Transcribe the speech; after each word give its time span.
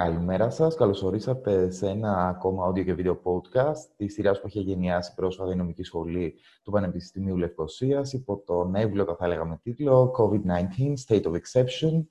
Καλημέρα 0.00 0.50
σας. 0.50 0.74
Καλώς 0.74 1.02
ορίσατε 1.02 1.70
σε 1.70 1.88
ένα 1.88 2.28
ακόμα 2.28 2.68
audio 2.68 2.84
και 2.84 2.94
βίντεο 2.94 3.20
podcast 3.24 3.90
της 3.96 4.12
σειράς 4.12 4.40
που 4.40 4.46
έχει 4.46 4.60
γενιάσει 4.60 5.14
πρόσφατα 5.14 5.52
η 5.52 5.56
νομική 5.56 5.82
σχολή 5.82 6.34
του 6.62 6.70
Πανεπιστημίου 6.70 7.36
Λευκοσίας 7.36 8.12
υπό 8.12 8.42
τον 8.46 8.74
εύλογο, 8.74 9.14
θα 9.14 9.24
έλεγα 9.24 9.60
τίτλο 9.62 10.14
COVID-19 10.18 10.94
State 11.06 11.22
of 11.22 11.32
Exception, 11.32 12.04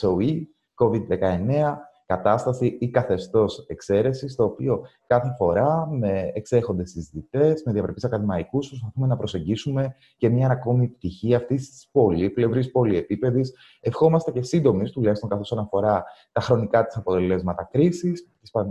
SOE, 0.00 0.42
COVID-19 0.74 1.74
κατάσταση 2.10 2.76
ή 2.80 2.90
καθεστώς 2.90 3.64
εξαίρεσης, 3.68 4.34
το 4.34 4.44
οποίο 4.44 4.86
κάθε 5.06 5.34
φορά 5.38 5.88
με 5.90 6.30
εξέχοντες 6.34 6.90
συζητητές, 6.90 7.62
με 7.64 7.72
διαπρεπείς 7.72 8.04
ακαδημαϊκούς, 8.04 8.68
προσπαθούμε 8.68 9.06
να 9.06 9.16
προσεγγίσουμε 9.16 9.94
και 10.16 10.28
μια 10.28 10.50
ακόμη 10.50 10.88
πτυχή 10.88 11.34
αυτής 11.34 11.70
της 11.70 11.88
πολύπλευρη, 11.92 12.70
πολυεπίπεδης, 12.70 13.54
ευχόμαστε 13.80 14.30
και 14.30 14.42
σύντομης, 14.42 14.90
τουλάχιστον 14.90 15.28
καθώς 15.28 15.52
αναφορά 15.52 16.04
τα 16.32 16.40
χρονικά 16.40 16.86
της 16.86 16.96
αποτελέσματα 16.96 17.68
κρίσης 17.72 18.28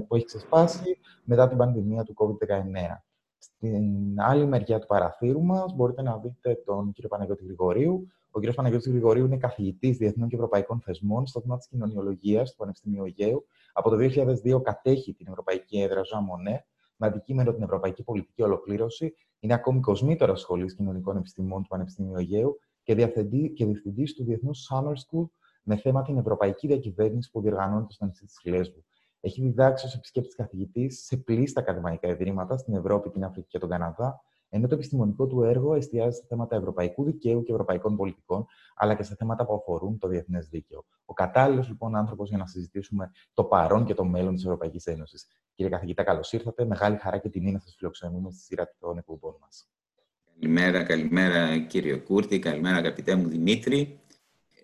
που 0.07 0.15
έχει 0.15 0.25
ξεσπάσει 0.25 0.99
μετά 1.23 1.47
την 1.47 1.57
πανδημία 1.57 2.03
του 2.03 2.13
COVID-19. 2.17 3.03
Στην 3.37 4.21
άλλη 4.21 4.45
μεριά 4.45 4.79
του 4.79 4.87
παραθύρου 4.87 5.43
μας 5.43 5.73
μπορείτε 5.75 6.01
να 6.01 6.17
δείτε 6.17 6.61
τον 6.65 6.91
κύριο 6.91 7.09
Παναγιώτη 7.09 7.43
Γρηγορίου, 7.45 8.07
ο 8.31 8.39
κ. 8.39 8.53
Παναγιώτης 8.53 8.87
Γρηγορίου 8.87 9.25
είναι 9.25 9.37
καθηγητής 9.37 9.97
Διεθνών 9.97 10.29
και 10.29 10.35
Ευρωπαϊκών 10.35 10.79
Θεσμών 10.79 11.27
στο 11.27 11.39
τμήμα 11.39 11.57
της 11.57 11.67
Κοινωνιολογίας 11.67 12.51
του 12.51 12.57
Πανεπιστημίου 12.57 13.05
Αιγαίου. 13.05 13.45
Από 13.73 13.89
το 13.89 13.95
2002 13.95 14.61
κατέχει 14.63 15.13
την 15.13 15.27
Ευρωπαϊκή 15.29 15.81
Έδρα 15.81 16.03
Ζωά 16.03 16.21
Μονέ, 16.21 16.65
με 16.95 17.07
αντικείμενο 17.07 17.53
την 17.53 17.63
Ευρωπαϊκή 17.63 18.03
Πολιτική 18.03 18.41
Ολοκλήρωση. 18.41 19.13
Είναι 19.39 19.53
ακόμη 19.53 19.79
κοσμήτωρας 19.79 20.39
Σχολής 20.39 20.75
Κοινωνικών 20.75 21.17
Επιστημών 21.17 21.61
του 21.61 21.67
Πανεπιστημίου 21.67 22.15
Αιγαίου 22.15 22.59
και 22.83 22.95
διευθυντής 22.95 24.15
του 24.15 24.23
Διεθνούς 24.23 24.69
Summer 24.71 24.93
School 24.93 25.25
με 25.63 25.77
θέμα 25.77 26.01
την 26.01 26.17
Ευρωπαϊκή 26.17 26.67
Διακυβέρνηση 26.67 27.31
που 27.31 27.41
διοργανώνεται 27.41 27.93
στο 27.93 28.05
νησί 28.05 28.25
της 28.25 28.39
Λέσβου. 28.43 28.83
Έχει 29.19 29.41
διδάξει 29.41 29.85
ως 29.85 29.95
επισκέπτης 29.95 30.35
καθηγητής 30.35 31.03
σε 31.05 31.17
πλήστα 31.17 31.59
ακαδημαϊκά 31.59 32.07
ιδρύματα 32.07 32.57
στην 32.57 32.75
Ευρώπη, 32.75 33.09
την 33.09 33.23
Αφρική 33.23 33.47
και 33.47 33.59
τον 33.59 33.69
Καναδά, 33.69 34.21
ενώ 34.49 34.67
το 34.67 34.75
επιστημονικό 34.75 35.27
του 35.27 35.43
έργο 35.43 35.73
εστιάζει 35.73 36.17
σε 36.17 36.25
θέματα 36.27 36.55
ευρωπαϊκού 36.55 37.03
δικαίου 37.03 37.43
και 37.43 37.51
ευρωπαϊκών 37.51 37.95
πολιτικών, 37.95 38.45
αλλά 38.75 38.95
και 38.95 39.03
σε 39.03 39.15
θέματα 39.15 39.45
που 39.45 39.53
αφορούν 39.53 39.97
το 39.97 40.07
διεθνές 40.07 40.47
δίκαιο. 40.47 40.85
Ο 41.05 41.13
κατάλληλος 41.13 41.67
λοιπόν 41.67 41.95
άνθρωπος 41.95 42.29
για 42.29 42.37
να 42.37 42.45
συζητήσουμε 42.45 43.11
το 43.33 43.43
παρόν 43.43 43.85
και 43.85 43.93
το 43.93 44.05
μέλλον 44.05 44.35
της 44.35 44.43
Ευρωπαϊκής 44.43 44.85
Ένωσης. 44.85 45.27
Κύριε 45.55 45.71
καθηγητά, 45.71 46.03
καλώς 46.03 46.33
ήρθατε. 46.33 46.65
Μεγάλη 46.65 46.97
χαρά 46.97 47.17
και 47.17 47.29
τιμή 47.29 47.51
να 47.51 47.59
σας 47.59 47.75
φιλοξενούμε 47.77 48.31
στη 48.31 48.41
σειρά 48.41 48.75
των 48.79 48.97
εκπομπών 48.97 49.35
μας. 49.41 49.69
Καλημέρα, 50.39 50.83
καλημέρα 50.83 51.59
κύριε 51.59 51.95
Κούρτη, 51.95 52.39
καλημέρα 52.39 52.77
αγαπητέ 52.77 53.15
μου 53.15 53.27
Δημήτρη. 53.27 53.99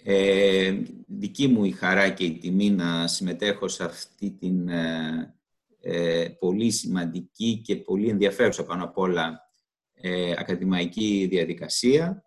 Ε, 0.03 0.77
δική 1.08 1.47
μου 1.47 1.64
η 1.64 1.72
χαρά 1.72 2.09
και 2.09 2.23
η 2.23 2.38
τιμή 2.38 2.70
να 2.70 3.08
συμμετέχω 3.08 3.67
σε 3.67 3.83
αυτή 3.83 4.31
την 4.31 4.70
ε, 4.70 5.36
ε 5.81 6.30
πολύ 6.39 6.72
σημαντική 6.72 7.61
και 7.64 7.75
πολύ 7.75 8.09
ενδιαφέρουσα 8.09 8.64
πάνω 8.64 8.83
απ' 8.83 8.97
όλα 8.97 9.44
ε, 10.08 10.31
ακαδημαϊκή 10.38 11.28
διαδικασία. 11.30 12.23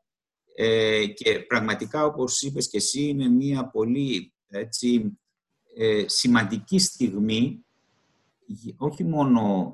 Ε, 0.54 1.06
και 1.06 1.38
πραγματικά, 1.38 2.04
όπως 2.04 2.42
είπες 2.42 2.68
και 2.68 2.76
εσύ, 2.76 3.02
είναι 3.02 3.28
μια 3.28 3.70
πολύ 3.70 4.32
έτσι, 4.48 5.18
ε, 5.76 6.04
σημαντική 6.06 6.78
στιγμή 6.78 7.64
όχι 8.76 9.04
μόνο 9.04 9.72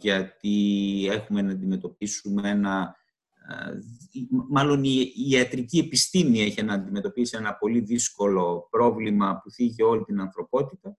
γιατί 0.00 1.06
έχουμε 1.10 1.42
να 1.42 1.52
αντιμετωπίσουμε 1.52 2.50
ένα... 2.50 2.96
μάλλον 4.48 4.84
η, 4.84 5.12
ιατρική 5.14 5.78
επιστήμη 5.78 6.40
έχει 6.40 6.62
να 6.62 6.74
αντιμετωπίσει 6.74 7.36
ένα 7.36 7.54
πολύ 7.54 7.80
δύσκολο 7.80 8.68
πρόβλημα 8.70 9.40
που 9.42 9.50
θίγει 9.50 9.82
όλη 9.82 10.04
την 10.04 10.20
ανθρωπότητα, 10.20 10.98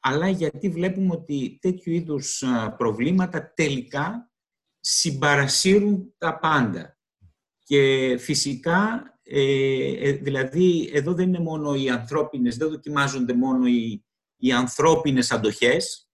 αλλά 0.00 0.28
γιατί 0.28 0.68
βλέπουμε 0.68 1.14
ότι 1.14 1.58
τέτοιου 1.60 1.92
είδους 1.92 2.44
προβλήματα 2.76 3.52
τελικά 3.54 4.28
συμπαρασύρουν 4.86 6.14
τα 6.18 6.38
πάντα. 6.38 6.98
Και 7.64 8.16
φυσικά, 8.18 9.02
ε, 9.22 10.08
ε, 10.08 10.12
δηλαδή, 10.12 10.90
εδώ 10.92 11.14
δεν 11.14 11.28
είναι 11.28 11.38
μόνο 11.38 11.74
οι 11.74 11.90
ανθρώπινες, 11.90 12.56
δεν 12.56 12.70
δοκιμάζονται 12.70 13.34
μόνο 13.34 13.66
οι, 13.66 14.04
οι 14.36 14.52
ανθρώπινες 14.52 15.30
αντοχές, 15.30 16.08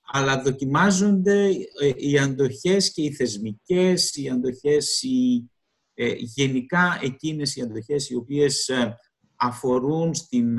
αλλά 0.00 0.42
δοκιμάζονται 0.42 1.46
ε, 1.80 1.92
οι 1.96 2.18
αντοχές 2.18 2.92
και 2.92 3.02
οι 3.02 3.12
θεσμικές, 3.12 4.14
οι 4.14 4.28
αντοχές, 4.28 5.02
οι, 5.02 5.50
γενικά 6.18 6.98
εκείνες 7.02 7.56
οι 7.56 7.62
αντοχές 7.62 8.10
οι 8.10 8.14
οποίες 8.14 8.70
αφορούν 9.36 10.14
στην 10.14 10.58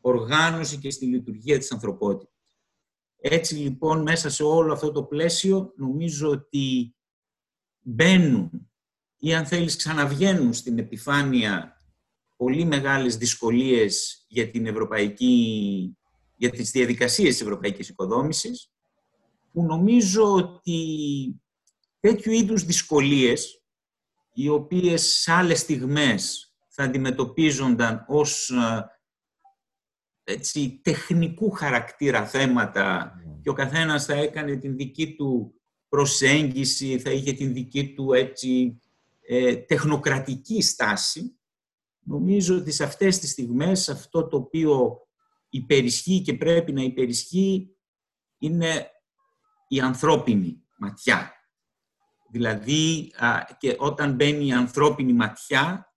οργάνωση 0.00 0.78
και 0.78 0.90
στη 0.90 1.06
λειτουργία 1.06 1.58
της 1.58 1.72
ανθρωπότητας. 1.72 2.31
Έτσι 3.24 3.54
λοιπόν 3.54 4.02
μέσα 4.02 4.30
σε 4.30 4.42
όλο 4.42 4.72
αυτό 4.72 4.92
το 4.92 5.02
πλαίσιο 5.02 5.72
νομίζω 5.76 6.28
ότι 6.28 6.96
μπαίνουν 7.80 8.70
ή 9.18 9.34
αν 9.34 9.46
θέλεις 9.46 9.76
ξαναβγαίνουν 9.76 10.52
στην 10.52 10.78
επιφάνεια 10.78 11.76
πολύ 12.36 12.64
μεγάλες 12.64 13.16
δυσκολίες 13.16 14.24
για, 14.28 14.50
την 14.50 14.66
ευρωπαϊκή, 14.66 15.96
για 16.36 16.50
τις 16.50 16.70
διαδικασίες 16.70 17.28
της 17.28 17.40
ευρωπαϊκής 17.40 17.88
οικοδόμησης 17.88 18.70
που 19.52 19.62
νομίζω 19.62 20.32
ότι 20.32 20.86
τέτοιου 22.00 22.32
είδους 22.32 22.64
δυσκολίες 22.64 23.62
οι 24.32 24.48
οποίες 24.48 25.02
σε 25.02 25.32
άλλες 25.32 25.58
στιγμές 25.58 26.54
θα 26.68 26.82
αντιμετωπίζονταν 26.82 28.04
ως 28.08 28.52
έτσι, 30.24 30.80
τεχνικού 30.82 31.50
χαρακτήρα 31.50 32.26
θέματα 32.26 33.14
ναι. 33.26 33.38
και 33.42 33.48
ο 33.48 33.52
καθένας 33.52 34.04
θα 34.04 34.14
έκανε 34.14 34.56
την 34.56 34.76
δική 34.76 35.14
του 35.14 35.54
προσέγγιση, 35.88 36.98
θα 36.98 37.10
είχε 37.10 37.32
την 37.32 37.52
δική 37.52 37.94
του 37.94 38.12
έτσι, 38.12 38.80
ε, 39.20 39.56
τεχνοκρατική 39.56 40.62
στάση. 40.62 41.38
Νομίζω 42.04 42.56
ότι 42.56 42.70
σε 42.72 42.84
αυτές 42.84 43.18
τις 43.18 43.30
στιγμές 43.30 43.88
αυτό 43.88 44.28
το 44.28 44.36
οποίο 44.36 45.00
υπερισχύει 45.48 46.20
και 46.20 46.34
πρέπει 46.34 46.72
να 46.72 46.82
υπερισχύει 46.82 47.76
είναι 48.38 48.90
η 49.68 49.80
ανθρώπινη 49.80 50.62
ματιά. 50.76 51.32
Δηλαδή, 52.30 53.12
και 53.58 53.76
όταν 53.78 54.14
μπαίνει 54.14 54.46
η 54.46 54.52
ανθρώπινη 54.52 55.12
ματιά, 55.12 55.94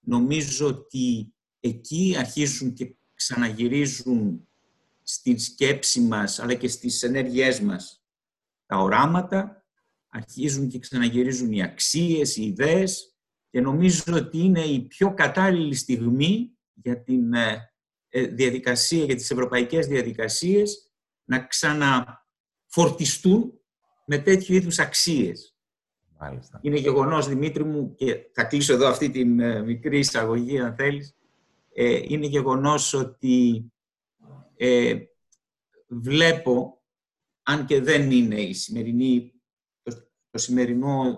νομίζω 0.00 0.66
ότι 0.66 1.34
εκεί 1.60 2.14
αρχίζουν 2.18 2.74
και 2.74 2.96
ξαναγυρίζουν 3.20 4.48
στην 5.02 5.38
σκέψη 5.38 6.00
μας, 6.00 6.38
αλλά 6.38 6.54
και 6.54 6.68
στις 6.68 7.02
ενέργειές 7.02 7.60
μας 7.60 8.04
τα 8.66 8.76
οράματα, 8.76 9.64
αρχίζουν 10.08 10.68
και 10.68 10.78
ξαναγυρίζουν 10.78 11.52
οι 11.52 11.62
αξίες, 11.62 12.36
οι 12.36 12.42
ιδέες 12.42 13.14
και 13.50 13.60
νομίζω 13.60 14.02
ότι 14.14 14.38
είναι 14.38 14.60
η 14.60 14.80
πιο 14.80 15.14
κατάλληλη 15.14 15.74
στιγμή 15.74 16.50
για 16.74 17.02
την 17.02 17.34
ε, 17.34 17.72
ε, 18.08 18.26
διαδικασία, 18.26 19.04
για 19.04 19.14
τις 19.14 19.30
ευρωπαϊκές 19.30 19.86
διαδικασίες 19.86 20.92
να 21.24 21.46
ξαναφορτιστούν 21.46 23.52
με 24.06 24.18
τέτοιου 24.18 24.54
είδους 24.54 24.78
αξίες. 24.78 25.54
Μάλιστα. 26.18 26.58
Είναι 26.62 26.78
γεγονός, 26.78 27.28
Δημήτρη 27.28 27.64
μου, 27.64 27.94
και 27.94 28.30
θα 28.32 28.44
κλείσω 28.44 28.72
εδώ 28.72 28.88
αυτή 28.88 29.10
την 29.10 29.40
ε, 29.40 29.62
μικρή 29.62 29.98
εισαγωγή, 29.98 30.58
αν 30.58 30.74
θέλεις, 30.74 31.14
ε, 31.74 32.00
είναι 32.04 32.26
γεγονός 32.26 32.92
ότι 32.92 33.64
ε, 34.56 34.96
βλέπω, 35.88 36.82
αν 37.42 37.66
και 37.66 37.80
δεν 37.80 38.10
είναι 38.10 38.40
η 38.40 38.52
σημερινή, 38.52 39.32
το, 40.30 40.38
σημερινό 40.38 41.16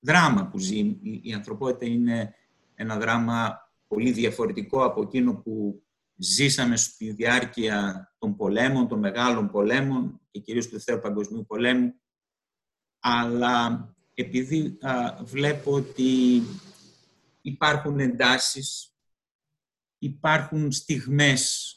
δράμα 0.00 0.48
που 0.48 0.58
ζει 0.58 0.98
η, 1.22 1.32
ανθρωπότητα 1.32 1.86
είναι 1.86 2.34
ένα 2.74 2.98
δράμα 2.98 3.58
πολύ 3.86 4.12
διαφορετικό 4.12 4.84
από 4.84 5.02
εκείνο 5.02 5.34
που 5.34 5.82
ζήσαμε 6.16 6.76
στη 6.76 7.12
διάρκεια 7.12 8.08
των 8.18 8.36
πολέμων, 8.36 8.88
των 8.88 8.98
μεγάλων 8.98 9.50
πολέμων 9.50 10.20
και 10.30 10.40
κυρίως 10.40 10.64
του 10.66 10.72
Δευτέρου 10.72 11.00
Παγκοσμίου 11.00 11.46
Πολέμου. 11.46 11.94
Αλλά 13.00 13.88
επειδή 14.14 14.78
βλέπω 15.24 15.72
ότι 15.72 16.42
υπάρχουν 17.40 18.00
εντάσεις 18.00 18.93
υπάρχουν 19.98 20.72
στιγμές 20.72 21.68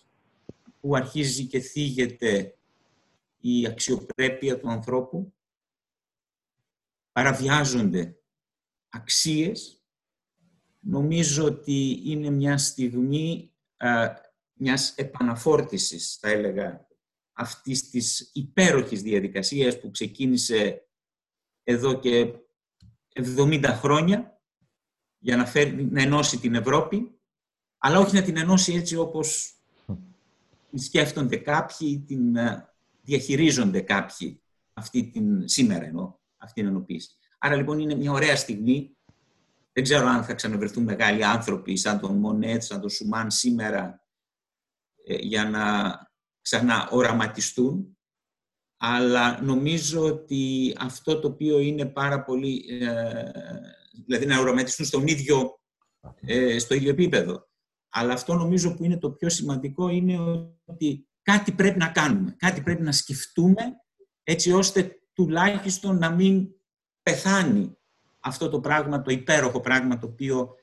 που 0.80 0.96
αρχίζει 0.96 1.46
και 1.46 1.60
θίγεται 1.60 2.58
η 3.40 3.68
αξιοπρέπεια 3.68 4.60
του 4.60 4.70
ανθρώπου, 4.70 5.34
παραβιάζονται 7.12 8.20
αξίες. 8.90 9.82
Νομίζω 10.80 11.46
ότι 11.46 12.02
είναι 12.06 12.30
μια 12.30 12.58
στιγμή 12.58 13.54
α, 13.78 14.14
μιας 14.54 14.94
επαναφόρτισης, 14.96 16.16
θα 16.16 16.30
έλεγα, 16.30 16.88
αυτής 17.34 17.90
της 17.90 18.32
υπέροχης 18.34 19.02
διαδικασίας 19.02 19.80
που 19.80 19.92
ξεκίνησε 19.92 20.88
εδώ 21.64 22.00
και 22.00 22.34
70 23.14 23.64
χρόνια 23.64 24.42
για 25.18 25.38
να, 25.38 25.46
φέρει, 25.46 25.86
να 25.86 26.02
ενώσει 26.02 26.40
την 26.40 26.56
Ευρώπη 26.56 27.17
αλλά 27.88 28.00
όχι 28.00 28.16
να 28.16 28.22
την 28.22 28.38
ενώσει 28.38 28.74
έτσι 28.74 28.96
όπως 28.96 29.56
την 30.70 30.80
σκέφτονται 30.80 31.38
κάποιοι, 31.38 32.00
την 32.08 32.36
ε, 32.36 32.70
διαχειρίζονται 33.02 33.82
κάποιοι 33.82 34.42
αυτή 34.74 35.10
την, 35.10 35.48
σήμερα 35.48 35.86
ενώ, 35.86 36.20
αυτή 36.38 36.62
την 36.62 36.70
ενοποίηση. 36.70 37.10
Άρα 37.38 37.56
λοιπόν 37.56 37.80
είναι 37.80 37.96
μια 37.96 38.12
ωραία 38.12 38.36
στιγμή. 38.36 38.98
Δεν 39.74 39.84
ξέρω 39.84 40.08
αν 40.08 40.24
θα 40.24 40.34
ξαναβρεθούν 40.34 40.84
μεγάλοι 40.84 41.26
άνθρωποι 41.26 41.78
σαν 41.78 42.00
τον 42.00 42.16
Μονέτ, 42.16 42.64
σαν 42.64 42.82
τον 42.82 42.90
Σουμάν 42.90 43.32
σήμερα 43.32 44.08
ε, 45.06 45.16
για 45.16 45.50
να 45.50 45.94
ξαναοραματιστούν. 46.42 47.98
Αλλά 48.78 49.42
νομίζω 49.42 50.06
ότι 50.06 50.74
αυτό 50.80 51.20
το 51.20 51.28
οποίο 51.28 51.60
είναι 51.60 51.86
πάρα 51.86 52.24
πολύ... 52.24 52.66
Ε, 52.70 53.32
δηλαδή 54.06 54.26
να 54.26 54.40
οραματιστούν 54.40 54.86
στον 54.86 55.08
ίδιο, 55.08 55.60
ε, 56.22 56.60
στο 56.60 56.76
ίδιο 56.76 56.90
επίπεδο. 56.90 57.47
Αλλά 58.00 58.14
αυτό 58.14 58.34
νομίζω 58.34 58.76
που 58.76 58.84
είναι 58.84 58.98
το 58.98 59.12
πιο 59.12 59.30
σημαντικό 59.30 59.90
είναι 59.90 60.18
ότι 60.66 61.08
κάτι 61.22 61.52
πρέπει 61.52 61.78
να 61.78 61.88
κάνουμε, 61.88 62.36
κάτι 62.38 62.62
πρέπει 62.62 62.82
να 62.82 62.92
σκεφτούμε 62.92 63.62
έτσι 64.24 64.52
ώστε 64.52 65.00
τουλάχιστον 65.14 65.98
να 65.98 66.10
μην 66.12 66.48
πεθάνει 67.04 67.78
αυτό 68.20 68.50
το 68.50 68.60
πράγμα, 68.60 69.02
το 69.02 69.12
υπέροχο 69.12 69.60
πράγμα 69.60 69.98
το 69.98 70.08
οποίο 70.08 70.56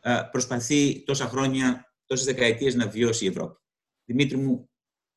ε, 0.00 0.20
προσπαθεί 0.30 1.02
τόσα 1.04 1.26
χρόνια, 1.26 1.94
τόσες 2.06 2.26
δεκαετίες 2.26 2.74
να 2.74 2.88
βιώσει 2.88 3.24
η 3.24 3.28
Ευρώπη. 3.28 3.60
Δημήτρη 4.04 4.36
μου, 4.36 4.67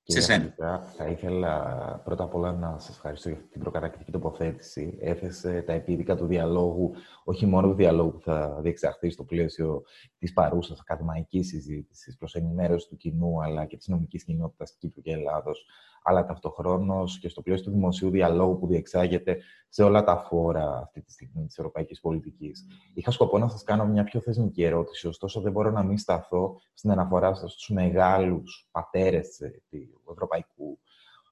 σε 0.04 0.22
σένα. 0.22 0.54
Θα 0.98 1.08
ήθελα 1.08 2.02
πρώτα 2.04 2.24
απ' 2.24 2.36
όλα 2.36 2.52
να 2.52 2.80
σας 2.80 2.96
ευχαριστώ 2.96 3.30
για 3.30 3.38
την 3.52 3.62
προκατακτική 3.62 4.12
τοποθέτηση. 4.12 4.98
Έθεσε 5.02 5.62
τα 5.62 5.74
επίδικα 5.74 6.16
του 6.16 6.26
διαλόγου, 6.26 6.92
όχι 7.24 7.46
μόνο 7.46 7.68
του 7.68 7.74
διαλόγου 7.74 8.12
που 8.12 8.22
θα 8.22 8.60
διεξαχθεί 8.62 9.10
στο 9.10 9.24
πλαίσιο 9.24 9.84
της 10.18 10.34
παρούσας 10.34 10.80
ακαδημαϊκής 10.80 11.48
συζήτησης 11.48 12.18
προς 12.18 12.36
ενημέρωση 12.36 12.88
του 12.90 12.98
κοινού, 12.98 13.44
αλλά 13.44 13.66
και 13.66 13.78
της 13.78 13.88
νομικής 13.88 14.24
κοινότητας 14.24 14.76
Κύπρου 14.80 15.02
και 15.02 15.12
Ελλάδος, 15.12 15.66
αλλά 16.04 16.26
ταυτοχρόνως 16.26 17.20
και 17.20 17.30
στο 17.30 17.42
πλαίσιο 17.42 17.66
του 17.66 17.72
δημοσίου 17.72 18.10
διαλόγου 18.10 18.60
που 18.60 18.68
διεξάγεται 18.68 19.38
σε 19.70 19.84
όλα 19.84 20.04
τα 20.04 20.18
φόρα 20.18 20.78
αυτή 20.78 21.02
τη 21.02 21.12
στιγμή 21.12 21.46
της 21.46 21.58
ευρωπαϊκής 21.58 22.00
πολιτικής. 22.00 22.68
Είχα 22.94 23.12
σκοπό 23.12 23.38
να 23.38 23.48
σας 23.48 23.64
κάνω 23.64 23.86
μια 23.86 24.04
πιο 24.04 24.20
θεσμική 24.20 24.64
ερώτηση, 24.64 25.08
ωστόσο 25.08 25.42
δεν 25.42 25.52
μπορώ 25.52 25.72
να 25.72 25.84
μην 25.84 25.98
σταθώ 25.98 26.62
στην 26.74 26.92
αναφορά 26.92 27.34
σας 27.34 27.52
στους 27.52 27.70
μεγάλους 27.70 28.68
πατέρες 28.72 29.38
του 29.70 30.12
ευρωπαϊκού 30.12 30.80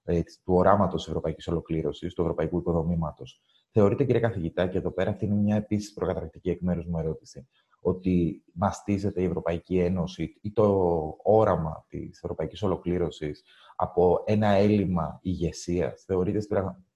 ε, 0.03 0.21
του 0.43 0.53
οράματος 0.53 0.99
της 0.99 1.07
ευρωπαϊκής 1.07 1.47
ολοκλήρωσης, 1.47 2.13
του 2.13 2.21
ευρωπαϊκού 2.21 2.57
οικοδομήματο. 2.57 3.23
Θεωρείτε, 3.71 4.03
κύριε 4.03 4.21
καθηγητά, 4.21 4.67
και 4.67 4.77
εδώ 4.77 4.91
πέρα 4.91 5.09
αυτή 5.09 5.25
είναι 5.25 5.35
μια 5.35 5.55
επίσης 5.55 5.93
προκαταρκτική 5.93 6.49
εκ 6.49 6.61
μέρους 6.61 6.85
μου 6.85 6.97
ερώτηση, 6.97 7.47
ότι 7.81 8.43
μαστίζεται 8.53 9.21
η 9.21 9.25
Ευρωπαϊκή 9.25 9.79
Ένωση 9.79 10.37
ή 10.41 10.51
το 10.51 11.17
όραμα 11.23 11.85
της 11.87 12.17
ευρωπαϊκής 12.23 12.63
ολοκλήρωσης 12.63 13.43
από 13.75 14.23
ένα 14.25 14.47
έλλειμμα 14.47 15.19
ηγεσίας. 15.21 16.03
Θεωρείτε 16.03 16.39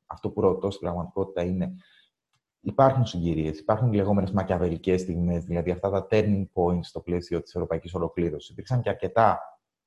αυτό 0.06 0.30
που 0.30 0.42
ρωτώ 0.42 0.72
στην 0.72 0.82
πραγματικότητα 0.82 1.44
είναι 1.44 1.76
υπάρχουν 2.64 3.06
συγκυρίες, 3.06 3.60
υπάρχουν 3.60 3.94
λεγόμενες 3.94 4.32
μακιαβελικές 4.32 5.02
στιγμές, 5.02 5.44
δηλαδή 5.44 5.72
αυτά 5.72 5.90
τα 5.90 6.08
turning 6.10 6.46
points 6.54 6.84
στο 6.84 7.00
πλαίσιο 7.00 7.42
της 7.42 7.56
ευρωπαϊκής 7.56 7.94
ολοκλήρωσης. 7.94 8.50
Υπήρξαν 8.50 8.82
και 8.82 8.90
αρκετά 8.90 9.40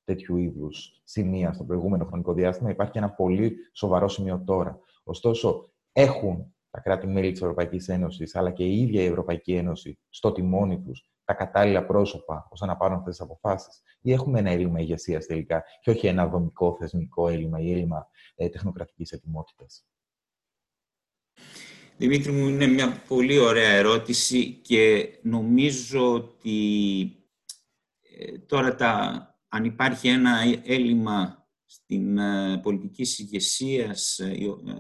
τέτοιου 0.05 0.37
είδους 0.37 1.01
σημεία 1.05 1.53
στο 1.53 1.65
προηγούμενο 1.65 2.05
χρονικό 2.05 2.33
διάστημα. 2.33 2.71
Υπάρχει 2.71 2.93
και 2.93 2.99
ένα 2.99 3.11
πολύ 3.11 3.57
σοβαρό 3.73 4.09
σημείο 4.09 4.43
τώρα. 4.47 4.79
Ωστόσο, 5.05 5.71
έχουν 5.93 6.55
τα 6.77 6.83
κράτη-μέλη 6.83 7.33
της 7.33 7.41
Ευρωπαϊκής 7.41 7.89
Ένωσης, 7.89 8.35
αλλά 8.35 8.51
και 8.51 8.65
η 8.65 8.81
ίδια 8.81 9.03
η 9.03 9.07
Ευρωπαϊκή 9.07 9.53
Ένωση 9.53 9.99
στο 10.09 10.33
τιμόνι 10.33 10.83
τους 10.83 11.11
τα 11.25 11.35
κατάλληλα 11.35 11.87
πρόσωπα 11.87 12.49
ώστε 12.51 12.67
να 12.67 12.77
πάρουν 12.77 12.97
αυτές 12.97 13.17
τις 13.17 13.25
αποφάσεις, 13.25 13.83
ή 14.01 14.13
έχουμε 14.13 14.39
ένα 14.39 14.51
έλλειμμα 14.51 14.81
ηγεσίας 14.81 15.27
τελικά, 15.27 15.65
και 15.81 15.91
όχι 15.91 16.07
ένα 16.07 16.27
δομικό 16.27 16.77
θεσμικό 16.79 17.29
έλλειμμα 17.29 17.61
ή 17.61 17.73
έλλειμμα 17.73 18.09
ε, 18.35 18.49
τεχνοκρατικής 18.49 19.13
ετοιμότητας. 19.13 19.87
Δημήτρη 21.97 22.33
μου, 22.33 22.49
είναι 22.49 22.67
μια 22.67 23.03
πολύ 23.09 23.39
ωραία 23.39 23.71
ερώτηση 23.71 24.53
και 24.53 25.09
νομίζω 25.23 26.13
ότι 26.13 26.59
ε, 28.19 28.39
τώρα 28.39 28.75
τα, 28.75 29.21
αν 29.49 29.65
υπάρχει 29.65 30.09
ένα 30.09 30.39
έλλειμμα 30.65 31.49
στην 31.65 32.19
ε, 32.19 32.61
πολιτικής 32.63 33.19
ηγεσίας, 33.19 34.19
ε, 34.19 34.35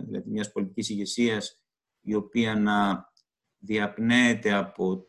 δηλαδή 0.06 0.30
μιας 0.30 0.52
πολιτικής 0.52 0.88
ηγεσίας 0.88 1.65
η 2.06 2.14
οποία 2.14 2.54
να 2.54 3.10
διαπνέεται 3.58 4.52
από 4.52 5.06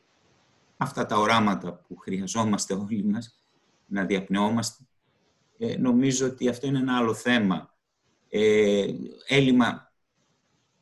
αυτά 0.78 1.06
τα 1.06 1.18
οράματα 1.18 1.74
που 1.74 1.96
χρειαζόμαστε 1.96 2.74
όλοι 2.74 3.04
μας, 3.04 3.44
να 3.86 4.06
διαπνεόμαστε. 4.06 4.84
Ε, 5.58 5.78
νομίζω 5.78 6.26
ότι 6.26 6.48
αυτό 6.48 6.68
είναι 6.68 6.80
ένα 6.80 6.98
άλλο 6.98 7.14
θέμα. 7.14 7.78
Ε, 8.30 8.88
έλλειμμα 9.28 9.92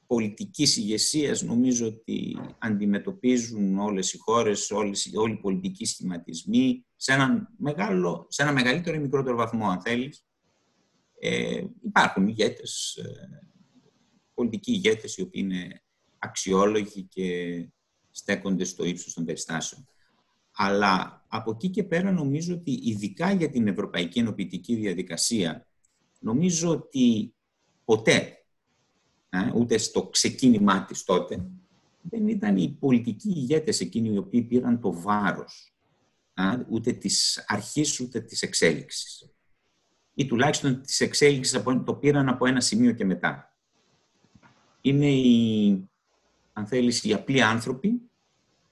πολιτικής 0.08 0.78
ηγεσίας 0.78 1.42
νομίζω 1.42 1.88
ότι 1.88 2.38
αντιμετωπίζουν 2.58 3.80
όλες 3.80 4.14
οι 4.14 4.18
χώρες, 4.18 4.72
όλες, 4.72 5.12
όλοι 5.16 5.34
οι 5.34 5.40
πολιτικοί 5.42 5.86
σχηματισμοί 5.86 6.86
σε 6.96 7.14
ένα, 7.14 7.52
μεγάλο, 7.58 8.26
σε 8.30 8.42
ένα 8.42 8.52
μεγαλύτερο 8.52 8.98
ή 8.98 9.00
μικρότερο 9.00 9.36
βαθμό, 9.36 9.70
αν 9.70 9.82
θέλεις. 9.82 10.26
Ε, 11.20 11.64
υπάρχουν 11.84 12.28
ηγέτες, 12.28 12.96
ε, 12.96 13.40
πολιτικοί 14.34 14.72
ηγέτες 14.72 15.18
οι 15.18 15.22
οποίοι 15.22 15.42
είναι 15.46 15.85
αξιόλογοι 16.26 17.04
και 17.04 17.70
στέκονται 18.12 18.64
στο 18.64 18.86
ύψος 18.86 19.14
των 19.14 19.26
περιστάσεων. 19.26 19.88
Αλλά 20.56 21.26
από 21.28 21.52
εκεί 21.52 21.70
και 21.70 21.84
πέρα 21.84 22.12
νομίζω 22.12 22.54
ότι 22.54 22.80
ειδικά 22.84 23.32
για 23.32 23.50
την 23.50 23.68
ευρωπαϊκή 23.68 24.20
ενοποιητική 24.20 24.76
διαδικασία 24.76 25.68
νομίζω 26.20 26.70
ότι 26.70 27.34
ποτέ, 27.86 28.46
ε, 29.30 29.52
ούτε 29.56 29.78
στο 29.78 30.08
ξεκίνημά 30.08 30.86
της 30.86 31.04
τότε, 31.04 31.46
δεν 32.02 32.28
ήταν 32.28 32.58
οι 32.58 32.78
πολιτικοί 32.80 33.30
ηγέτες 33.30 33.80
εκείνοι 33.80 34.14
οι 34.14 34.18
οποίοι 34.18 34.42
πήραν 34.42 34.80
το 34.80 34.94
βάρος 34.94 35.76
ε, 36.34 36.44
ούτε 36.70 36.92
της 36.92 37.44
αρχής 37.48 38.00
ούτε 38.00 38.20
της 38.20 38.42
εξέλιξης. 38.42 39.30
Ή 40.14 40.26
τουλάχιστον 40.26 40.82
της 40.82 41.00
εξέλιξης 41.00 41.64
το 41.86 41.96
πήραν 41.96 42.30
από 42.30 42.46
ένα 42.46 42.62
σημείο 42.62 42.92
και 42.92 43.06
μετά. 43.06 43.58
Είναι 44.82 45.12
οι, 45.12 45.90
αν 46.58 46.68
θέλεις, 46.68 47.04
οι 47.04 47.14
απλοί 47.14 47.42
άνθρωποι 47.42 48.02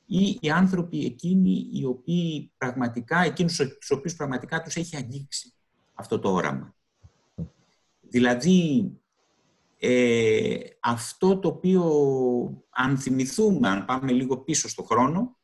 ή 0.05 0.37
οι 0.41 0.49
άνθρωποι 0.49 1.05
εκείνοι 1.05 1.69
οι 1.73 1.85
οποίοι 1.85 2.51
πραγματικά, 2.57 3.19
εκείνους 3.19 3.55
τους 3.55 3.91
οποίους 3.91 4.15
πραγματικά 4.15 4.61
τους 4.61 4.75
έχει 4.75 4.95
αγγίξει 4.95 5.53
αυτό 5.93 6.19
το 6.19 6.31
όραμα. 6.33 6.75
Δηλαδή, 8.01 8.91
ε, 9.79 10.55
αυτό 10.79 11.37
το 11.39 11.47
οποίο, 11.47 11.83
αν 12.69 12.97
θυμηθούμε, 12.97 13.69
αν 13.69 13.85
πάμε 13.85 14.11
λίγο 14.11 14.37
πίσω 14.37 14.69
στο 14.69 14.83
χρόνο 14.83 15.37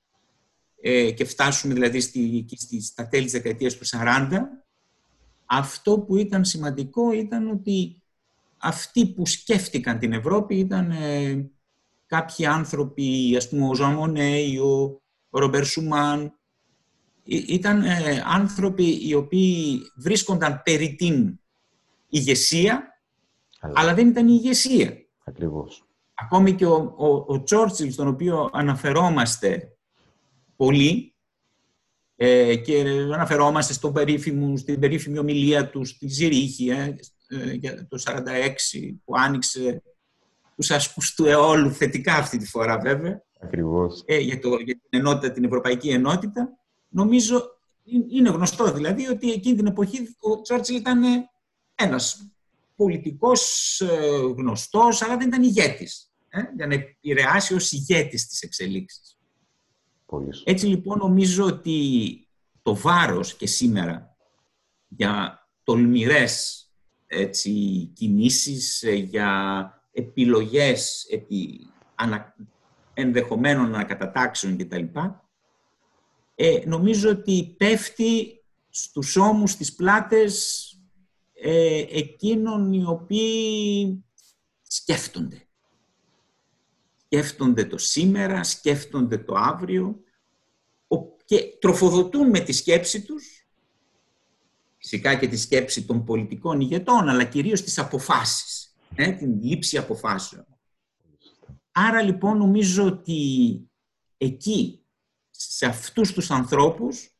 ε, 0.81 1.11
και 1.11 1.25
φτάσουμε 1.25 1.73
δηλαδή 1.73 1.99
στη, 1.99 2.45
στη, 2.55 2.81
στα 2.81 3.07
τέλη 3.07 3.23
της 3.23 3.31
δεκαετίας 3.31 3.75
του 3.75 3.85
40, 3.85 4.29
αυτό 5.45 5.99
που 5.99 6.15
ήταν 6.15 6.45
σημαντικό 6.45 7.11
ήταν 7.11 7.49
ότι 7.49 8.01
αυτοί 8.57 9.13
που 9.13 9.25
σκέφτηκαν 9.25 9.99
την 9.99 10.13
Ευρώπη 10.13 10.55
ήταν 10.55 10.91
ε, 10.91 11.49
κάποιοι 12.09 12.45
άνθρωποι, 12.45 13.33
ας 13.37 13.49
πούμε 13.49 13.67
ο 13.67 13.75
Ζωαμονέ 13.75 14.39
ο, 14.63 15.01
ο 15.29 15.39
Ρομπερ 15.39 15.65
Σουμάν, 15.65 16.33
ήταν 17.23 17.83
ε, 17.83 18.23
άνθρωποι 18.25 19.07
οι 19.07 19.13
οποίοι 19.13 19.81
βρίσκονταν 19.95 20.61
περί 20.63 20.95
την 20.95 21.39
ηγεσία, 22.09 23.01
αλλά, 23.59 23.93
δεν 23.93 24.07
ήταν 24.07 24.27
η 24.27 24.39
ηγεσία. 24.41 24.97
Ακριβώς. 25.23 25.83
Ακόμη 26.13 26.53
και 26.53 26.65
ο, 26.65 26.93
ο, 26.97 27.07
ο 27.27 27.43
Τσόρτσιλ, 27.43 27.91
στον 27.91 28.07
οποίο 28.07 28.49
αναφερόμαστε 28.53 29.77
πολύ, 30.55 31.15
ε, 32.15 32.55
και 32.55 32.79
αναφερόμαστε 33.13 33.73
στον 33.73 33.93
περίφημο, 33.93 34.57
στην 34.57 34.79
περίφημη 34.79 35.17
ομιλία 35.17 35.69
του 35.69 35.85
στη 35.85 36.07
Ζηρίχη, 36.07 36.69
ε, 36.69 36.95
ε, 37.27 37.51
για 37.53 37.87
το 37.87 37.97
1946, 38.05 38.13
που 39.05 39.13
άνοιξε 39.17 39.83
του 40.59 40.73
ασκού 40.73 41.01
του 41.15 41.25
αιώλου, 41.25 41.71
θετικά 41.71 42.13
αυτή 42.13 42.37
τη 42.37 42.45
φορά 42.45 42.77
βέβαια, 42.77 43.23
Ακριβώς. 43.39 44.03
Ε, 44.05 44.17
για, 44.17 44.39
το, 44.39 44.49
για 44.49 44.79
την 44.89 44.99
ενότητα, 44.99 45.31
την 45.31 45.43
Ευρωπαϊκή 45.43 45.89
Ενότητα, 45.89 46.57
νομίζω 46.89 47.59
είναι 48.09 48.29
γνωστό 48.29 48.71
δηλαδή 48.71 49.07
ότι 49.07 49.31
εκείνη 49.31 49.55
την 49.55 49.65
εποχή 49.65 50.15
ο 50.19 50.41
Τσόρτσιλ 50.41 50.75
ήταν 50.75 51.03
ένας 51.75 52.31
πολιτικός 52.75 53.81
ε, 53.81 54.17
γνωστός, 54.37 55.01
αλλά 55.01 55.17
δεν 55.17 55.27
ήταν 55.27 55.43
ηγέτης, 55.43 56.11
ε, 56.29 56.41
για 56.55 56.67
να 56.67 56.73
επηρεάσει 56.73 57.53
ως 57.53 57.71
ηγέτης 57.71 58.27
της 58.27 58.41
εξελίξης. 58.41 59.17
Έτσι 60.43 60.65
λοιπόν 60.65 60.97
νομίζω 60.97 61.45
ότι 61.45 62.27
το 62.61 62.75
βάρος 62.75 63.35
και 63.35 63.47
σήμερα 63.47 64.15
για 64.87 65.43
τολμηρές 65.63 66.63
έτσι, 67.07 67.51
κινήσεις, 67.95 68.83
ε, 68.83 68.93
για 68.93 69.78
επιλογές 69.91 71.07
επί 71.09 71.59
ανα, 71.95 72.35
ενδεχομένων 72.93 73.65
ανακατατάξεων 73.65 74.57
κτλ. 74.57 74.83
Ε, 76.35 76.61
νομίζω 76.65 77.09
ότι 77.09 77.55
πέφτει 77.57 78.43
στους 78.69 79.15
ώμους, 79.15 79.51
στις 79.51 79.75
πλάτες 79.75 80.63
ε, 81.33 81.85
εκείνων 81.89 82.73
οι 82.73 82.85
οποίοι 82.85 84.03
σκέφτονται. 84.61 85.47
Σκέφτονται 87.05 87.65
το 87.65 87.77
σήμερα, 87.77 88.43
σκέφτονται 88.43 89.17
το 89.17 89.33
αύριο 89.37 90.03
και 91.29 91.57
τροφοδοτούν 91.59 92.29
με 92.29 92.39
τη 92.39 92.51
σκέψη 92.51 93.01
τους, 93.01 93.47
φυσικά 94.77 95.15
και 95.15 95.27
τη 95.27 95.37
σκέψη 95.37 95.85
των 95.85 96.03
πολιτικών 96.05 96.61
ηγετών, 96.61 97.09
αλλά 97.09 97.23
κυρίως 97.23 97.61
τις 97.61 97.79
αποφάσεις, 97.79 98.68
ε, 98.95 99.11
την 99.11 99.43
λήψη 99.43 99.77
αποφάσεων. 99.77 100.45
Άρα 101.71 102.01
λοιπόν 102.01 102.37
νομίζω 102.37 102.85
ότι 102.85 103.61
εκεί, 104.17 104.85
σε 105.29 105.65
αυτούς 105.65 106.13
τους 106.13 106.31
ανθρώπους, 106.31 107.17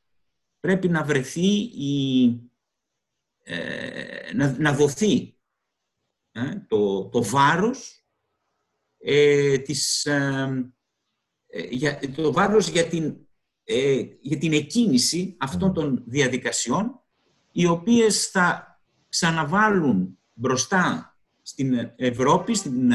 πρέπει 0.60 0.90
να 0.90 1.04
βρεθεί 1.04 1.50
η, 1.62 2.26
ε, 3.44 4.34
να, 4.58 4.74
δοθεί 4.74 5.38
ε, 6.32 6.56
το, 6.68 7.10
το 7.10 7.24
βάρος 7.24 8.06
ε, 8.98 9.58
της, 9.58 10.06
ε, 10.06 10.72
για, 11.70 12.00
το 12.16 12.32
βάρος 12.34 12.68
για 12.68 12.88
την, 12.88 13.28
για 14.22 14.38
την 14.38 14.54
εκκίνηση 14.54 15.36
αυτών 15.40 15.74
των 15.74 16.04
διαδικασιών 16.06 17.04
οι 17.52 17.66
οποίες 17.66 18.28
θα 18.28 18.80
ξαναβάλουν 19.10 20.20
μπροστά 20.34 21.09
στην 21.50 21.94
Ευρώπη, 21.96 22.56
στην 22.56 22.91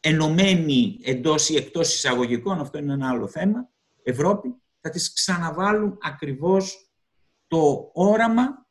ενωμένη 0.00 0.98
εντός 1.02 1.48
ή 1.48 1.56
εκτός 1.56 1.94
εισαγωγικών, 1.94 2.60
αυτό 2.60 2.78
είναι 2.78 2.92
ένα 2.92 3.08
άλλο 3.08 3.28
θέμα, 3.28 3.68
Ευρώπη, 4.02 4.54
θα 4.80 4.90
τις 4.90 5.12
ξαναβάλουν 5.12 5.98
ακριβώς 6.00 6.90
το 7.46 7.90
όραμα 7.92 8.66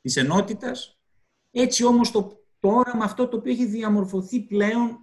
της 0.00 0.16
ενότητας, 0.16 0.98
έτσι 1.50 1.84
όμως 1.84 2.10
το, 2.10 2.44
το 2.60 2.68
όραμα 2.68 3.04
αυτό 3.04 3.28
το 3.28 3.36
οποίο 3.36 3.52
έχει 3.52 3.64
διαμορφωθεί 3.64 4.40
πλέον 4.40 4.98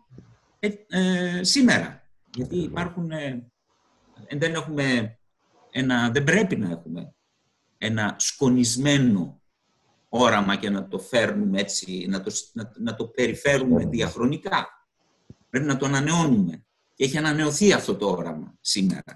ε, 0.59 0.69
ε, 0.89 1.43
σήμερα. 1.43 2.09
Γιατί 2.35 2.57
υπάρχουν, 2.57 3.11
ε, 3.11 3.51
δεν, 4.29 4.53
έχουμε 4.53 5.17
ένα, 5.71 6.09
δεν 6.09 6.23
πρέπει 6.23 6.55
να 6.55 6.69
έχουμε 6.69 7.15
ένα 7.77 8.15
σκονισμένο 8.19 9.40
όραμα 10.13 10.55
και 10.55 10.69
να 10.69 10.87
το 10.87 10.99
φέρνουμε 10.99 11.59
έτσι, 11.59 12.05
να 12.09 12.21
το, 12.21 12.31
να, 12.53 12.71
να 12.79 12.95
το 12.95 13.05
περιφέρουμε 13.05 13.85
διαχρονικά. 13.85 14.67
Πρέπει 15.49 15.65
να 15.65 15.77
το 15.77 15.85
ανανεώνουμε. 15.85 16.63
Και 16.93 17.03
έχει 17.03 17.17
ανανεωθεί 17.17 17.73
αυτό 17.73 17.95
το 17.95 18.09
όραμα 18.09 18.53
σήμερα. 18.61 19.13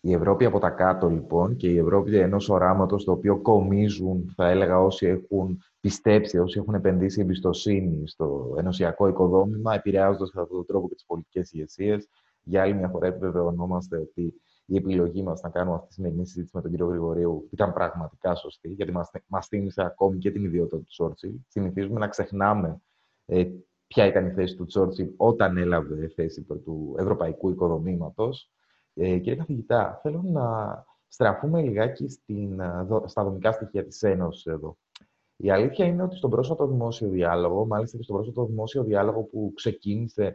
Η 0.00 0.12
Ευρώπη 0.12 0.44
από 0.44 0.58
τα 0.58 0.70
κάτω, 0.70 1.08
λοιπόν, 1.08 1.56
και 1.56 1.68
η 1.68 1.78
Ευρώπη 1.78 2.16
ενός 2.16 2.48
οράματος 2.48 3.04
το 3.04 3.12
οποίο 3.12 3.40
κομίζουν, 3.40 4.32
θα 4.36 4.50
έλεγα, 4.50 4.80
όσοι 4.80 5.06
έχουν 5.06 5.62
πιστέψει, 5.80 6.38
όσοι 6.38 6.58
έχουν 6.58 6.74
επενδύσει 6.74 7.20
εμπιστοσύνη 7.20 8.08
στο 8.08 8.54
ενωσιακό 8.58 9.08
οικοδόμημα, 9.08 9.74
επηρεάζοντας 9.74 10.30
κατά 10.30 10.42
αυτόν 10.42 10.56
τον 10.56 10.66
τρόπο 10.66 10.88
και 10.88 10.94
τις 10.94 11.04
πολιτικές 11.06 11.52
ηγεσίες. 11.52 12.08
Για 12.42 12.62
άλλη 12.62 12.74
μια 12.74 12.88
φορά 12.88 13.06
επιβεβαιωνόμαστε 13.06 13.96
ότι 13.96 14.34
η 14.66 14.76
επιλογή 14.76 15.22
μας 15.22 15.40
να 15.40 15.50
κάνουμε 15.50 15.74
αυτή 15.74 15.88
τη 15.88 15.94
σημερινή 15.94 16.26
συζήτηση 16.26 16.56
με 16.56 16.62
τον 16.62 16.70
κύριο 16.70 16.86
Γρηγορίου 16.86 17.48
ήταν 17.52 17.72
πραγματικά 17.72 18.34
σωστή, 18.34 18.68
γιατί 18.68 18.92
μας 19.26 19.46
θύμισε 19.48 19.82
ακόμη 19.82 20.18
και 20.18 20.30
την 20.30 20.44
ιδιότητα 20.44 20.76
του 20.76 20.86
Τσόρτσιλ. 20.88 21.34
Συνηθίζουμε 21.48 21.98
να 21.98 22.08
ξεχνάμε 22.08 22.80
ε, 23.26 23.44
ποια 23.86 24.06
ήταν 24.06 24.26
η 24.26 24.30
θέση 24.30 24.56
του 24.56 24.64
Τσόρτσιλ 24.64 25.10
όταν 25.16 25.56
έλαβε 25.56 26.08
θέση 26.08 26.42
του 26.42 26.94
ευρωπαϊκού 26.98 27.50
οικοδομήματος. 27.50 28.50
Ε, 28.94 29.18
κύριε 29.18 29.36
καθηγητά, 29.36 29.98
θέλω 30.02 30.22
να 30.22 30.84
στραφούμε 31.08 31.62
λιγάκι 31.62 32.08
στην, 32.08 32.60
ε, 32.60 32.86
στα 33.04 33.24
δομικά 33.24 33.52
στοιχεία 33.52 33.84
της 33.84 34.02
Ένωσης 34.02 34.46
εδώ. 34.46 34.76
Η 35.36 35.50
αλήθεια 35.50 35.84
είναι 35.86 36.02
ότι 36.02 36.16
στον 36.16 36.30
πρόσφατο 36.30 36.66
δημόσιο 36.66 37.08
διάλογο, 37.08 37.66
μάλιστα 37.66 37.96
και 37.96 38.02
στον 38.02 38.16
πρόσφατο 38.16 38.46
δημόσιο 38.46 38.84
διάλογο 38.84 39.22
που 39.22 39.52
ξεκίνησε 39.54 40.24
ε, 40.24 40.32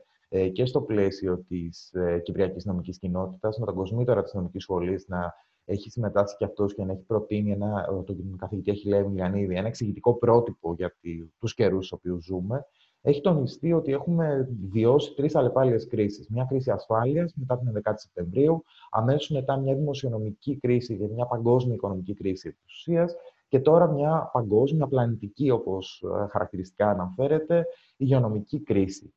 και 0.54 0.66
στο 0.66 0.82
πλαίσιο 0.82 1.44
της 1.48 1.94
ε, 1.94 2.20
Κυπριακής 2.20 2.66
Νομικής 2.66 2.98
Κοινότητας, 2.98 3.58
με 3.58 3.66
τον 3.66 3.76
κοσμήτωρα 3.76 4.24
της 4.24 4.34
Νομικής 4.34 4.64
Σχολής 4.64 5.08
να 5.08 5.34
έχει 5.66 5.90
συμμετάσχει 5.90 6.38
και 6.38 6.46
αυτός 6.46 6.76
και 6.76 6.84
να 6.84 6.92
έχει 6.92 7.04
προτείνει 7.04 7.52
ένα, 7.52 7.86
τον 8.06 8.36
καθηγητή 8.38 8.72
Αχιλέου 8.72 9.10
Μιλιανίδη, 9.10 9.56
ένα 9.56 9.68
εξηγητικό 9.68 10.14
πρότυπο 10.14 10.74
για 10.74 10.96
τους 11.40 11.54
καιρούς 11.54 11.86
στους 11.86 12.00
οποίους 12.00 12.24
ζούμε, 12.24 12.66
έχει 13.02 13.22
τονιστεί 13.22 13.74
ότι 13.74 13.92
έχουμε 13.92 14.50
βιώσει 14.70 15.14
τρεις 15.14 15.36
αλλεπάλληλες 15.36 15.88
κρίσεις. 15.88 16.30
Μια 16.30 16.46
κρίση 16.50 16.72
ασφάλειας 16.72 17.34
μετά 17.36 17.58
την 17.58 17.82
11η 17.84 17.94
Σεπτεμβρίου, 17.96 18.64
αμέσως 18.90 19.30
μετά 19.30 19.58
μια 19.58 19.76
δημοσιονομική 19.76 20.58
κρίση 20.58 20.98
και 20.98 21.08
μια 21.08 21.26
παγκόσμια 21.26 21.76
οικονομική 21.76 22.14
κρίση 22.14 22.52
τη 22.52 22.58
ουσία, 22.66 23.10
και 23.48 23.60
τώρα 23.60 23.88
μια 23.88 24.30
παγκόσμια 24.34 24.88
πλανητική, 24.88 25.50
όπως 25.50 26.04
ε, 26.06 26.28
χαρακτηριστικά 26.28 26.90
αναφέρεται, 26.90 27.66
υγειονομική 27.98 28.60
κρίση. 28.60 29.14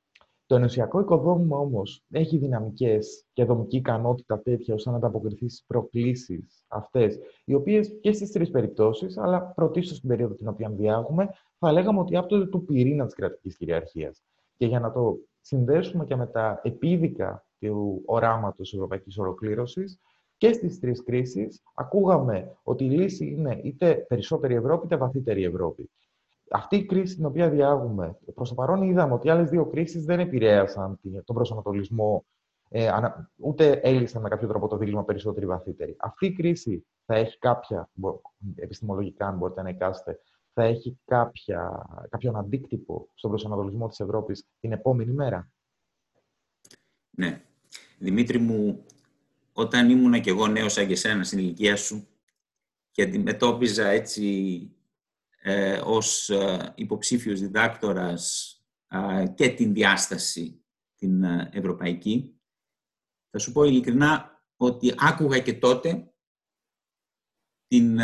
Το 0.47 0.55
ενωσιακό 0.55 1.01
οικοδόμημα 1.01 1.57
όμως 1.57 2.05
έχει 2.11 2.39
δυναμικές 2.39 3.25
και 3.33 3.45
δομική 3.45 3.77
ικανότητα 3.77 4.41
τέτοια 4.41 4.75
ώστε 4.75 4.91
να 4.91 4.97
ανταποκριθεί 4.97 5.49
στις 5.49 5.65
προκλήσεις 5.67 6.65
αυτές, 6.69 7.19
οι 7.45 7.55
οποίες 7.55 7.99
και 8.01 8.13
στις 8.13 8.33
τρεις 8.33 8.51
περιπτώσεις, 8.51 9.19
αλλά 9.19 9.43
πρωτίστως 9.43 9.97
στην 9.97 10.09
περίοδο 10.09 10.35
την 10.35 10.49
οποία 10.49 10.71
διάγουμε, 10.71 11.29
θα 11.59 11.73
λέγαμε 11.73 12.01
ότι 12.01 12.17
άπτονται 12.17 12.47
του 12.47 12.65
πυρήνα 12.65 13.05
της 13.05 13.15
κρατικής 13.15 13.57
κυριαρχίας. 13.57 14.23
Και 14.57 14.67
για 14.67 14.81
να 14.81 14.93
το 14.93 15.19
συνδέσουμε 15.41 16.05
και 16.05 16.17
με 16.17 16.27
τα 16.27 16.61
επίδικα 16.63 17.47
του 17.59 18.03
οράματος 18.05 18.75
ευρωπαϊκής 18.75 19.19
ολοκλήρωσης, 19.19 19.99
και 20.37 20.53
στις 20.53 20.81
τρεις 20.81 21.03
κρίσεις 21.03 21.63
ακούγαμε 21.75 22.57
ότι 22.63 22.85
η 22.85 22.91
λύση 22.91 23.27
είναι 23.27 23.61
είτε 23.63 23.95
περισσότερη 23.95 24.55
Ευρώπη 24.55 24.87
είτε 24.87 24.97
βαθύτερη 24.97 25.45
Ευρώπη 25.45 25.91
αυτή 26.51 26.77
η 26.77 26.85
κρίση 26.85 27.17
την 27.17 27.25
οποία 27.25 27.51
διάγουμε, 27.51 28.19
προς 28.35 28.49
το 28.49 28.55
παρόν 28.55 28.83
είδαμε 28.83 29.13
ότι 29.13 29.27
οι 29.27 29.31
άλλες 29.31 29.51
δύο 29.51 29.67
κρίσεις 29.67 30.05
δεν 30.05 30.21
επηρέασαν 30.21 31.01
τον 31.25 31.35
προσανατολισμό, 31.35 32.25
ε, 32.69 32.91
ούτε 33.37 33.71
έλυσαν 33.73 34.23
με 34.23 34.29
κάποιο 34.29 34.49
τρόπο 34.49 34.69
το 34.69 34.77
δίλημα 34.77 35.05
περισσότερη 35.05 35.47
βαθύτερη. 35.47 35.97
Αυτή 35.99 36.27
η 36.27 36.33
κρίση 36.33 36.87
θα 37.07 37.15
έχει 37.15 37.39
κάποια, 37.39 37.91
επιστημολογικά 38.55 39.27
αν 39.27 39.37
μπορείτε 39.37 39.63
να 39.63 39.69
εικάσετε, 39.69 40.21
θα 40.53 40.63
έχει 40.63 40.99
κάποια, 41.05 41.87
κάποιον 42.09 42.37
αντίκτυπο 42.37 43.09
στον 43.15 43.31
προσανατολισμό 43.31 43.89
της 43.89 44.01
Ευρώπης 44.01 44.47
την 44.61 44.73
επόμενη 44.73 45.13
μέρα; 45.13 45.51
Ναι. 47.11 47.43
Δημήτρη 47.99 48.39
μου, 48.39 48.85
όταν 49.53 49.91
ήμουν 49.91 50.21
και 50.21 50.31
εγώ 50.31 50.47
νέος 50.47 50.73
σαν 50.73 50.87
και 50.87 50.93
εσένα 50.93 51.25
στην 51.25 51.39
ηλικία 51.39 51.77
σου 51.77 52.07
και 52.91 53.03
αντιμετώπιζα 53.03 53.87
έτσι 53.89 54.23
ε, 55.47 55.81
ως 55.85 56.31
ε, 56.31 56.73
υποψήφιος 56.77 57.41
διδάκτορας 57.41 58.51
και 59.35 59.49
την 59.49 59.73
διάσταση 59.73 60.65
την 60.95 61.23
ε, 61.23 61.51
ευρωπαϊκή. 61.53 62.41
Θα 63.31 63.39
σου 63.39 63.53
πω 63.53 63.65
ειλικρινά 63.65 64.43
ότι 64.57 64.95
άκουγα 64.97 65.39
και 65.39 65.55
τότε 65.55 66.13
την 67.67 68.01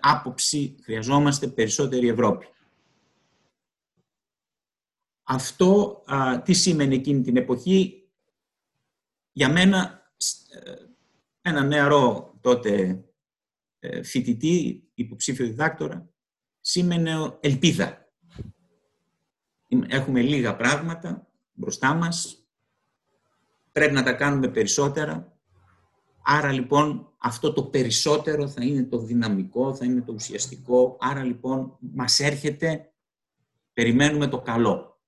άποψη 0.00 0.76
χρειαζόμαστε 0.82 1.48
περισσότερη 1.48 2.08
Ευρώπη. 2.08 2.46
Αυτό 5.22 6.02
τι 6.44 6.52
σήμαινε 6.52 6.94
εκείνη 6.94 7.22
την 7.22 7.36
εποχή; 7.36 8.08
Για 9.32 9.48
μένα 9.52 10.10
ένα 11.40 11.62
νεαρό 11.62 12.34
τότε 12.40 13.04
φοιτητή, 14.02 14.88
υποψήφιο 14.94 15.46
διδάκτορα, 15.46 16.13
σήμαινε 16.66 17.36
ελπίδα. 17.40 18.08
Έχουμε 19.86 20.20
λίγα 20.20 20.56
πράγματα 20.56 21.26
μπροστά 21.52 21.94
μας, 21.94 22.46
πρέπει 23.72 23.94
να 23.94 24.02
τα 24.02 24.12
κάνουμε 24.12 24.48
περισσότερα, 24.48 25.36
άρα 26.22 26.52
λοιπόν 26.52 27.12
αυτό 27.18 27.52
το 27.52 27.64
περισσότερο 27.64 28.48
θα 28.48 28.64
είναι 28.64 28.82
το 28.82 28.98
δυναμικό, 28.98 29.74
θα 29.74 29.84
είναι 29.84 30.00
το 30.00 30.12
ουσιαστικό, 30.12 30.96
άρα 31.00 31.24
λοιπόν 31.24 31.76
μας 31.80 32.20
έρχεται, 32.20 32.92
περιμένουμε 33.72 34.26
το 34.28 34.40
καλό. 34.40 34.98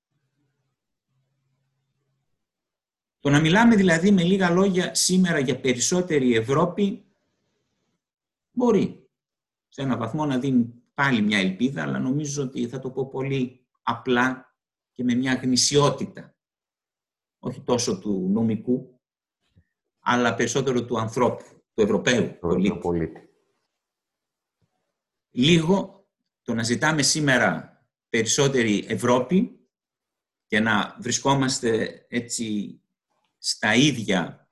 Το 3.20 3.30
να 3.30 3.40
μιλάμε 3.40 3.76
δηλαδή 3.76 4.10
με 4.10 4.22
λίγα 4.22 4.50
λόγια 4.50 4.94
σήμερα 4.94 5.38
για 5.38 5.60
περισσότερη 5.60 6.34
Ευρώπη 6.34 7.04
μπορεί 8.52 9.08
σε 9.68 9.82
ένα 9.82 9.96
βαθμό 9.96 10.26
να 10.26 10.38
δίνει 10.38 10.85
πάλι 10.96 11.22
μια 11.22 11.38
ελπίδα, 11.38 11.82
αλλά 11.82 11.98
νομίζω 11.98 12.42
ότι 12.42 12.68
θα 12.68 12.78
το 12.78 12.90
πω 12.90 13.08
πολύ 13.08 13.66
απλά 13.82 14.56
και 14.92 15.04
με 15.04 15.14
μια 15.14 15.34
γνησιότητα. 15.34 16.36
Όχι 17.38 17.60
τόσο 17.60 17.98
του 17.98 18.28
νομικού, 18.32 19.00
αλλά 20.00 20.34
περισσότερο 20.34 20.84
του 20.84 20.98
ανθρώπου, 20.98 21.44
του 21.74 21.82
Ευρωπαίου 21.82 22.38
πολίτη. 22.38 22.78
πολίτη. 22.78 23.28
Λίγο 25.30 26.06
το 26.42 26.54
να 26.54 26.62
ζητάμε 26.62 27.02
σήμερα 27.02 27.80
περισσότερη 28.08 28.84
Ευρώπη 28.88 29.68
και 30.46 30.60
να 30.60 30.96
βρισκόμαστε 31.00 32.04
έτσι 32.08 32.80
στα 33.38 33.74
ίδια 33.74 34.48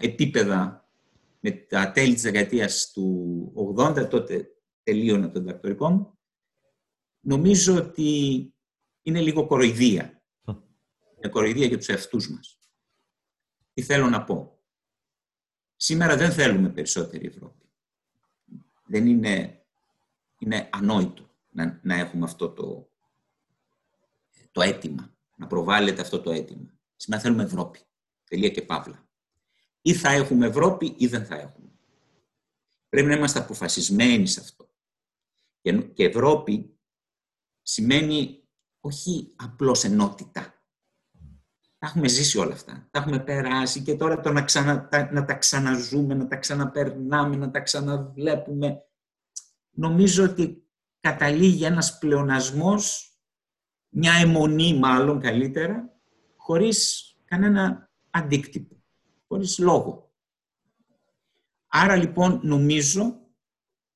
επίπεδα 0.00 0.88
με 1.40 1.50
τα 1.50 1.92
τέλη 1.92 2.14
της 2.14 2.22
δεκαετίας 2.22 2.90
του 2.92 3.74
80, 3.78 4.08
τότε 4.10 4.55
τελείωνα 4.86 5.30
το 5.30 5.40
διδακτορικό 5.40 5.90
μου, 5.90 6.18
νομίζω 7.20 7.76
ότι 7.76 8.10
είναι 9.02 9.20
λίγο 9.20 9.46
κοροϊδία. 9.46 10.22
Είναι 11.16 11.28
κοροϊδία 11.28 11.66
για 11.66 11.76
τους 11.76 11.88
εαυτούς 11.88 12.30
μας. 12.30 12.58
Τι 13.72 13.82
θέλω 13.82 14.08
να 14.08 14.24
πω; 14.24 14.60
Σήμερα 15.76 16.16
δεν 16.16 16.32
θέλουμε 16.32 16.68
περισσότερη 16.68 17.26
Ευρώπη. 17.26 17.70
Δεν 18.86 19.06
είναι, 19.06 19.64
είναι 20.38 20.68
ανόητο 20.72 21.30
να, 21.50 21.80
να 21.82 21.94
έχουμε 21.94 22.24
αυτό 22.24 22.50
το, 22.50 22.90
το 24.52 24.62
αίτημα, 24.62 25.16
να 25.34 25.46
προβάλλεται 25.46 26.00
αυτό 26.00 26.20
το 26.20 26.30
αίτημα. 26.30 26.78
Σήμερα 26.96 27.22
θέλουμε 27.22 27.42
Ευρώπη. 27.42 27.78
Τελεία 28.24 28.48
και 28.48 28.62
παύλα. 28.62 29.08
Ή 29.82 29.94
θα 29.94 30.10
έχουμε 30.10 30.46
Ευρώπη 30.46 30.94
ή 30.98 31.06
δεν 31.06 31.26
θα 31.26 31.34
έχουμε. 31.34 31.70
Πρέπει 32.88 33.08
να 33.08 33.14
είμαστε 33.14 33.38
αποφασισμένοι 33.38 34.26
σε 34.26 34.40
αυτό. 34.40 34.65
Και 35.94 36.04
Ευρώπη 36.04 36.78
σημαίνει 37.62 38.48
όχι 38.80 39.32
απλώς 39.36 39.84
ενότητα. 39.84 40.54
Τα 41.78 41.86
έχουμε 41.86 42.08
ζήσει 42.08 42.38
όλα 42.38 42.52
αυτά. 42.52 42.88
Τα 42.90 42.98
έχουμε 42.98 43.18
περάσει 43.20 43.82
και 43.82 43.96
τώρα 43.96 44.20
το 44.20 44.32
να, 44.32 44.42
ξανα, 44.42 44.88
να 45.12 45.24
τα 45.24 45.34
ξαναζούμε, 45.34 46.14
να 46.14 46.26
τα 46.26 46.36
ξαναπερνάμε, 46.36 47.36
να 47.36 47.50
τα 47.50 47.60
ξαναβλέπουμε. 47.60 48.82
Νομίζω 49.70 50.24
ότι 50.24 50.66
καταλήγει 51.00 51.64
ένας 51.64 51.98
πλεονασμός, 51.98 53.16
μια 53.88 54.12
αιμονή 54.12 54.78
μάλλον 54.78 55.20
καλύτερα, 55.20 55.98
χωρίς 56.36 57.10
κανένα 57.24 57.90
αντίκτυπο, 58.10 58.82
χωρίς 59.28 59.58
λόγο. 59.58 60.12
Άρα 61.66 61.96
λοιπόν 61.96 62.40
νομίζω 62.42 63.25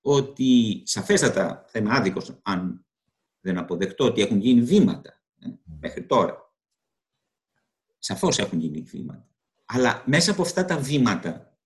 ότι 0.00 0.83
σαφέστατα 0.85 1.64
θα 1.69 1.78
είμαι 1.78 1.97
άδικος 1.97 2.38
αν 2.42 2.87
δεν 3.40 3.59
αποδεχτώ 3.59 4.04
ότι 4.04 4.23
έχουν 4.23 4.40
γίνει 4.40 4.62
βήματα 4.62 5.23
ε, 5.38 5.49
μέχρι 5.80 6.07
τώρα. 6.07 6.54
Σαφώς 7.99 8.38
έχουν 8.38 8.61
γίνει 8.61 8.80
βήματα. 8.80 9.28
Αλλά 9.64 10.02
μέσα 10.07 10.30
από 10.30 10.42
αυτά 10.42 10.64
τα 10.64 10.78
βήματα 10.78 11.57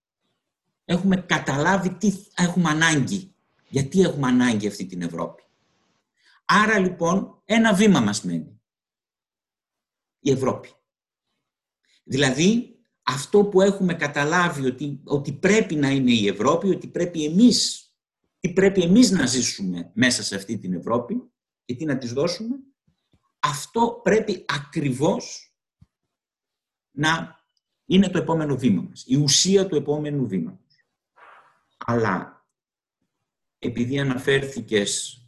έχουμε 0.84 1.16
καταλάβει 1.16 1.90
τι 1.90 2.12
έχουμε 2.36 2.70
ανάγκη. 2.70 3.34
Γιατί 3.68 4.00
έχουμε 4.00 4.26
ανάγκη 4.26 4.66
αυτή 4.66 4.86
την 4.86 5.02
Ευρώπη. 5.02 5.42
Άρα 6.44 6.78
λοιπόν 6.78 7.42
ένα 7.44 7.74
βήμα 7.74 8.00
μας 8.00 8.22
μένει. 8.22 8.60
Η 10.20 10.30
Ευρώπη. 10.30 10.68
Δηλαδή 12.04 12.78
αυτό 13.02 13.44
που 13.44 13.60
έχουμε 13.60 13.94
καταλάβει 13.94 14.66
ότι, 14.66 15.00
ότι 15.04 15.32
πρέπει 15.32 15.74
να 15.74 15.88
είναι 15.88 16.12
η 16.12 16.26
Ευρώπη, 16.26 16.68
ότι 16.68 16.86
πρέπει 16.86 17.24
εμείς, 17.24 17.93
τι 18.44 18.52
πρέπει 18.52 18.82
εμείς 18.82 19.10
να 19.10 19.26
ζήσουμε 19.26 19.90
μέσα 19.94 20.22
σε 20.22 20.34
αυτή 20.34 20.58
την 20.58 20.72
Ευρώπη 20.74 21.30
και 21.64 21.74
τι 21.74 21.84
να 21.84 21.98
της 21.98 22.12
δώσουμε, 22.12 22.56
αυτό 23.38 24.00
πρέπει 24.02 24.44
ακριβώς 24.48 25.54
να 26.90 27.40
είναι 27.84 28.08
το 28.08 28.18
επόμενο 28.18 28.56
βήμα 28.56 28.82
μας, 28.82 29.04
η 29.06 29.16
ουσία 29.16 29.66
του 29.66 29.76
επόμενου 29.76 30.26
βήματος. 30.26 30.86
Αλλά 31.76 32.46
επειδή 33.58 33.98
αναφέρθηκες 33.98 35.22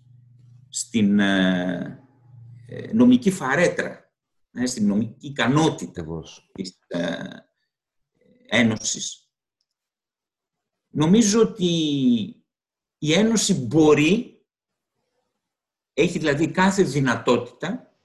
στην 0.68 1.18
ε, 1.18 2.04
ε, 2.66 2.92
νομική 2.92 3.30
φαρέτρα, 3.30 4.12
ε, 4.52 4.66
στην 4.66 4.86
νομική 4.86 5.26
ικανότητα 5.26 6.06
της 6.52 6.78
Ένωσης, 8.46 9.30
νομίζω 10.88 11.40
ότι 11.40 12.35
η 13.06 13.12
Ένωση 13.12 13.54
μπορεί, 13.54 14.44
έχει 15.92 16.18
δηλαδή 16.18 16.50
κάθε 16.50 16.82
δυνατότητα, 16.82 17.98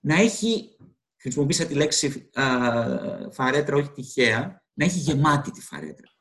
να 0.00 0.14
έχει, 0.14 0.76
χρησιμοποίησα 1.16 1.66
τη 1.66 1.74
λέξη 1.74 2.30
φαρέτρα 3.32 3.76
όχι 3.76 3.90
τυχαία, 3.90 4.64
να 4.72 4.84
έχει 4.84 4.98
γεμάτη 4.98 5.50
τη 5.50 5.60
φαρέτρα 5.60 6.12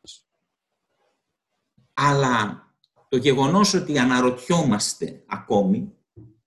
Αλλά 1.94 2.66
το 3.10 3.18
γεγονός 3.18 3.74
ότι 3.74 4.00
αναρωτιόμαστε 4.00 5.24
ακόμη 5.28 5.96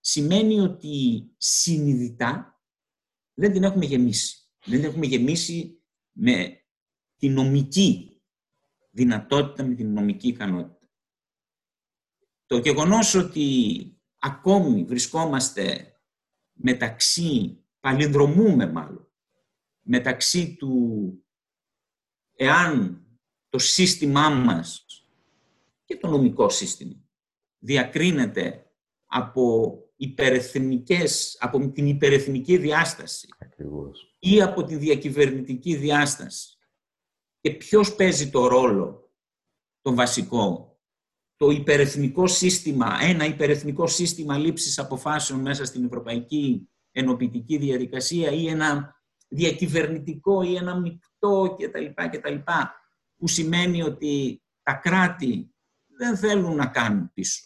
σημαίνει 0.01 0.61
ότι 0.61 1.25
συνειδητά 1.37 2.63
δεν 3.35 3.53
την 3.53 3.63
έχουμε 3.63 3.85
γεμίσει. 3.85 4.37
Δεν 4.65 4.81
την 4.81 4.89
έχουμε 4.89 5.07
γεμίσει 5.07 5.83
με 6.13 6.65
τη 7.17 7.29
νομική 7.29 8.23
δυνατότητα, 8.91 9.65
με 9.65 9.75
την 9.75 9.93
νομική 9.93 10.29
ικανότητα. 10.29 10.80
Το 12.51 12.59
γεγονός 12.59 13.15
ότι 13.15 13.47
ακόμη 14.19 14.85
βρισκόμαστε 14.85 15.95
μεταξύ, 16.53 17.65
παλινδρομούμε 17.81 18.71
μάλλον, 18.71 19.13
μεταξύ 19.81 20.57
του 20.57 21.13
εάν 22.37 23.05
το 23.49 23.59
σύστημά 23.59 24.29
μας 24.29 24.87
και 25.85 25.97
το 25.97 26.09
νομικό 26.09 26.49
σύστημα. 26.49 27.09
Διακρίνεται 27.59 28.73
από 29.07 29.75
υπερεθνικές, 29.97 31.37
από 31.41 31.71
την 31.71 31.87
υπερεθνική 31.87 32.57
διάσταση 32.57 33.29
Ακριβώς. 33.39 34.17
ή 34.19 34.43
από 34.43 34.65
τη 34.65 34.77
διακυβερνητική 34.77 35.77
διάσταση. 35.77 36.59
Και 37.41 37.51
ποιος 37.51 37.95
παίζει 37.95 38.31
το 38.31 38.47
ρόλο, 38.47 39.13
τον 39.81 39.95
βασικό, 39.95 40.70
το 41.41 41.51
υπερεθνικό 41.51 42.27
σύστημα, 42.27 42.99
ένα 43.01 43.25
υπερεθνικό 43.25 43.87
σύστημα 43.87 44.39
λήψης 44.39 44.79
αποφάσεων 44.79 45.41
μέσα 45.41 45.65
στην 45.65 45.85
ευρωπαϊκή 45.85 46.69
ενοποιητική 46.91 47.57
διαδικασία 47.57 48.31
ή 48.31 48.49
ένα 48.49 48.97
διακυβερνητικό 49.29 50.43
ή 50.43 50.57
ένα 50.57 50.81
μεικτό 50.81 51.57
κτλ. 51.59 51.85
κτλ 52.11 52.35
που 53.17 53.29
σημαίνει 53.29 53.83
ότι 53.83 54.43
τα 54.63 54.73
κράτη 54.73 55.55
δεν 55.87 56.17
θέλουν 56.17 56.57
να 56.57 56.67
κάνουν 56.67 57.13
πίσω. 57.13 57.43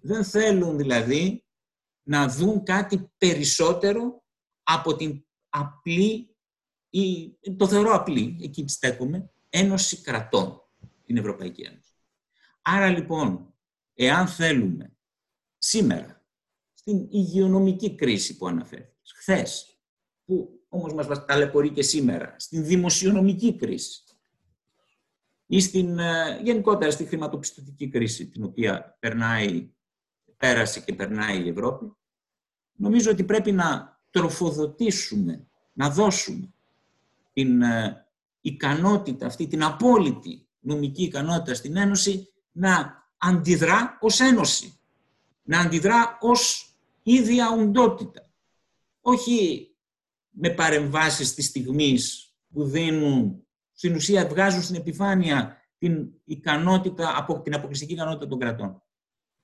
Δεν 0.00 0.24
θέλουν 0.24 0.76
δηλαδή 0.76 1.44
να 2.02 2.28
δουν 2.28 2.62
κάτι 2.62 3.12
περισσότερο 3.18 4.22
από 4.62 4.96
την 4.96 5.24
απλή, 5.48 6.36
ή 6.90 7.36
το 7.56 7.68
θεωρώ 7.68 7.94
απλή, 7.94 8.38
εκεί 8.42 8.64
στέκομαι, 8.68 9.30
Ένωση 9.48 10.02
Κρατών, 10.02 10.62
την 11.04 11.16
Ευρωπαϊκή 11.16 11.62
Ένωση. 11.62 11.87
Άρα 12.70 12.88
λοιπόν, 12.88 13.54
εάν 13.94 14.26
θέλουμε 14.26 14.96
σήμερα, 15.58 16.24
στην 16.72 17.06
υγειονομική 17.10 17.94
κρίση 17.94 18.36
που 18.36 18.46
αναφέρθηκες, 18.46 19.12
χθες, 19.16 19.78
που 20.24 20.60
όμως 20.68 20.94
μας 20.94 21.24
ταλαιπωρεί 21.24 21.70
και 21.70 21.82
σήμερα, 21.82 22.34
στην 22.38 22.64
δημοσιονομική 22.64 23.56
κρίση, 23.56 24.02
ή 25.46 25.60
στην, 25.60 25.98
ε, 25.98 26.40
γενικότερα 26.42 26.90
στη 26.90 27.04
χρηματοπιστωτική 27.04 27.88
κρίση 27.88 28.28
την 28.28 28.44
οποία 28.44 28.96
περνάει, 29.00 29.70
πέρασε 30.36 30.80
και 30.80 30.94
περνάει 30.94 31.44
η 31.44 31.48
Ευρώπη, 31.48 31.92
νομίζω 32.72 33.10
ότι 33.10 33.24
πρέπει 33.24 33.52
να 33.52 34.00
τροφοδοτήσουμε, 34.10 35.48
να 35.72 35.90
δώσουμε 35.90 36.54
την 37.32 37.62
ε, 37.62 38.06
ικανότητα 38.40 39.26
αυτή, 39.26 39.46
την 39.46 39.62
απόλυτη 39.62 40.48
νομική 40.58 41.02
ικανότητα 41.02 41.54
στην 41.54 41.76
Ένωση 41.76 42.32
να 42.58 43.06
αντιδρά 43.16 43.98
ως 44.00 44.20
Ένωση, 44.20 44.80
να 45.42 45.60
αντιδρά 45.60 46.18
ως 46.20 46.72
ίδια 47.02 47.50
οντότητα. 47.50 48.30
Όχι 49.00 49.68
με 50.28 50.50
παρεμβάσεις 50.50 51.34
της 51.34 51.46
στιγμής 51.46 52.34
που 52.48 52.64
δίνουν 52.64 53.46
στην 53.72 53.94
ουσία 53.94 54.26
βγάζουν 54.26 54.62
στην 54.62 54.74
επιφάνεια 54.74 55.56
την 55.78 56.10
ικανότητα, 56.24 57.26
την 57.42 57.54
αποκλειστική 57.54 57.92
ικανότητα 57.92 58.26
των 58.26 58.38
κρατών. 58.38 58.82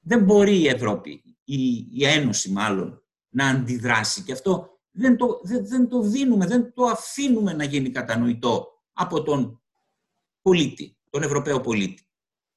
Δεν 0.01 0.25
μπορεί 0.25 0.59
η 0.59 0.69
Ευρώπη, 0.69 1.23
η, 1.45 1.75
η 1.91 2.05
Ένωση 2.05 2.51
μάλλον, 2.51 3.03
να 3.29 3.47
αντιδράσει. 3.49 4.23
Και 4.23 4.33
αυτό 4.33 4.79
δεν 4.91 5.17
το, 5.17 5.41
δεν, 5.43 5.67
δεν 5.67 5.89
το 5.89 6.01
δίνουμε, 6.01 6.47
δεν 6.47 6.73
το 6.75 6.85
αφήνουμε 6.85 7.53
να 7.53 7.65
γίνει 7.65 7.91
κατανοητό 7.91 8.83
από 8.93 9.23
τον 9.23 9.63
πολίτη, 10.43 10.97
τον 11.11 11.23
Ευρωπαίο 11.23 11.61
πολίτη. 11.61 12.03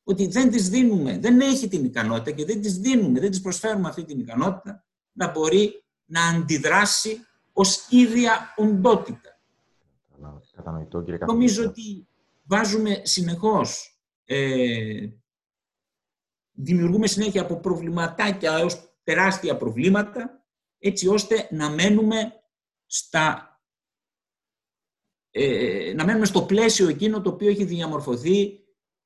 Ότι 0.10 0.28
δεν 0.28 0.52
της 0.52 0.70
δίνουμε, 0.70 1.18
δεν 1.20 1.40
έχει 1.40 1.68
την 1.68 1.86
ικανότητα 1.86 2.32
και 2.32 2.46
δεν 2.46 2.62
της 2.62 2.78
δίνουμε, 2.78 3.20
δεν 3.20 3.30
της 3.30 3.42
προσφέρουμε 3.42 3.88
αυτή 3.88 4.04
την 4.04 4.20
ικανότητα 4.20 4.86
να 5.12 5.32
μπορεί 5.32 5.84
να 6.06 6.28
αντιδράσει 6.28 7.26
ως 7.54 7.88
ίδια 7.90 8.54
οντότητα. 8.56 9.40
Κατανοητό, 10.56 11.02
κύριε 11.02 11.26
Νομίζω 11.26 11.64
ότι 11.64 12.08
βάζουμε 12.44 13.02
συνεχώς, 13.04 14.00
ε, 14.26 15.08
δημιουργούμε 16.52 17.08
συνέχεια 17.08 17.42
από 17.42 17.60
προβληματάκια 17.60 18.58
έως 18.58 18.94
τεράστια 19.04 19.58
προβλήματα, 19.58 20.46
έτσι 20.80 21.08
ώστε 21.08 21.48
να 21.52 21.70
μένουμε 21.70 22.34
στα 22.86 23.60
ε, 25.32 25.94
να 25.96 26.06
μένουμε 26.06 26.26
στο 26.26 26.46
πλαίσιο 26.46 26.88
εκείνο 26.88 27.22
το 27.22 27.30
οποίο 27.30 27.50
έχει 27.50 27.64
διαμορφωθεί 27.64 28.60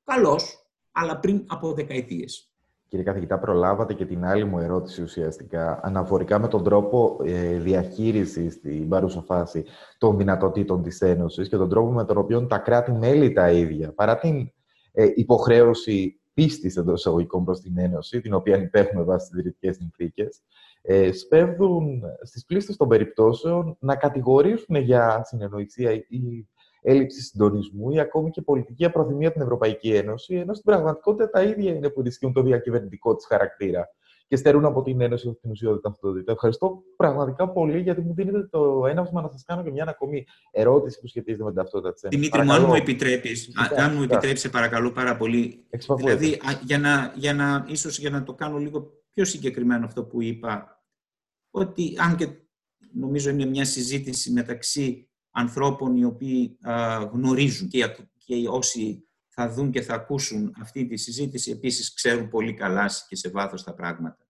καλώς, 0.04 0.61
αλλά 0.92 1.18
πριν 1.18 1.44
από 1.46 1.72
δεκαετίες. 1.72 2.52
Κύριε 2.88 3.06
καθηγητά, 3.06 3.38
προλάβατε 3.38 3.94
και 3.94 4.06
την 4.06 4.24
άλλη 4.24 4.44
μου 4.44 4.58
ερώτηση 4.58 5.02
ουσιαστικά 5.02 5.80
αναφορικά 5.82 6.38
με 6.38 6.48
τον 6.48 6.64
τρόπο 6.64 7.18
ε, 7.24 7.58
διαχείρισης 7.58 8.54
στην 8.54 8.88
παρούσα 8.88 9.22
φάση 9.22 9.64
των 9.98 10.16
δυνατοτήτων 10.16 10.82
της 10.82 11.00
Ένωσης 11.00 11.48
και 11.48 11.56
τον 11.56 11.68
τρόπο 11.68 11.92
με 11.92 12.04
τον 12.04 12.16
οποίο 12.16 12.46
τα 12.46 12.58
κράτη-μέλη 12.58 13.32
τα 13.32 13.50
ίδια, 13.50 13.92
παρά 13.92 14.18
την 14.18 14.52
ε, 14.92 15.06
υποχρέωση 15.14 16.20
πίστης 16.34 16.76
εντός 16.76 17.00
εισαγωγικών 17.00 17.44
προς 17.44 17.60
την 17.60 17.78
Ένωση, 17.78 18.20
την 18.20 18.34
οποία 18.34 18.56
υπέχουμε 18.56 19.02
βάσει 19.02 19.30
τις 19.30 19.38
ιδρυτικέ 19.38 19.72
συνθήκες, 19.72 20.42
ε, 20.82 21.12
σπέβδουν 21.12 22.02
στις 22.22 22.44
πλήστες 22.44 22.76
των 22.76 22.88
περιπτώσεων 22.88 23.76
να 23.80 23.96
κατηγορήσουν 23.96 24.76
για 24.76 25.22
συνεννοησία 25.24 25.92
ή 25.92 26.48
έλλειψη 26.82 27.22
συντονισμού 27.22 27.90
ή 27.90 28.00
ακόμη 28.00 28.30
και 28.30 28.42
πολιτική 28.42 28.84
απροθυμία 28.84 29.32
την 29.32 29.42
Ευρωπαϊκή 29.42 29.94
Ένωση, 29.94 30.34
ενώ 30.34 30.54
στην 30.54 30.64
πραγματικότητα 30.64 31.30
τα 31.30 31.42
ίδια 31.42 31.72
είναι 31.72 31.88
που 31.88 32.00
ενισχύουν 32.00 32.32
το 32.32 32.42
διακυβερνητικό 32.42 33.14
της 33.14 33.26
χαρακτήρα 33.26 33.88
και 34.28 34.38
στερούν 34.38 34.64
από 34.64 34.82
την 34.82 35.00
Ένωση 35.00 35.38
την 35.40 35.50
ουσιώδη 35.50 35.80
ταυτότητα. 35.80 36.32
Ευχαριστώ 36.32 36.82
πραγματικά 36.96 37.48
πολύ 37.48 37.80
γιατί 37.80 38.00
μου 38.00 38.14
δίνετε 38.14 38.46
το 38.50 38.86
έναυσμα 38.86 39.22
να 39.22 39.28
σας 39.28 39.44
κάνω 39.44 39.62
και 39.62 39.70
μια 39.70 39.84
ακόμη 39.88 40.26
ερώτηση 40.50 41.00
που 41.00 41.06
σχετίζεται 41.06 41.42
με 41.42 41.52
την 41.52 41.58
ταυτότητα 41.58 41.92
της 41.92 42.02
Ένωσης. 42.02 42.20
Δημήτρη, 42.20 42.46
μου, 42.46 42.52
αν 42.52 42.64
μου 42.64 42.74
επιτρέπεις, 42.74 43.50
αν 43.76 43.94
μου 43.94 44.02
επιτρέψει, 44.02 44.50
παρακαλώ 44.50 44.92
πάρα 44.92 45.16
πολύ. 45.16 45.66
Δηλαδή, 45.96 46.40
για 46.64 46.78
να, 46.78 47.12
για 47.16 47.34
να, 47.34 47.64
ίσως 47.68 47.98
για 47.98 48.10
να 48.10 48.22
το 48.22 48.34
κάνω 48.34 48.56
λίγο 48.58 49.02
πιο 49.10 49.24
συγκεκριμένο 49.24 49.84
αυτό 49.84 50.04
που 50.04 50.22
είπα, 50.22 50.82
ότι 51.50 51.94
αν 51.98 52.16
και 52.16 52.28
νομίζω 52.94 53.30
είναι 53.30 53.44
μια 53.44 53.64
συζήτηση 53.64 54.32
μεταξύ 54.32 55.11
ανθρώπων 55.32 55.96
οι 55.96 56.04
οποίοι 56.04 56.58
γνωρίζουν 57.12 57.68
και, 57.68 57.96
και 58.18 58.48
όσοι 58.48 59.06
θα 59.28 59.48
δουν 59.48 59.70
και 59.70 59.82
θα 59.82 59.94
ακούσουν 59.94 60.54
αυτή 60.60 60.86
τη 60.86 60.96
συζήτηση 60.96 61.50
επίσης 61.50 61.94
ξέρουν 61.94 62.28
πολύ 62.28 62.54
καλά 62.54 62.90
και 63.08 63.16
σε 63.16 63.30
βάθος 63.30 63.62
τα 63.62 63.74
πράγματα. 63.74 64.26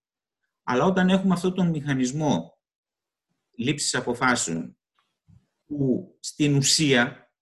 Αλλά 0.63 0.85
όταν 0.85 1.09
έχουμε 1.09 1.35
αυτόν 1.35 1.55
τον 1.55 1.69
μηχανισμό 1.69 2.59
λήψης 3.57 3.95
αποφάσεων 3.95 4.77
που 5.67 6.15
στην 6.21 6.55
ουσία 6.57 7.33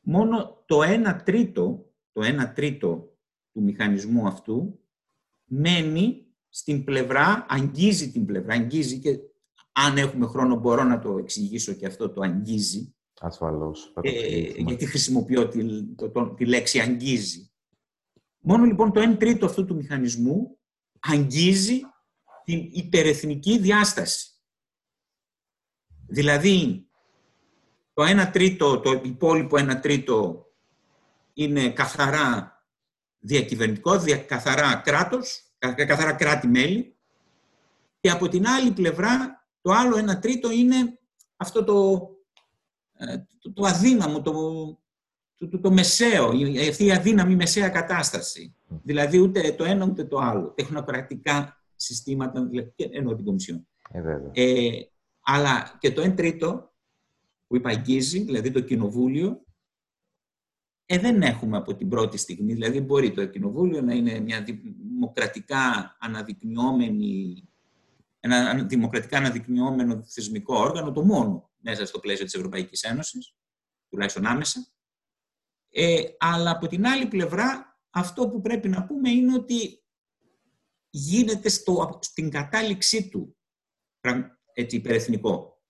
μόνο 0.00 0.62
το 0.66 0.78
1 0.82 1.20
τρίτο, 1.24 1.92
το 2.12 2.20
1 2.24 2.52
τρίτο 2.54 3.18
του 3.52 3.62
μηχανισμού 3.62 4.26
αυτού 4.26 4.80
μένει 5.44 6.26
στην 6.48 6.84
πλευρά, 6.84 7.46
αγγίζει 7.48 8.10
την 8.10 8.24
πλευρά, 8.26 8.54
αγγίζει 8.54 8.98
και 8.98 9.18
αν 9.72 9.96
έχουμε 9.96 10.26
χρόνο 10.26 10.56
μπορώ 10.56 10.82
να 10.84 10.98
το 10.98 11.18
εξηγήσω 11.18 11.72
και 11.72 11.86
αυτό 11.86 12.10
το 12.10 12.20
αγγίζει. 12.20 12.94
Ασφαλώς. 13.20 13.92
Ε, 14.00 14.40
γιατί 14.56 14.86
χρησιμοποιώ 14.86 15.48
τη, 15.48 15.84
τη 16.36 16.46
λέξη 16.46 16.80
αγγίζει. 16.80 17.50
Μόνο 18.38 18.64
λοιπόν 18.64 18.92
το 18.92 19.10
1 19.12 19.18
τρίτο 19.18 19.46
αυτού 19.46 19.64
του 19.64 19.74
μηχανισμού 19.74 20.58
αγγίζει 21.00 21.80
την 22.44 22.68
υπερεθνική 22.72 23.58
διάσταση. 23.58 24.28
Δηλαδή, 26.06 26.88
το 27.92 28.22
1 28.22 28.30
τρίτο, 28.32 28.80
το 28.80 28.90
υπόλοιπο 29.04 29.56
1 29.58 29.80
τρίτο 29.80 30.46
είναι 31.32 31.70
καθαρά 31.70 32.54
διακυβερνητικό, 33.18 33.96
καθαρά 34.26 34.74
κράτος, 34.74 35.54
καθαρά 35.58 36.12
κράτη-μέλη 36.12 36.98
και 38.00 38.10
από 38.10 38.28
την 38.28 38.46
άλλη 38.46 38.72
πλευρά 38.72 39.39
το 39.60 39.70
άλλο 39.70 40.12
1 40.12 40.20
τρίτο 40.20 40.50
είναι 40.50 40.98
αυτό 41.36 41.64
το, 41.64 42.08
ε, 42.98 43.16
το, 43.38 43.52
το 43.52 43.64
αδύναμο, 43.64 44.22
το, 44.22 44.32
το, 45.48 45.60
το, 45.60 45.70
μεσαίο, 45.70 46.32
αυτή 46.68 46.84
η 46.84 46.92
αδύναμη 46.92 47.36
μεσαία 47.36 47.68
κατάσταση. 47.68 48.54
Δηλαδή 48.82 49.18
ούτε 49.18 49.52
το 49.52 49.64
ένα 49.64 49.84
ούτε 49.84 50.04
το 50.04 50.18
άλλο. 50.18 50.52
Τεχνοκρατικά 50.56 51.62
συστήματα, 51.76 52.44
δηλαδή, 52.44 52.72
εννοώ 52.76 53.14
την 53.14 53.24
Κομισιόν. 53.24 53.66
Ε, 53.92 54.00
ε, 54.32 54.90
αλλά 55.20 55.76
και 55.80 55.92
το 55.92 56.02
1 56.02 56.16
τρίτο 56.16 56.72
που 57.46 57.56
είπα 57.56 57.70
αγγίζει, 57.70 58.22
δηλαδή 58.22 58.50
το 58.50 58.60
Κοινοβούλιο, 58.60 59.44
ε, 60.86 60.98
δεν 60.98 61.22
έχουμε 61.22 61.56
από 61.56 61.74
την 61.76 61.88
πρώτη 61.88 62.16
στιγμή. 62.16 62.52
Δηλαδή 62.52 62.80
μπορεί 62.80 63.12
το 63.12 63.26
Κοινοβούλιο 63.26 63.80
να 63.82 63.94
είναι 63.94 64.20
μια 64.20 64.42
δημοκρατικά 64.42 65.96
αναδεικνυόμενη 66.00 67.42
ένα 68.20 68.64
δημοκρατικά 68.64 69.16
αναδεικνυόμενο 69.16 70.02
θεσμικό 70.06 70.56
όργανο, 70.56 70.92
το 70.92 71.04
μόνο 71.04 71.50
μέσα 71.56 71.86
στο 71.86 71.98
πλαίσιο 71.98 72.24
της 72.24 72.34
Ευρωπαϊκής 72.34 72.82
Ένωσης, 72.82 73.34
τουλάχιστον 73.88 74.26
άμεσα. 74.26 74.66
Ε, 75.70 76.02
αλλά 76.18 76.50
από 76.50 76.66
την 76.66 76.86
άλλη 76.86 77.06
πλευρά, 77.06 77.78
αυτό 77.90 78.28
που 78.28 78.40
πρέπει 78.40 78.68
να 78.68 78.86
πούμε 78.86 79.10
είναι 79.10 79.34
ότι 79.34 79.82
γίνεται 80.90 81.48
στο, 81.48 81.98
στην 82.02 82.30
κατάληξή 82.30 83.08
του 83.08 83.36
έτσι, 84.52 84.76
υπερεθνικό. 84.76 85.62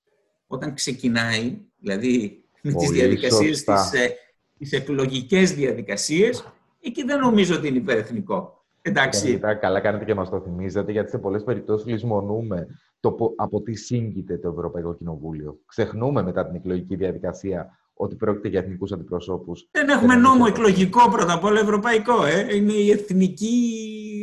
Όταν 0.47 0.75
ξεκινάει, 0.75 1.61
δηλαδή 1.77 2.45
με 2.63 2.73
τις 2.73 2.91
διαδικασίες, 2.91 3.65
τις, 3.65 3.93
ε, 3.93 4.17
τις 4.59 4.73
εκλογικές 4.73 5.55
διαδικασίες, 5.55 6.53
εκεί 6.81 7.03
δεν 7.03 7.19
νομίζω 7.19 7.57
ότι 7.57 7.69
είναι 7.69 7.79
υπερεθνικό. 7.79 8.60
Εντάξει. 8.83 9.39
καλά 9.61 9.81
κάνετε 9.81 10.05
και 10.05 10.15
μας 10.15 10.31
το 10.31 10.41
θυμίζετε, 10.41 10.93
γιατί 10.93 11.11
σε 11.11 11.19
πολλές 11.19 11.45
περιπτώσεις 11.45 11.87
λησμονούμε 11.87 12.67
το, 13.01 13.17
από 13.37 13.63
τι 13.63 13.75
σύγκυται 13.75 14.39
το 14.39 14.49
Ευρωπαϊκό 14.49 14.95
Κοινοβούλιο. 14.95 15.61
Ξεχνούμε 15.67 16.23
μετά 16.23 16.47
την 16.47 16.55
εκλογική 16.55 16.97
διαδικασία 16.97 17.79
ότι 17.95 18.17
πρόκειται 18.17 18.49
για 18.49 18.61
εθνικούς 18.61 18.93
αντιπροσώπους. 18.93 19.69
Δεν 19.71 19.89
έχουμε 19.89 20.15
νόμο 20.15 20.45
εκλογικό 20.49 21.11
πρώτα 21.11 21.33
απ' 21.33 21.45
όλα 21.45 21.61
ευρωπαϊκό. 21.61 22.25
Ε. 22.25 22.57
Είναι 22.57 22.73
η 22.73 22.91
εθνική 22.91 23.55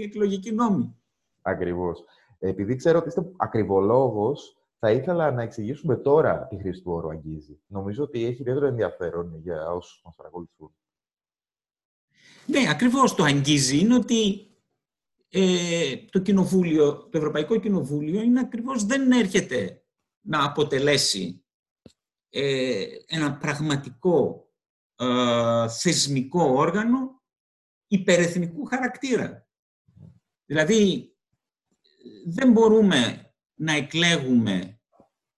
εκλογική 0.06 0.52
νόμη. 0.52 0.96
Ακριβώς. 1.42 2.04
Επειδή 2.40 2.76
ξέρω 2.76 2.98
ότι 2.98 3.08
είστε 3.08 3.32
ακριβολόγος, 3.38 4.58
θα 4.80 4.92
ήθελα 4.92 5.32
να 5.32 5.42
εξηγήσουμε 5.42 5.96
τώρα 5.96 6.48
τη 6.50 6.58
χρήση 6.58 6.82
του 6.82 6.92
όρου 6.92 7.10
αγγίζει. 7.10 7.60
Νομίζω 7.68 8.04
ότι 8.04 8.26
έχει 8.26 8.42
ιδιαίτερο 8.42 8.66
ενδιαφέρον 8.66 9.40
για 9.42 9.72
όσους 9.72 10.02
μας 10.06 10.16
παρακολουθούν. 10.16 10.72
Ναι, 12.46 12.70
ακριβώς 12.70 13.16
το 13.16 13.24
αγγίζει 13.24 13.80
είναι 13.80 13.96
ότι 13.96 14.48
ε, 15.30 15.96
το 16.10 16.20
κοινοβούλιο, 16.20 17.08
το 17.10 17.18
Ευρωπαϊκό 17.18 17.60
Κοινοβούλιο 17.60 18.22
είναι 18.22 18.40
ακριβώς 18.40 18.86
δεν 18.86 19.12
έρχεται 19.12 19.86
να 20.22 20.44
αποτελέσει 20.44 21.46
ε, 22.30 22.86
ένα 23.06 23.38
πραγματικό 23.38 24.50
ε, 24.96 25.70
θεσμικό 25.70 26.44
όργανο 26.44 27.22
υπερεθνικού 27.88 28.66
χαρακτήρα. 28.66 29.48
Δηλαδή, 30.46 31.12
δεν 32.26 32.52
μπορούμε 32.52 33.32
να 33.54 33.74
εκλέγουμε 33.74 34.82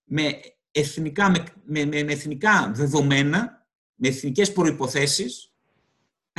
με 0.04 0.39
εθνικά, 0.71 1.30
με, 1.30 1.45
με, 1.63 2.04
με 2.04 2.12
εθνικά 2.12 2.71
δεδομένα, 2.75 3.67
με 3.95 4.08
εθνικές 4.08 4.54
προϋποθέσεις, 4.54 5.48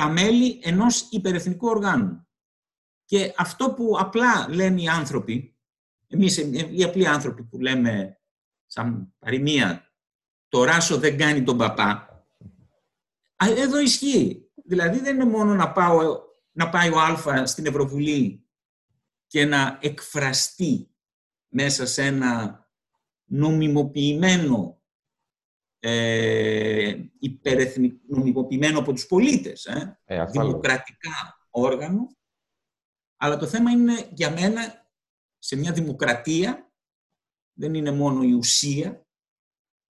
τα 0.01 0.09
μέλη 0.09 0.61
ενός 0.63 1.09
υπερεθνικού 1.11 1.69
οργάνου. 1.69 2.29
Και 3.05 3.35
αυτό 3.37 3.73
που 3.73 3.97
απλά 3.99 4.49
λένε 4.49 4.81
οι 4.81 4.89
άνθρωποι, 4.89 5.57
εμείς 6.07 6.37
οι 6.71 6.83
απλοί 6.85 7.07
άνθρωποι 7.07 7.45
που 7.45 7.59
λέμε 7.59 8.21
σαν 8.67 9.15
παροιμία, 9.19 9.93
το 10.49 10.65
ράσο 10.65 10.99
δεν 10.99 11.19
κάνει 11.19 11.43
τον 11.43 11.57
παπά, 11.57 12.25
εδώ 13.37 13.81
ισχύει. 13.81 14.51
Δηλαδή 14.65 15.01
δεν 15.01 15.15
είναι 15.15 15.25
μόνο 15.25 15.55
να, 15.55 15.73
πάω, 15.73 16.21
να 16.53 16.69
πάει 16.69 16.91
ο 16.91 17.01
Α 17.01 17.47
στην 17.47 17.67
Ευρωβουλή 17.67 18.49
και 19.27 19.45
να 19.45 19.79
εκφραστεί 19.81 20.95
μέσα 21.49 21.87
σε 21.87 22.05
ένα 22.05 22.65
νομιμοποιημένο 23.25 24.80
ε, 25.81 26.95
νομιμοποιημένο 28.09 28.79
από 28.79 28.93
τους 28.93 29.07
πολίτες, 29.07 29.64
ε, 29.64 29.99
ε 30.05 30.25
δημοκρατικά 30.25 31.47
όργανο, 31.51 32.16
αλλά 33.16 33.37
το 33.37 33.47
θέμα 33.47 33.71
είναι 33.71 34.09
για 34.12 34.31
μένα 34.31 34.88
σε 35.38 35.57
μια 35.57 35.73
δημοκρατία 35.73 36.71
δεν 37.53 37.75
είναι 37.75 37.90
μόνο 37.90 38.23
η 38.23 38.33
ουσία, 38.33 39.07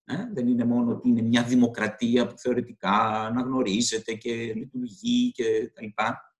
ε, 0.03 0.15
δεν 0.33 0.47
είναι 0.47 0.65
μόνο 0.65 0.91
ότι 0.91 1.09
είναι 1.09 1.21
μια 1.21 1.43
δημοκρατία 1.43 2.27
που 2.27 2.37
θεωρητικά 2.37 3.25
αναγνωρίζεται 3.25 4.13
και 4.13 4.53
λειτουργεί 4.53 5.31
και 5.31 5.71
τα 5.73 5.81
λοιπά. 5.81 6.35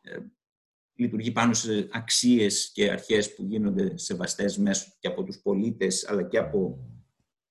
Ε, 0.00 0.18
λειτουργεί 0.94 1.32
πάνω 1.32 1.54
σε 1.54 1.88
αξίες 1.92 2.70
και 2.72 2.90
αρχές 2.90 3.34
που 3.34 3.44
γίνονται 3.44 3.96
σεβαστές 3.96 4.58
μέσω 4.58 4.92
και 4.98 5.08
από 5.08 5.24
τους 5.24 5.40
πολίτες 5.40 6.08
αλλά 6.08 6.22
και 6.22 6.38
από, 6.38 6.78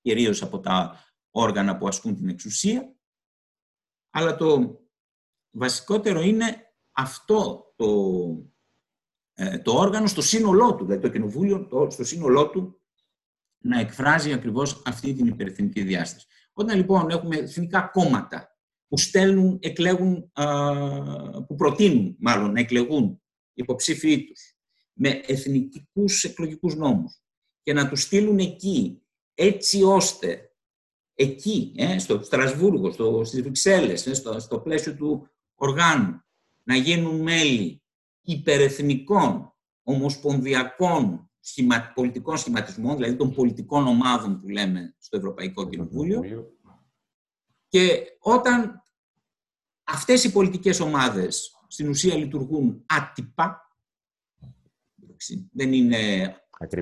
κυρίως 0.04 0.42
από 0.42 0.60
τα 0.60 1.04
όργανα 1.32 1.78
που 1.78 1.88
ασκούν 1.88 2.16
την 2.16 2.30
εξουσία. 2.30 2.96
Αλλά 4.10 4.36
το 4.36 4.80
βασικότερο 5.50 6.22
είναι 6.22 6.74
αυτό 6.92 7.74
το, 7.76 7.88
ε, 9.34 9.60
το 9.60 9.72
όργανο 9.72 10.08
στο 10.08 10.22
σύνολό 10.22 10.76
του, 10.76 10.86
δηλαδή 10.86 11.02
το 11.02 11.10
κοινοβούλιο 11.10 11.68
το, 11.68 11.90
στο 11.90 12.04
σύνολό 12.04 12.50
του 12.50 12.82
να 13.58 13.80
εκφράζει 13.80 14.34
ακριβώς 14.34 14.82
αυτή 14.86 15.14
την 15.14 15.28
υπερεθνική 15.28 15.82
διάσταση. 15.82 16.28
Όταν 16.54 16.78
λοιπόν 16.78 17.10
έχουμε 17.10 17.38
εθνικά 17.38 17.82
κόμματα 17.82 18.58
που 18.88 18.98
στέλνουν, 18.98 19.58
εκλέγουν, 19.62 20.32
που 21.48 21.56
προτείνουν 21.56 22.16
μάλλον 22.20 22.52
να 22.52 22.60
εκλεγούν 22.60 23.22
υποψήφιοι 23.54 24.24
τους, 24.24 24.56
με 24.94 25.10
εθνικούς 25.10 26.24
εκλογικούς 26.24 26.76
νόμους 26.76 27.22
και 27.62 27.74
να 27.74 27.90
τους 27.90 28.02
στείλουν 28.02 28.40
εκεί, 28.40 29.03
έτσι 29.34 29.84
ώστε 29.84 30.54
εκεί, 31.14 31.74
ε, 31.78 32.00
στο 32.00 32.24
Στρασβούργο, 32.24 32.92
στο, 32.92 33.24
στις 33.24 33.42
Βρυξέλλες, 33.42 34.08
ε, 34.08 34.14
στο, 34.14 34.40
στο 34.40 34.60
πλαίσιο 34.60 34.96
του 34.96 35.28
οργάνου, 35.56 36.24
να 36.64 36.76
γίνουν 36.76 37.22
μέλη 37.22 37.84
υπερεθνικών, 38.22 39.54
ομοσπονδιακών 39.84 41.32
σχημα, 41.40 41.92
πολιτικών 41.96 42.38
σχηματισμών, 42.38 42.96
δηλαδή 42.96 43.16
των 43.16 43.34
πολιτικών 43.34 43.88
ομάδων 43.88 44.40
που 44.42 44.50
λέμε 44.50 44.96
στο 45.00 45.18
Ευρωπαϊκό 45.18 45.70
Κοινοβούλιο. 45.70 46.22
Και 47.68 48.04
όταν 48.20 48.84
αυτές 49.84 50.24
οι 50.24 50.32
πολιτικές 50.32 50.80
ομάδες 50.80 51.52
στην 51.68 51.90
ουσία 51.90 52.16
λειτουργούν 52.16 52.84
άτυπα, 52.86 53.68
δεν 55.52 55.74
είναι... 55.74 56.36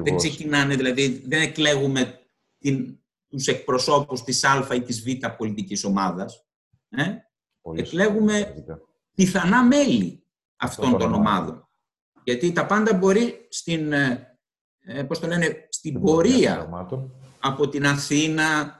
Δεν 0.03 0.15
ξεκινάνε, 0.15 0.75
δηλαδή 0.75 1.07
δεν 1.25 1.41
εκλέγουμε 1.41 2.20
την, 2.61 2.99
τους 3.29 3.47
εκπροσώπους 3.47 4.23
της 4.23 4.43
Α 4.43 4.67
ή 4.73 4.81
της 4.81 5.01
Β 5.01 5.27
πολιτικής 5.37 5.83
ομάδας. 5.83 6.45
Ε; 6.89 7.03
Εκλέγουμε 7.75 8.65
πιθανά 9.15 9.63
μέλη 9.63 10.23
αυτών 10.55 10.97
των 10.97 11.13
ομάδων. 11.13 11.69
Γιατί 12.23 12.51
τα 12.51 12.65
πάντα 12.65 12.93
μπορεί 12.93 13.47
στην, 13.49 13.93
ε, 13.93 14.37
ε 14.81 15.03
πώς 15.03 15.19
το 15.19 15.27
λένε, 15.27 15.67
στην 15.69 16.01
πορεία 16.01 16.69
από 17.39 17.69
την 17.69 17.85
Αθήνα, 17.85 18.79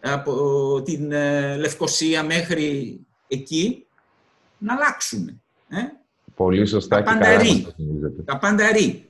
από 0.00 0.82
την 0.82 1.12
ε, 1.12 1.56
Λευκοσία 1.56 2.24
μέχρι 2.24 3.00
εκεί 3.28 3.86
να 4.58 4.74
αλλάξουν. 4.74 5.42
Ε; 5.68 5.78
Πολύ 6.34 6.66
σωστά 6.66 7.02
τα 7.02 7.12
και 7.12 7.18
καλά 7.18 7.74
Τα 8.24 8.38
πάντα 8.38 8.72
ρί. 8.72 9.09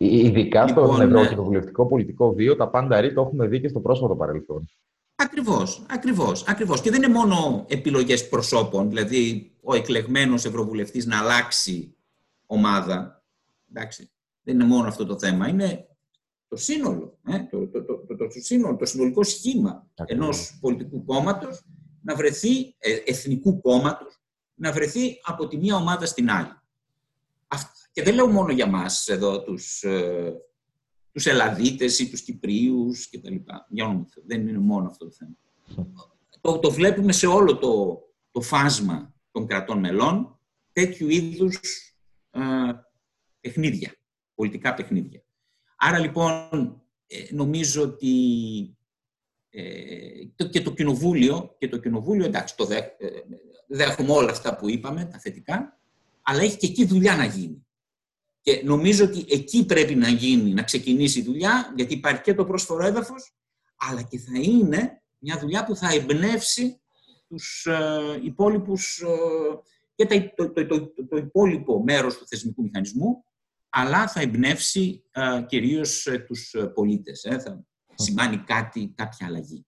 Ειδικά 0.00 0.64
λοιπόν, 0.64 0.94
στον 0.94 1.00
ευρωκοινοβουλευτικό 1.00 1.86
πολιτικό 1.86 2.32
βίο, 2.32 2.56
τα 2.56 2.68
πάντα 2.68 3.00
ρί 3.00 3.14
το 3.14 3.20
έχουμε 3.20 3.46
δει 3.46 3.60
και 3.60 3.68
στο 3.68 3.80
πρόσφατο 3.80 4.16
παρελθόν. 4.16 4.68
Ακριβώς, 5.14 5.86
ακριβώς, 5.88 6.46
ακριβώς. 6.46 6.80
Και 6.80 6.90
δεν 6.90 7.02
είναι 7.02 7.12
μόνο 7.12 7.64
επιλογές 7.68 8.28
προσώπων, 8.28 8.88
δηλαδή 8.88 9.52
ο 9.62 9.74
εκλεγμένος 9.74 10.44
ευρωβουλευτής 10.44 11.06
να 11.06 11.18
αλλάξει 11.18 11.96
ομάδα. 12.46 13.22
Εντάξει, 13.70 14.10
δεν 14.42 14.54
είναι 14.54 14.64
μόνο 14.64 14.88
αυτό 14.88 15.06
το 15.06 15.18
θέμα. 15.18 15.48
Είναι 15.48 15.88
το 16.48 16.56
σύνολο, 16.56 17.18
ε, 17.26 17.38
το, 17.50 17.66
το, 17.66 17.84
το, 17.84 18.16
το, 18.16 18.26
σύνολο, 18.30 18.76
το 18.76 18.84
συνολικό 18.84 19.22
σχήμα 19.22 19.86
Ακριβώς. 19.94 20.24
ενός 20.24 20.58
πολιτικού 20.60 21.04
κόμματος 21.04 21.64
να 22.02 22.14
βρεθεί, 22.14 22.74
ε, 22.78 22.92
εθνικού 23.06 23.60
κόμματος, 23.60 24.20
να 24.54 24.72
βρεθεί 24.72 25.20
από 25.22 25.48
τη 25.48 25.56
μία 25.56 25.76
ομάδα 25.76 26.06
στην 26.06 26.30
άλλη. 26.30 26.52
Και 27.98 28.04
δεν 28.04 28.14
λέω 28.14 28.26
μόνο 28.26 28.52
για 28.52 28.66
μας 28.66 29.08
εδώ 29.08 29.42
τους, 29.42 29.82
ε, 29.82 30.32
τους 31.12 31.26
Ελλαδίτες 31.26 31.98
ή 31.98 32.10
τους 32.10 32.22
Κυπρίους 32.22 33.08
κτλ. 33.10 33.34
Για 33.68 34.06
δεν 34.26 34.48
είναι 34.48 34.58
μόνο 34.58 34.86
αυτό 34.88 35.04
το 35.04 35.10
θέμα. 35.10 35.36
Το, 36.40 36.58
το 36.58 36.70
βλέπουμε 36.70 37.12
σε 37.12 37.26
όλο 37.26 37.56
το, 37.56 38.02
το 38.30 38.40
φάσμα 38.40 39.14
των 39.30 39.46
κρατών 39.46 39.78
μελών 39.78 40.40
τέτοιου 40.72 41.08
είδους 41.08 41.60
ε, 42.30 42.40
παιχνίδια, 43.40 43.94
πολιτικά 44.34 44.74
παιχνίδια. 44.74 45.22
Άρα 45.76 45.98
λοιπόν 45.98 46.82
ε, 47.06 47.34
νομίζω 47.34 47.82
ότι 47.82 48.14
ε, 49.50 50.44
και 50.50 50.62
το 50.62 50.74
κοινοβούλιο, 50.74 51.56
και 51.58 51.68
το 51.68 51.76
κοινοβούλιο 51.76 52.24
εντάξει, 52.24 52.56
το 52.56 52.64
δέ, 52.64 52.76
ε, 52.76 53.08
δέχομαι 53.68 54.12
όλα 54.12 54.30
αυτά 54.30 54.56
που 54.56 54.68
είπαμε, 54.68 55.04
τα 55.04 55.18
θετικά, 55.18 55.80
αλλά 56.22 56.42
έχει 56.42 56.56
και 56.56 56.66
εκεί 56.66 56.84
δουλειά 56.84 57.16
να 57.16 57.24
γίνει. 57.24 57.62
Και 58.48 58.62
νομίζω 58.64 59.04
ότι 59.04 59.24
εκεί 59.28 59.64
πρέπει 59.64 59.94
να 59.94 60.08
γίνει, 60.08 60.52
να 60.52 60.62
ξεκινήσει 60.62 61.18
η 61.18 61.22
δουλειά, 61.22 61.72
γιατί 61.76 61.94
υπάρχει 61.94 62.22
και 62.22 62.34
το 62.34 62.44
πρόσφορο 62.44 62.86
έδαφος, 62.86 63.34
αλλά 63.76 64.02
και 64.02 64.18
θα 64.18 64.38
είναι 64.40 65.02
μια 65.18 65.38
δουλειά 65.38 65.64
που 65.64 65.76
θα 65.76 65.92
εμπνεύσει 65.92 66.80
τους 67.28 67.66
ε, 67.66 68.20
υπόλοιπους 68.22 68.98
ε, 68.98 70.04
και 70.06 70.32
το, 70.36 70.52
το, 70.52 70.66
το, 70.66 70.92
το, 71.08 71.16
υπόλοιπο 71.16 71.82
μέρος 71.82 72.18
του 72.18 72.26
θεσμικού 72.26 72.62
μηχανισμού, 72.62 73.24
αλλά 73.68 74.08
θα 74.08 74.20
εμπνεύσει 74.20 75.02
ε, 75.10 75.42
κυρίως 75.46 76.06
ε, 76.06 76.18
τους 76.18 76.54
πολίτες. 76.74 77.24
Ε, 77.24 77.38
θα 77.38 77.64
σημάνει 77.94 78.36
κάτι, 78.36 78.92
κάποια 78.96 79.26
αλλαγή. 79.26 79.66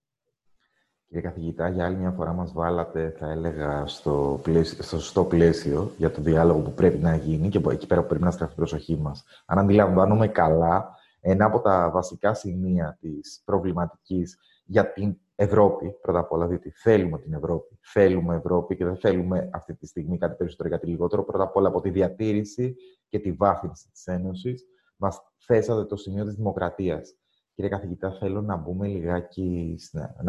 Κύριε 1.11 1.29
καθηγητά, 1.29 1.69
για 1.69 1.85
άλλη 1.85 1.95
μια 1.95 2.11
φορά 2.11 2.33
μας 2.33 2.53
βάλατε, 2.53 3.15
θα 3.17 3.31
έλεγα, 3.31 3.87
στο, 3.87 4.39
πλαίσιο, 4.43 4.83
στο 4.83 4.99
σωστό 4.99 5.23
πλαίσιο 5.23 5.91
για 5.97 6.11
το 6.11 6.21
διάλογο 6.21 6.59
που 6.59 6.71
πρέπει 6.71 6.97
να 6.97 7.15
γίνει 7.15 7.49
και 7.49 7.61
εκεί 7.71 7.87
πέρα 7.87 8.01
που 8.01 8.07
πρέπει 8.07 8.23
να 8.23 8.31
στραφεί 8.31 8.53
η 8.53 8.55
προσοχή 8.55 8.97
μας. 8.97 9.23
Αν 9.45 9.59
αντιλαμβάνομαι 9.59 10.27
καλά, 10.27 10.95
ένα 11.19 11.45
από 11.45 11.59
τα 11.59 11.89
βασικά 11.93 12.33
σημεία 12.33 12.97
της 13.01 13.41
προβληματικής 13.45 14.37
για 14.65 14.93
την 14.93 15.17
Ευρώπη, 15.35 15.91
πρώτα 16.01 16.19
απ' 16.19 16.31
όλα, 16.31 16.47
διότι 16.47 16.69
θέλουμε 16.69 17.19
την 17.19 17.33
Ευρώπη. 17.33 17.79
Θέλουμε 17.81 18.35
Ευρώπη 18.35 18.75
και 18.75 18.85
δεν 18.85 18.97
θέλουμε 18.97 19.49
αυτή 19.53 19.75
τη 19.75 19.87
στιγμή 19.87 20.17
κάτι 20.17 20.35
περισσότερο 20.35 20.69
ή 20.69 20.71
κάτι 20.71 20.87
λιγότερο. 20.87 21.23
Πρώτα 21.23 21.43
απ' 21.43 21.55
όλα 21.55 21.67
από 21.67 21.81
τη 21.81 21.89
διατήρηση 21.89 22.75
και 23.09 23.19
τη 23.19 23.31
βάθυνση 23.31 23.89
της 23.91 24.07
Ένωσης, 24.07 24.65
μας 24.95 25.21
θέσατε 25.37 25.85
το 25.85 25.95
σημείο 25.95 26.25
της 26.25 26.35
δημοκρατίας. 26.35 27.15
Κύριε 27.61 27.75
καθηγητά, 27.77 28.11
θέλω 28.11 28.41
να 28.41 28.55
μπούμε 28.55 28.87
λιγάκι, 28.87 29.77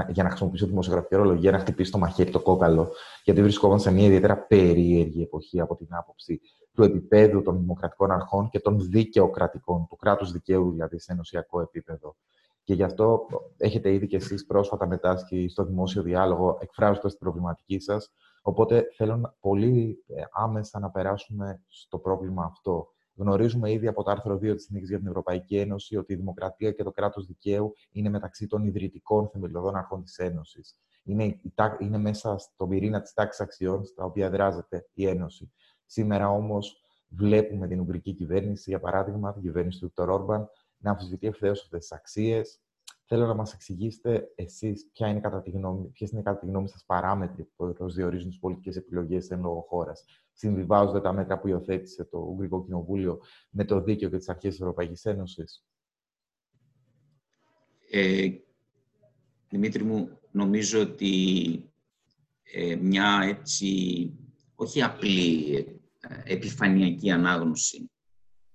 για 0.08 0.22
να 0.22 0.28
χρησιμοποιήσω 0.28 0.66
δημοσιογραφική 0.66 1.14
ορολογία, 1.14 1.50
να 1.50 1.58
χτυπήσει 1.58 1.90
το 1.90 1.98
μαχαίρι 1.98 2.30
το 2.30 2.40
κόκαλο, 2.40 2.90
γιατί 3.24 3.42
βρισκόμαστε 3.42 3.88
σε 3.88 3.94
μια 3.94 4.06
ιδιαίτερα 4.06 4.36
περίεργη 4.36 5.22
εποχή 5.22 5.60
από 5.60 5.76
την 5.76 5.86
άποψη 5.90 6.40
του 6.72 6.82
επίπεδου 6.82 7.42
των 7.42 7.58
δημοκρατικών 7.58 8.10
αρχών 8.10 8.48
και 8.48 8.60
των 8.60 8.90
δικαιοκρατικών, 8.90 9.86
του 9.88 9.96
κράτους 9.96 10.32
δικαίου 10.32 10.70
δηλαδή 10.70 11.00
σε 11.00 11.12
ενωσιακό 11.12 11.60
επίπεδο. 11.60 12.16
Και 12.62 12.74
γι' 12.74 12.82
αυτό 12.82 13.26
έχετε 13.56 13.92
ήδη 13.92 14.06
και 14.06 14.16
εσείς 14.16 14.46
πρόσφατα 14.46 14.86
μετάσχει 14.86 15.48
στο 15.48 15.64
δημόσιο 15.64 16.02
διάλογο, 16.02 16.58
εκφράζοντας 16.60 17.10
την 17.10 17.20
προβληματική 17.20 17.80
σας. 17.80 18.12
Οπότε 18.42 18.84
θέλω 18.96 19.34
πολύ 19.40 20.04
ε, 20.06 20.22
άμεσα 20.32 20.78
να 20.78 20.90
περάσουμε 20.90 21.62
στο 21.68 21.98
πρόβλημα 21.98 22.44
αυτό. 22.44 22.88
Γνωρίζουμε 23.14 23.72
ήδη 23.72 23.86
από 23.86 24.02
το 24.02 24.10
άρθρο 24.10 24.34
2 24.34 24.40
της 24.40 24.62
Συνθήκης 24.64 24.88
για 24.88 24.98
την 24.98 25.06
Ευρωπαϊκή 25.06 25.56
Ένωση 25.56 25.96
ότι 25.96 26.12
η 26.12 26.16
δημοκρατία 26.16 26.72
και 26.72 26.82
το 26.82 26.90
κράτος 26.90 27.26
δικαίου 27.26 27.72
είναι 27.90 28.08
μεταξύ 28.08 28.46
των 28.46 28.64
ιδρυτικών 28.64 29.28
θεμελιωδών 29.28 29.76
αρχών 29.76 30.02
της 30.04 30.18
Ένωσης. 30.18 30.76
Είναι, 31.02 31.40
είναι 31.78 31.98
μέσα 31.98 32.38
στον 32.38 32.68
πυρήνα 32.68 33.00
της 33.00 33.12
τάξης 33.12 33.40
αξιών 33.40 33.84
στα 33.84 34.04
οποία 34.04 34.30
δράζεται 34.30 34.88
η 34.92 35.06
Ένωση. 35.06 35.52
Σήμερα 35.86 36.28
όμως 36.30 36.82
βλέπουμε 37.08 37.68
την 37.68 37.80
Ουγγρική 37.80 38.12
κυβέρνηση, 38.12 38.70
για 38.70 38.80
παράδειγμα, 38.80 39.32
την 39.32 39.42
κυβέρνηση 39.42 39.78
του 39.78 39.86
Βίκτορ 39.86 40.10
Όρμπαν, 40.10 40.48
να 40.76 40.90
αμφισβητεί 40.90 41.26
ευθέως 41.26 41.62
αυτές 41.62 41.80
τις 41.80 41.92
αξίες. 41.92 42.60
Θέλω 43.04 43.26
να 43.26 43.34
μας 43.34 43.52
εξηγήσετε 43.52 44.32
εσείς 44.34 44.90
ποιε 44.92 45.08
είναι 45.08 45.20
κατά 45.20 45.42
τη 45.42 45.50
γνώμη, 45.50 45.92
είναι 45.98 46.22
κατά 46.22 46.38
τη 46.38 46.46
γνώμη 46.46 46.68
σας 46.68 46.84
παράμετροι 46.86 47.44
που 47.44 47.72
προσδιορίζουν 47.72 48.28
τις 48.28 48.38
πολιτικές 48.38 48.76
επιλογές 48.76 49.30
εν 49.30 49.40
λόγω 49.40 49.66
χώρας. 49.68 50.04
Συμβιβάζονται 50.32 51.00
τα 51.00 51.12
μέτρα 51.12 51.38
που 51.38 51.48
υιοθέτησε 51.48 52.04
το 52.04 52.18
Ουγγρικό 52.18 52.64
Κοινοβούλιο 52.64 53.20
με 53.50 53.64
το 53.64 53.80
δίκαιο 53.80 54.08
και 54.08 54.16
τις 54.16 54.28
αρχές 54.28 54.50
της 54.50 54.60
Ευρωπαϊκής 54.60 55.04
Ένωσης; 55.04 55.64
Ε, 57.90 58.28
Δημήτρη 59.48 59.84
μου, 59.84 60.20
νομίζω 60.30 60.80
ότι 60.80 61.72
ε, 62.42 62.76
μια 62.76 63.20
έτσι, 63.22 64.10
όχι 64.54 64.82
απλή 64.82 65.54
ε, 66.00 66.32
επιφανειακή 66.32 67.10
ανάγνωση 67.10 67.90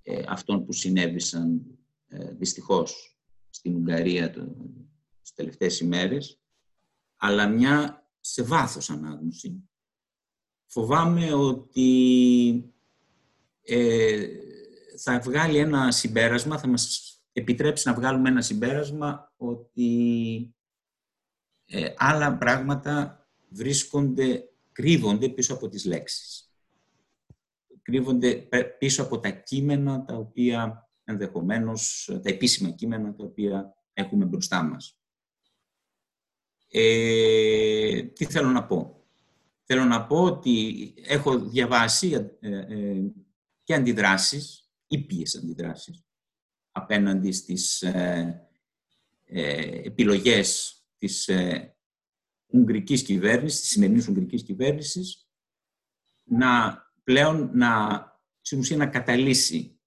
ε, 0.04 0.24
αυτών 0.28 0.66
που 0.66 0.74
συνέβησαν 0.74 1.62
ε, 2.08 2.34
δυστυχώς 2.34 3.18
στην 3.50 3.76
Ουγγαρία 3.76 4.32
το, 4.32 4.56
τις 5.22 5.34
τελευταίες 5.34 5.80
ημέρες, 5.80 6.40
αλλά 7.18 7.48
μια 7.48 8.08
σε 8.20 8.44
βάθος 8.44 8.90
ανάγνωση. 8.90 9.70
Φοβάμαι 10.68 11.34
ότι 11.34 12.74
ε, 13.62 14.28
θα 14.98 15.20
βγάλει 15.20 15.58
ένα 15.58 15.92
συμπέρασμα, 15.92 16.60
θα 16.60 16.68
μας 16.68 17.12
επιτρέψει 17.34 17.88
να 17.88 17.94
βγάλουμε 17.94 18.30
ένα 18.30 18.42
συμπέρασμα 18.42 19.34
ότι 19.38 20.56
ε, 21.66 21.94
άλλα 21.98 22.38
πράγματα 22.38 23.22
βρίσκονται, 23.50 24.50
κρύβονται 24.72 25.30
πίσω 25.30 25.54
από 25.54 25.70
τις 25.70 25.86
λέξεις. 25.86 26.52
Κρύβονται 27.82 28.48
πίσω 28.80 29.04
από 29.04 29.20
τα 29.20 29.30
κείμενα 29.30 30.06
τα 30.06 30.16
οποία 30.16 30.90
ενδεχομένως 31.04 32.10
τα 32.24 32.30
επίσημα 32.30 32.70
κείμενα 32.70 33.16
τα 33.16 33.24
οποία 33.24 33.76
έχουμε 33.94 34.26
μπροστά 34.26 34.64
μας. 34.64 35.00
Ε, 36.72 38.02
τι 38.02 38.26
θέλω 38.26 38.50
να 38.50 38.66
πω; 38.66 38.97
Θέλω 39.70 39.84
να 39.84 40.06
πω 40.06 40.24
ότι 40.24 40.94
έχω 40.98 41.40
διαβάσει 41.40 42.36
ε, 42.40 42.50
ε, 42.50 43.12
και 43.64 43.74
αντιδράσεις, 43.74 44.70
ήπιες 44.88 45.36
αντιδράσεις, 45.36 46.06
απέναντι 46.72 47.32
στις 47.32 47.82
ε, 47.82 48.50
ε, 49.26 49.82
επιλογές 49.84 50.82
της 50.98 51.28
ε, 51.28 51.76
Ουγγρικής 52.48 53.04
κυβέρνησης, 53.04 53.60
της 53.60 53.70
σημερινής 53.70 54.08
Ουγγρικής 54.08 54.44
κυβέρνησης, 54.44 55.30
να 56.24 56.82
πλέον 57.04 57.50
να 57.54 58.02
στην 58.42 58.60
ουσία 58.60 58.78
να 58.78 58.88
καταλύσει 58.88 59.80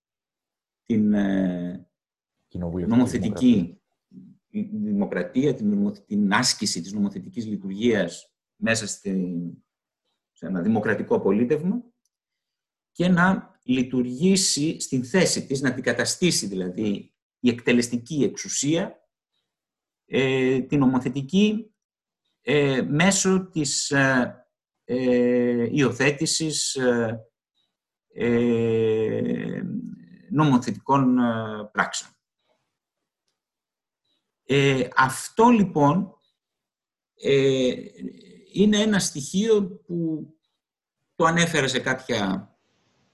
την 0.87 1.13
ε, 1.15 1.89
νομοθετική 2.87 3.81
δημοκρατία, 4.73 5.55
την, 5.55 5.93
την 6.07 6.33
άσκηση 6.33 6.81
της 6.81 6.93
νομοθετικής 6.93 7.47
λειτουργίας 7.47 8.35
μέσα 8.57 8.87
στην, 8.87 9.53
σε 10.41 10.47
ένα 10.47 10.61
δημοκρατικό 10.61 11.21
πολίτευμα 11.21 11.83
και 12.93 13.09
να 13.09 13.59
λειτουργήσει 13.63 14.81
στην 14.81 15.05
θέση 15.05 15.47
της, 15.47 15.61
να 15.61 15.69
αντικαταστήσει 15.69 16.47
δηλαδή 16.47 17.15
η 17.41 17.49
εκτελεστική 17.49 18.23
εξουσία 18.23 19.09
ε, 20.07 20.61
την 20.61 20.79
νομοθετική 20.79 21.75
ε, 22.41 22.83
μέσω 22.83 23.49
της 23.53 23.91
ε, 23.91 24.47
ε 24.85 25.69
υιοθέτησης 25.71 26.75
ε, 26.75 27.27
ε, 28.13 29.63
νομοθετικών 30.31 31.17
πράξεων. 31.73 32.11
αυτό 34.97 35.49
λοιπόν 35.49 36.15
είναι 38.53 38.79
ένα 38.79 38.99
στοιχείο 38.99 39.81
που 39.87 40.27
το 41.17 41.25
ανέφερα 41.25 41.69
σε, 41.69 41.79
κάποια, 41.79 42.51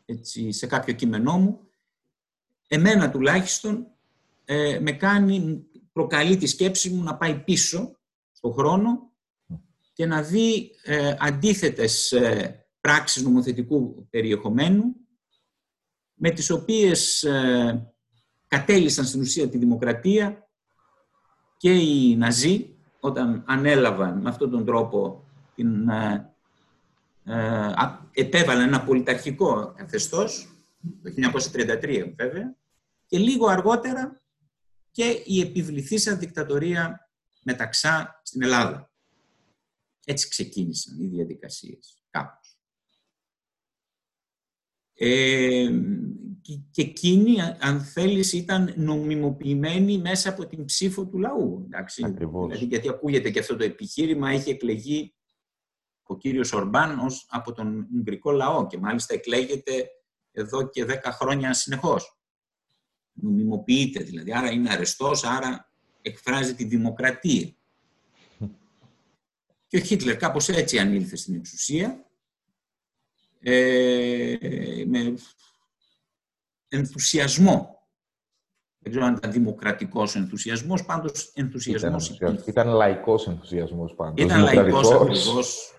έτσι, 0.05 0.53
σε 0.53 0.67
κάποιο 0.67 0.95
κείμενό 0.95 1.39
μου. 1.39 1.61
Εμένα 2.69 3.11
τουλάχιστον 3.11 3.87
με 4.81 4.93
κάνει 4.93 5.67
προκαλεί 5.93 6.37
τη 6.37 6.47
σκέψη 6.47 6.91
μου 6.91 7.03
να 7.03 7.17
πάει 7.17 7.39
πίσω 7.39 7.99
στον 8.33 8.53
χρόνο 8.53 9.11
και 9.93 10.07
να 10.07 10.23
δει 10.23 10.71
ε, 10.83 11.15
αντίθετες 11.19 12.13
ε, 12.13 12.67
πράξεις 12.81 13.23
νομοθετικού 13.23 14.07
περιεχομένου 14.11 14.95
με 16.15 16.31
τις 16.31 16.51
οποίες 16.51 17.23
ε, 17.23 17.93
κατέλησαν 18.47 19.05
στην 19.05 19.21
ουσία 19.21 19.49
τη 19.49 19.59
δημοκρατία 19.59 20.49
και 21.57 21.73
οι 21.73 22.17
Ναζί 22.17 22.77
όταν 23.01 23.45
ανέλαβαν 23.47 24.21
με 24.21 24.29
αυτόν 24.29 24.51
τον 24.51 24.65
τρόπο 24.65 25.26
την, 25.57 25.89
ε, 25.89 26.35
ε 27.25 27.73
επέβαλαν 28.13 28.67
ένα 28.67 28.85
πολιταρχικό 28.85 29.73
καθεστώς 29.77 30.49
το 31.03 31.11
1933 31.11 32.13
βέβαια 32.17 32.57
και 33.07 33.19
λίγο 33.19 33.47
αργότερα 33.47 34.23
και 34.91 35.23
η 35.25 35.41
επιβληθήσα 35.41 36.17
δικτατορία 36.17 37.11
μεταξά 37.43 38.21
στην 38.25 38.43
Ελλάδα. 38.43 38.91
Έτσι 40.05 40.29
ξεκίνησαν 40.29 41.01
οι 41.01 41.07
διαδικασίες 41.07 42.03
κάπως. 42.11 42.59
Ε, 44.99 45.71
και 46.71 46.83
εκείνη, 46.83 47.37
αν 47.59 47.81
θέλεις, 47.81 48.33
ήταν 48.33 48.73
νομιμοποιημένη 48.77 49.99
μέσα 49.99 50.29
από 50.29 50.47
την 50.47 50.65
ψήφο 50.65 51.07
του 51.07 51.19
λαού. 51.19 51.63
Εντάξει. 51.65 52.05
Δηλαδή, 52.05 52.65
γιατί 52.65 52.89
ακούγεται 52.89 53.31
και 53.31 53.39
αυτό 53.39 53.57
το 53.57 53.65
επιχείρημα, 53.65 54.31
έχει 54.31 54.51
εκλεγεί 54.51 55.15
ο 56.13 56.17
κύριος 56.17 56.53
Ορμπάν 56.53 56.99
ως 56.99 57.27
από 57.29 57.53
τον 57.53 57.89
Ουγγρικό 57.95 58.31
λαό 58.31 58.67
και 58.67 58.79
μάλιστα 58.79 59.15
εκλέγεται 59.15 59.89
εδώ 60.33 60.69
και 60.69 60.85
δέκα 60.85 61.13
χρόνια 61.13 61.53
συνεχώς 61.53 62.17
νομιμοποιείται 63.17 64.03
δηλαδή. 64.03 64.33
Άρα 64.33 64.51
είναι 64.51 64.73
αρεστός, 64.73 65.25
άρα 65.25 65.71
εκφράζει 66.03 66.55
τη 66.55 66.65
δημοκρατία. 66.65 67.55
Και 69.69 69.77
ο 69.77 69.81
Χίτλερ 69.81 70.17
κάπως 70.17 70.49
έτσι 70.49 70.79
ανήλθε 70.79 71.17
στην 71.17 71.35
εξουσία, 71.35 72.05
ε, 73.41 74.37
με 74.87 75.15
ενθουσιασμό. 76.69 77.75
Δεν 78.79 78.95
ξέρω 78.95 79.07
αν 79.07 79.15
ήταν 79.15 79.33
δημοκρατικός 79.33 80.17
ενθουσιασμός, 80.17 80.85
πάντως 80.85 81.33
ενθουσιασμός 81.35 82.09
ήταν, 82.09 82.45
Ήταν 82.47 82.69
λαϊκός 82.69 83.27
ενθουσιασμός 83.27 83.95
πάντως. 83.95 84.25
Ήταν 84.25 84.43
λαϊκός 84.43 84.91
ακριβώς 84.91 85.76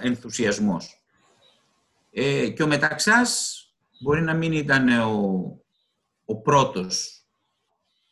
ενθουσιασμός. 0.00 1.02
Ε, 2.10 2.48
και 2.48 2.62
ο 2.62 2.66
Μεταξάς 2.66 3.62
μπορεί 4.00 4.22
να 4.22 4.34
μην 4.34 4.52
ήταν 4.52 4.88
ο 4.88 5.58
ο 6.30 6.36
πρώτος 6.36 7.26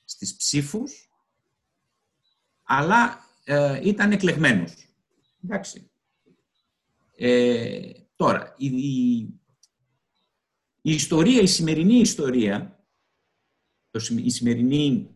στις 0.04 0.36
ψήφους, 0.36 1.10
αλλά 2.62 3.26
ε, 3.44 3.88
ήταν 3.88 4.12
εκλεγμένος. 4.12 4.74
Εντάξει. 5.44 5.90
Ε, 7.16 7.92
τώρα, 8.16 8.54
η, 8.58 8.66
η, 9.16 9.34
ιστορία, 10.82 11.40
η 11.40 11.46
σημερινή 11.46 11.98
ιστορία, 11.98 12.84
το, 13.90 14.00
η 14.16 14.30
σημερινή 14.30 15.10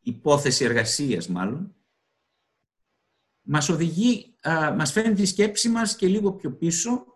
υπόθεση 0.00 0.64
εργασίας 0.64 1.28
μάλλον, 1.28 1.74
μας 3.42 3.68
οδηγεί, 3.68 4.34
μας 4.76 4.92
φέρνει 4.92 5.14
τη 5.14 5.26
σκέψη 5.26 5.68
μας 5.68 5.96
και 5.96 6.06
λίγο 6.06 6.32
πιο 6.32 6.52
πίσω 6.52 7.06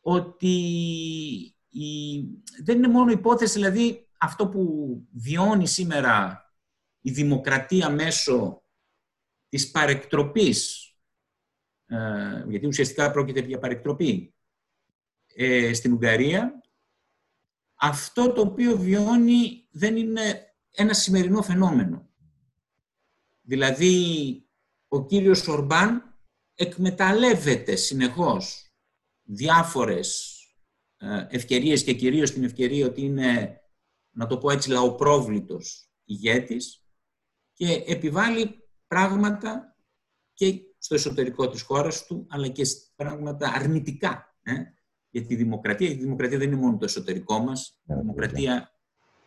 ότι 0.00 0.54
η, 1.68 2.20
δεν 2.62 2.76
είναι 2.76 2.88
μόνο 2.88 3.10
υπόθεση, 3.10 3.52
δηλαδή 3.52 4.08
αυτό 4.18 4.48
που 4.48 4.94
βιώνει 5.12 5.66
σήμερα 5.66 6.44
η 7.00 7.10
δημοκρατία 7.10 7.90
μέσω 7.90 8.64
της 9.48 9.70
παρεκτροπής, 9.70 10.90
ε, 11.86 12.44
γιατί 12.48 12.66
ουσιαστικά 12.66 13.10
πρόκειται 13.10 13.40
για 13.40 13.58
παρεκτροπή, 13.58 14.34
ε, 15.34 15.72
στην 15.72 15.92
Ουγγαρία, 15.92 16.62
αυτό 17.74 18.32
το 18.32 18.40
οποίο 18.40 18.76
βιώνει 18.76 19.66
δεν 19.70 19.96
είναι 19.96 20.54
ένα 20.70 20.94
σημερινό 20.94 21.42
φαινόμενο. 21.42 22.08
Δηλαδή, 23.40 24.44
ο 24.92 25.06
κύριος 25.06 25.48
Ορμπάν 25.48 26.18
εκμεταλλεύεται 26.54 27.76
συνεχώς 27.76 28.70
διάφορες 29.22 30.36
ε, 30.96 31.26
ευκαιρίες 31.28 31.84
και 31.84 31.94
κυρίως 31.94 32.30
την 32.30 32.44
ευκαιρία 32.44 32.86
ότι 32.86 33.02
είναι 33.02 33.60
να 34.10 34.26
το 34.26 34.38
πω 34.38 34.50
έτσι, 34.50 34.70
λαοπρόβλητος 34.70 35.90
ηγέτης 36.04 36.84
και 37.52 37.84
επιβάλλει 37.86 38.68
πράγματα 38.86 39.76
και 40.34 40.60
στο 40.78 40.94
εσωτερικό 40.94 41.48
της 41.48 41.62
χώρας 41.62 42.06
του, 42.06 42.26
αλλά 42.28 42.48
και 42.48 42.62
πράγματα 42.96 43.52
αρνητικά 43.54 44.36
ε, 44.42 44.52
για 45.10 45.26
τη 45.26 45.34
δημοκρατία. 45.34 45.88
Η 45.88 45.94
δημοκρατία 45.94 46.38
δεν 46.38 46.52
είναι 46.52 46.60
μόνο 46.60 46.76
το 46.76 46.84
εσωτερικό 46.84 47.38
μας. 47.38 47.80
Η 47.82 47.94
δημοκρατία 47.94 48.70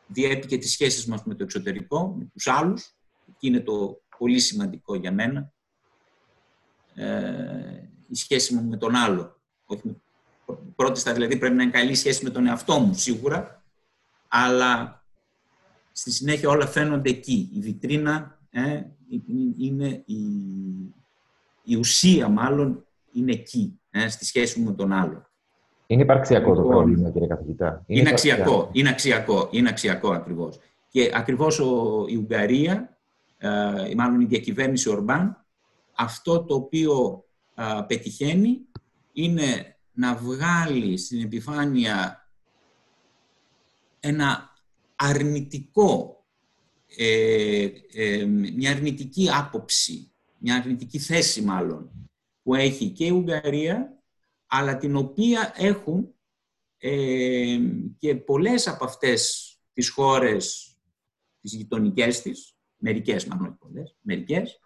διέπει 0.08 0.48
και 0.48 0.58
τις 0.58 0.72
σχέσεις 0.72 1.06
μας 1.06 1.24
με 1.24 1.36
το 1.36 1.44
εξωτερικό, 1.44 2.16
με 2.18 2.26
τους 2.26 2.48
άλλους. 2.48 2.96
Και 3.38 3.48
είναι 3.48 3.60
το 3.60 4.04
πολύ 4.18 4.40
σημαντικό 4.40 4.96
για 4.96 5.12
μένα. 5.12 5.53
Ε, 6.96 7.90
η 8.08 8.16
σχέση 8.16 8.56
μου 8.56 8.70
με 8.70 8.78
τον 8.78 8.96
άλλο. 8.96 9.42
Όχι 9.66 10.02
πρώτη 10.76 11.00
στα 11.00 11.14
δηλαδή 11.14 11.38
πρέπει 11.38 11.56
να 11.56 11.64
είναι 11.64 11.72
καλή 11.72 11.96
σχέση 11.96 12.24
με 12.24 12.30
τον 12.30 12.48
εαυτό 12.48 12.80
μου, 12.80 12.94
σίγουρα, 12.94 13.64
αλλά 14.28 15.04
στη 15.92 16.12
συνέχεια 16.12 16.50
όλα 16.50 16.68
φαίνονται 16.68 17.10
εκεί. 17.10 17.50
Η 17.54 17.60
βιτρίνα 17.60 18.40
ε, 18.52 18.82
είναι 19.58 20.04
η, 20.06 20.22
η 21.64 21.76
ουσία 21.76 22.28
μάλλον 22.28 22.86
είναι 23.14 23.32
εκεί, 23.32 23.80
ε, 23.92 24.10
στη 24.10 24.26
σχέση 24.26 24.60
μου 24.60 24.66
με 24.66 24.74
τον 24.74 24.92
άλλο. 24.92 25.28
Είναι 25.88 26.02
υπαρξιακό 26.02 26.54
το 26.54 26.62
λοιπόν, 26.62 26.70
πρόβλημα, 26.70 27.10
κύριε 27.10 27.28
καθηγητά. 27.28 27.84
Είναι, 27.88 28.00
είναι 28.00 28.10
αξιακό, 28.10 28.70
είναι 28.72 28.90
αξιακό, 28.90 29.48
είναι 29.52 29.70
αξιακό 29.70 30.12
ακριβώς. 30.12 30.60
Και 30.90 31.12
ακριβώς 31.14 31.60
ο, 31.60 32.06
η 32.08 32.16
Ουγγαρία, 32.16 32.98
ε, 33.38 33.50
μάλλον 33.96 34.22
η 34.22 34.26
διακυβέρνηση 34.26 34.90
Ορμπάν, 34.90 35.43
αυτό 35.96 36.44
το 36.44 36.56
οποίο 36.56 37.26
ε, 37.56 37.82
πετυχαίνει 37.88 38.62
είναι 39.14 39.78
να 39.94 40.16
βγάλει 40.16 40.98
στην 40.98 41.22
επιφάνεια 41.22 42.28
ένα 44.00 44.54
αρνητικό, 44.96 46.26
ε, 46.98 47.70
ε, 47.94 48.26
μια 48.26 48.72
αρνητική 48.72 49.30
άποψη, 49.32 50.12
μια 50.38 50.56
αρνητική 50.56 51.00
θέση 51.00 51.42
μάλλον, 51.42 52.10
που 52.44 52.56
έχει 52.56 52.90
και 52.90 53.06
η 53.06 53.10
Ουγγαρία, 53.10 53.98
αλλά 54.48 54.78
την 54.78 54.96
οποία 54.96 55.54
έχουν 55.56 56.16
ε, 56.78 57.60
και 57.98 58.16
πολλές 58.16 58.68
από 58.68 58.86
αυτές 58.86 59.50
τις 59.74 59.90
χώρες, 59.90 60.76
τις 61.42 61.54
γειτονικές 61.54 62.22
της, 62.22 62.56
μερικές 62.78 63.26
μάλλον 63.26 63.58
πολλές, 63.58 63.96
μερικές, 64.02 64.60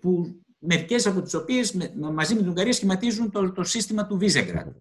που 0.00 0.40
μερικές 0.58 1.06
από 1.06 1.22
τις 1.22 1.34
οποίες 1.34 1.72
μαζί 2.12 2.34
με 2.34 2.40
την 2.40 2.48
Ουγγαρία 2.48 2.72
σχηματίζουν 2.72 3.30
το, 3.30 3.52
το 3.52 3.64
σύστημα 3.64 4.06
του 4.06 4.18
Βίζεγκραντ. 4.18 4.76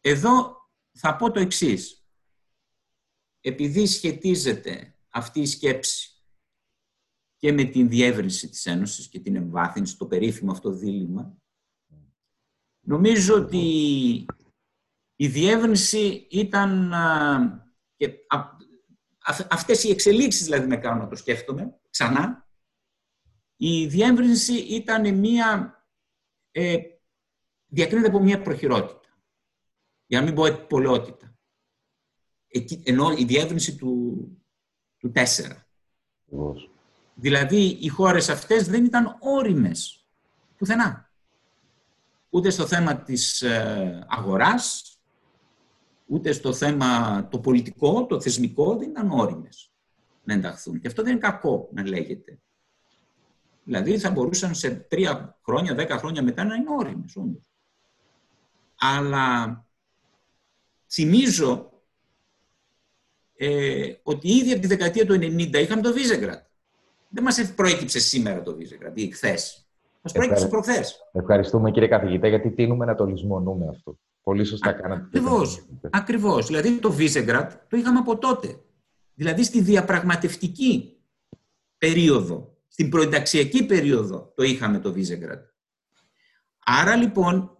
Εδώ 0.00 0.56
θα 0.92 1.16
πω 1.16 1.30
το 1.30 1.40
εξής. 1.40 2.06
Επειδή 3.40 3.86
σχετίζεται 3.86 4.96
αυτή 5.08 5.40
η 5.40 5.46
σκέψη 5.46 6.22
και 7.36 7.52
με 7.52 7.64
την 7.64 7.88
διεύρυνση 7.88 8.48
της 8.48 8.66
Ένωσης 8.66 9.08
και 9.08 9.20
την 9.20 9.36
εμβάθυνση, 9.36 9.96
το 9.96 10.06
περίφημο 10.06 10.52
αυτό 10.52 10.70
δίλημα, 10.70 11.36
νομίζω 12.80 13.34
ότι 13.34 13.66
η 15.16 15.26
διεύρυνση 15.26 16.26
ήταν... 16.30 16.92
Και 17.96 18.14
αυτές 19.50 19.84
οι 19.84 19.90
εξελίξεις 19.90 20.44
δηλαδή 20.44 20.66
με 20.66 20.76
κάνουν 20.76 21.02
να 21.02 21.08
το 21.08 21.16
σκέφτομαι 21.16 21.80
ξανά. 21.90 22.48
Η 23.56 23.86
διεύρυνση 23.86 24.54
ήταν 24.54 25.14
μία... 25.14 25.72
Ε, 26.50 26.76
διακρίνεται 27.66 28.08
από 28.08 28.20
μία 28.20 28.42
προχειρότητα. 28.42 29.08
Για 30.06 30.18
να 30.18 30.24
μην 30.24 30.34
πω 30.34 30.46
επικολότητα. 30.46 31.36
Ενώ 32.82 33.12
η 33.12 33.24
διεύρυνση 33.24 33.76
του, 33.76 34.26
του 34.98 35.12
4. 35.14 35.22
Δηλαδή, 37.14 37.78
οι 37.80 37.88
χώρες 37.88 38.28
αυτές 38.28 38.68
δεν 38.68 38.84
ήταν 38.84 39.16
όριμες 39.20 40.06
πουθενά. 40.56 41.10
Ούτε 42.28 42.50
στο 42.50 42.66
θέμα 42.66 42.96
της 42.96 43.42
ε, 43.42 44.06
αγοράς, 44.08 44.96
ούτε 46.06 46.32
στο 46.32 46.52
θέμα 46.52 47.28
το 47.28 47.40
πολιτικό, 47.40 48.06
το 48.06 48.20
θεσμικό, 48.20 48.76
δεν 48.76 48.90
ήταν 48.90 49.10
όριμες 49.10 49.72
να 50.28 50.34
ενταχθούν. 50.34 50.80
Και 50.80 50.86
αυτό 50.86 51.02
δεν 51.02 51.12
είναι 51.12 51.20
κακό 51.20 51.68
να 51.72 51.86
λέγεται. 51.86 52.38
Δηλαδή 53.64 53.98
θα 53.98 54.10
μπορούσαν 54.10 54.54
σε 54.54 54.70
τρία 54.70 55.38
χρόνια, 55.44 55.74
δέκα 55.74 55.98
χρόνια 55.98 56.22
μετά 56.22 56.44
να 56.44 56.54
είναι 56.54 56.70
όριμες 56.78 57.16
όντως. 57.16 57.50
Αλλά 58.78 59.64
θυμίζω 60.90 61.72
ε, 63.36 63.92
ότι 64.02 64.28
ήδη 64.28 64.52
από 64.52 64.60
τη 64.60 64.66
δεκαετία 64.66 65.06
του 65.06 65.14
90 65.14 65.54
είχαμε 65.54 65.82
το 65.82 65.92
Βίζεγκρατ. 65.92 66.46
Δεν 67.08 67.22
μας 67.22 67.54
προέκυψε 67.54 67.98
σήμερα 67.98 68.42
το 68.42 68.56
Βίζεγκρατ 68.56 68.98
ή 68.98 69.10
χθες. 69.10 69.68
Μας 70.02 70.12
προέκυψε 70.12 70.48
προχθές. 70.48 71.10
Ευχαριστούμε 71.12 71.70
κύριε 71.70 71.88
καθηγητά 71.88 72.28
γιατί 72.28 72.50
τίνουμε 72.50 72.84
να 72.84 72.94
το 72.94 73.04
λησμονούμε 73.04 73.68
αυτό. 73.68 73.98
Πολύ 74.22 74.44
σωστά 74.44 74.72
κάνατε. 74.72 75.02
Ακριβώς. 75.06 75.66
Ακριβώς. 75.90 76.46
Δηλαδή 76.46 76.78
το 76.78 76.92
Βίζεγκρατ 76.92 77.52
το 77.68 77.76
είχαμε 77.76 77.98
από 77.98 78.18
τότε. 78.18 78.60
Δηλαδή 79.18 79.44
στη 79.44 79.60
διαπραγματευτική 79.60 81.02
περίοδο, 81.78 82.56
στην 82.68 82.88
προενταξιακή 82.88 83.66
περίοδο 83.66 84.32
το 84.36 84.42
είχαμε 84.42 84.78
το 84.78 84.92
Βίζεγκρατ. 84.92 85.46
Άρα 86.64 86.96
λοιπόν 86.96 87.58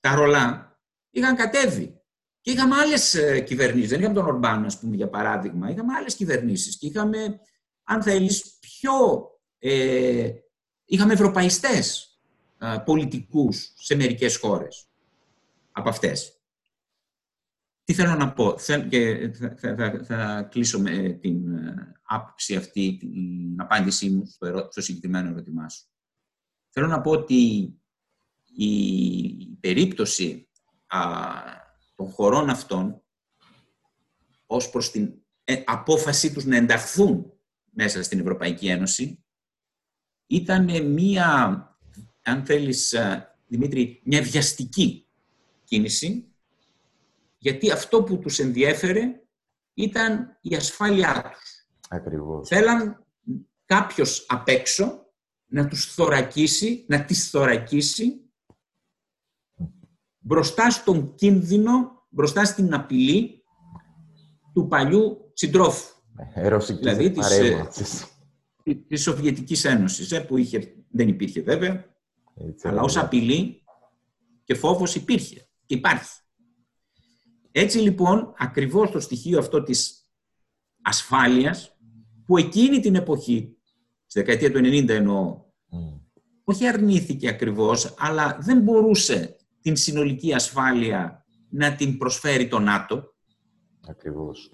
τα 0.00 0.14
ρολά 0.14 0.78
είχαν 1.10 1.36
κατέβει. 1.36 2.00
Και 2.40 2.50
είχαμε 2.50 2.76
άλλες 2.76 3.16
κυβερνήσεις. 3.44 3.88
Δεν 3.88 4.00
είχαμε 4.00 4.14
τον 4.14 4.26
Ορμπάν, 4.26 4.64
ας 4.64 4.78
πούμε, 4.78 4.96
για 4.96 5.08
παράδειγμα. 5.08 5.70
Είχαμε 5.70 5.94
άλλες 5.94 6.14
κυβερνήσεις. 6.14 6.78
Και 6.78 6.86
είχαμε, 6.86 7.40
αν 7.82 8.02
θέλεις, 8.02 8.58
πιο. 8.60 8.92
Ε, 9.58 10.30
είχαμε 10.84 11.12
ευρωπαϊστές 11.12 12.16
ε, 12.58 12.76
πολιτικούς 12.84 13.72
σε 13.76 13.94
μερικές 13.94 14.36
χώρες 14.36 14.86
από 15.72 15.88
αυτές. 15.88 16.41
Τι 17.84 17.92
θέλω 17.94 18.14
να 18.14 18.32
πω, 18.32 18.54
και 18.88 19.30
θα, 19.34 19.56
θα, 19.56 20.04
θα, 20.04 20.42
κλείσω 20.50 20.80
με 20.80 21.08
την 21.08 21.52
ε, 21.52 21.92
άποψη 22.02 22.56
αυτή, 22.56 22.96
την 22.96 23.60
απάντησή 23.60 24.10
μου 24.10 24.26
στο, 24.26 24.68
στο 24.70 24.80
συγκεκριμένο 24.80 25.28
ερώτημά 25.28 25.68
σου. 25.68 25.86
Θέλω 26.68 26.86
να 26.86 27.00
πω 27.00 27.10
ότι 27.10 27.74
η 28.56 29.56
περίπτωση 29.60 30.48
των 31.94 32.10
χωρών 32.10 32.50
αυτών 32.50 33.02
ως 34.46 34.70
προς 34.70 34.90
την 34.90 35.14
ε, 35.44 35.62
απόφασή 35.66 36.32
τους 36.32 36.44
να 36.44 36.56
ενταχθούν 36.56 37.32
μέσα 37.70 38.02
στην 38.02 38.20
Ευρωπαϊκή 38.20 38.68
Ένωση 38.68 39.24
ήταν 40.26 40.86
μία, 40.86 41.56
αν 42.22 42.44
θέλεις, 42.44 42.92
ε, 42.92 43.26
Δημήτρη, 43.46 44.00
μια 44.04 44.22
βιαστική 44.22 45.06
κίνηση 45.64 46.31
γιατί 47.42 47.70
αυτό 47.70 48.02
που 48.02 48.18
τους 48.18 48.38
ενδιέφερε 48.38 49.20
ήταν 49.74 50.38
η 50.40 50.54
ασφάλειά 50.54 51.32
τους. 51.32 51.66
Ακριβώς. 51.88 52.48
Θέλαν 52.48 53.06
κάποιος 53.64 54.26
απ' 54.28 54.48
έξω 54.48 55.06
να 55.46 55.68
τους 55.68 55.94
θωρακίσει, 55.94 56.84
να 56.88 57.04
τις 57.04 57.30
θωρακίσει 57.30 58.30
μπροστά 60.18 60.70
στον 60.70 61.14
κίνδυνο, 61.14 62.06
μπροστά 62.08 62.44
στην 62.44 62.74
απειλή 62.74 63.44
του 64.52 64.66
παλιού 64.66 65.30
συντρόφου. 65.32 66.02
Ερωσικής 66.34 66.80
δηλαδή 66.80 67.10
της, 67.10 67.40
ε, 68.62 68.74
της 68.74 69.02
Σοβιετικής 69.02 69.64
Ένωσης, 69.64 70.12
ε, 70.12 70.20
που 70.20 70.36
είχε, 70.36 70.74
δεν 70.90 71.08
υπήρχε 71.08 71.42
βέβαια, 71.42 71.84
Έτσι, 72.34 72.68
αλλά 72.68 72.82
ως 72.82 72.96
απειλή 72.96 73.64
και 74.44 74.54
φόβος 74.54 74.94
υπήρχε 74.94 75.48
και 75.66 75.74
υπάρχει. 75.74 76.21
Έτσι 77.52 77.78
λοιπόν, 77.78 78.34
ακριβώς 78.38 78.90
το 78.90 79.00
στοιχείο 79.00 79.38
αυτό 79.38 79.62
της 79.62 80.10
ασφάλειας, 80.82 81.76
που 82.26 82.36
εκείνη 82.36 82.80
την 82.80 82.94
εποχή, 82.94 83.56
στη 84.06 84.18
δεκαετία 84.20 84.52
του 84.52 84.58
90 84.58 84.88
εννοώ, 84.88 85.40
όχι 86.44 86.66
αρνήθηκε 86.66 87.28
ακριβώς, 87.28 87.94
αλλά 87.98 88.38
δεν 88.40 88.60
μπορούσε 88.60 89.36
την 89.60 89.76
συνολική 89.76 90.34
ασφάλεια 90.34 91.26
να 91.48 91.74
την 91.74 91.98
προσφέρει 91.98 92.48
το 92.48 92.58
ΝΑΤΟ. 92.58 93.14
Ακριβώς. 93.88 94.50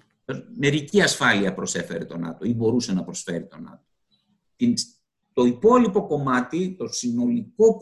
Μερική 0.57 1.03
ασφάλεια 1.03 1.55
προσέφερε 1.55 2.05
το 2.05 2.17
ΝΑΤΟ 2.17 2.45
ή 2.45 2.55
μπορούσε 2.55 2.93
να 2.93 3.05
προσφέρει 3.05 3.47
το 3.47 3.59
ΝΑΤΟ. 3.59 3.85
Την, 4.57 4.75
το 5.33 5.45
υπόλοιπο 5.45 6.07
κομμάτι, 6.07 6.75
το 6.79 6.87
συνολικό, 6.87 7.79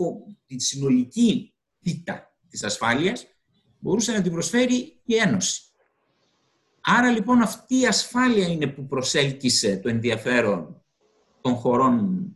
τη 0.47 0.59
συνολική 0.59 1.55
πίτα 1.81 2.37
της 2.49 2.65
ασφάλειας, 2.65 3.27
μπορούσε 3.87 4.13
να 4.13 4.23
την 4.23 4.33
προσφέρει 4.33 5.01
η 5.05 5.15
Ένωση. 5.15 5.63
Άρα 6.81 7.11
λοιπόν 7.11 7.43
αυτή 7.43 7.81
η 7.81 7.87
ασφάλεια 7.87 8.47
είναι 8.47 8.67
που 8.67 8.87
προσέλκυσε 8.87 9.77
το 9.77 9.89
ενδιαφέρον 9.89 10.83
των 11.41 11.55
χωρών 11.55 12.27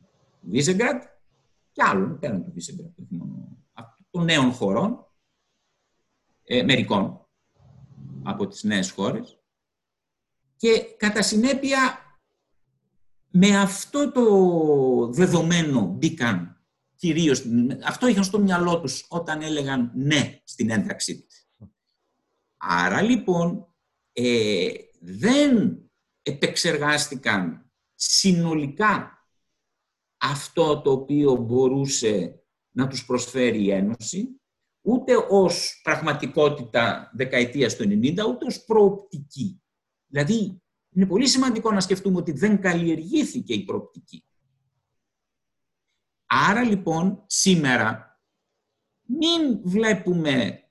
Βίζεγκρατ 0.41 1.03
και 1.73 1.83
άλλων 1.85 2.19
πέραν 2.19 2.45
του 2.45 2.53
Βίζεγκρατ, 2.53 2.91
των 4.11 4.25
νέων 4.25 4.53
χωρών, 4.53 5.07
ε, 6.45 6.63
μερικών 6.63 7.27
από 8.23 8.47
τις 8.49 8.63
νέες 8.63 8.91
χώρες 8.91 9.39
και 10.57 10.95
κατά 10.97 11.23
συνέπεια 11.23 11.99
με 13.31 13.59
αυτό 13.59 14.13
το 14.13 14.27
δεδομένο 15.13 15.81
μπήκαν 15.81 16.65
κυρίως, 16.97 17.45
αυτό 17.85 18.07
είχαν 18.07 18.25
στο 18.25 18.39
μυαλό 18.39 18.81
τους 18.81 19.07
όταν 19.09 19.43
έλεγαν 19.43 19.93
ναι 19.95 20.41
στην 20.45 20.71
ένταξή 20.71 21.21
τους. 21.21 21.40
Άρα 22.63 23.03
λοιπόν 23.03 23.75
ε, 24.13 24.71
δεν 25.01 25.83
επεξεργάστηκαν 26.23 27.71
συνολικά 27.95 29.25
αυτό 30.17 30.81
το 30.81 30.91
οποίο 30.91 31.35
μπορούσε 31.35 32.43
να 32.71 32.89
τους 32.89 33.05
προσφέρει 33.05 33.63
η 33.63 33.71
Ένωση, 33.71 34.41
ούτε 34.81 35.13
ως 35.29 35.81
πραγματικότητα 35.83 37.11
δεκαετίας 37.15 37.77
του 37.77 37.85
90, 37.85 38.27
ούτε 38.29 38.47
ως 38.47 38.65
προοπτική. 38.65 39.63
Δηλαδή, 40.07 40.63
είναι 40.91 41.07
πολύ 41.07 41.29
σημαντικό 41.29 41.73
να 41.73 41.81
σκεφτούμε 41.81 42.17
ότι 42.17 42.33
δεν 42.33 42.61
καλλιεργήθηκε 42.61 43.55
η 43.55 43.65
προοπτική. 43.65 44.25
Άρα, 46.27 46.63
λοιπόν, 46.63 47.23
σήμερα, 47.27 48.21
μην 49.01 49.61
βλέπουμε 49.63 50.65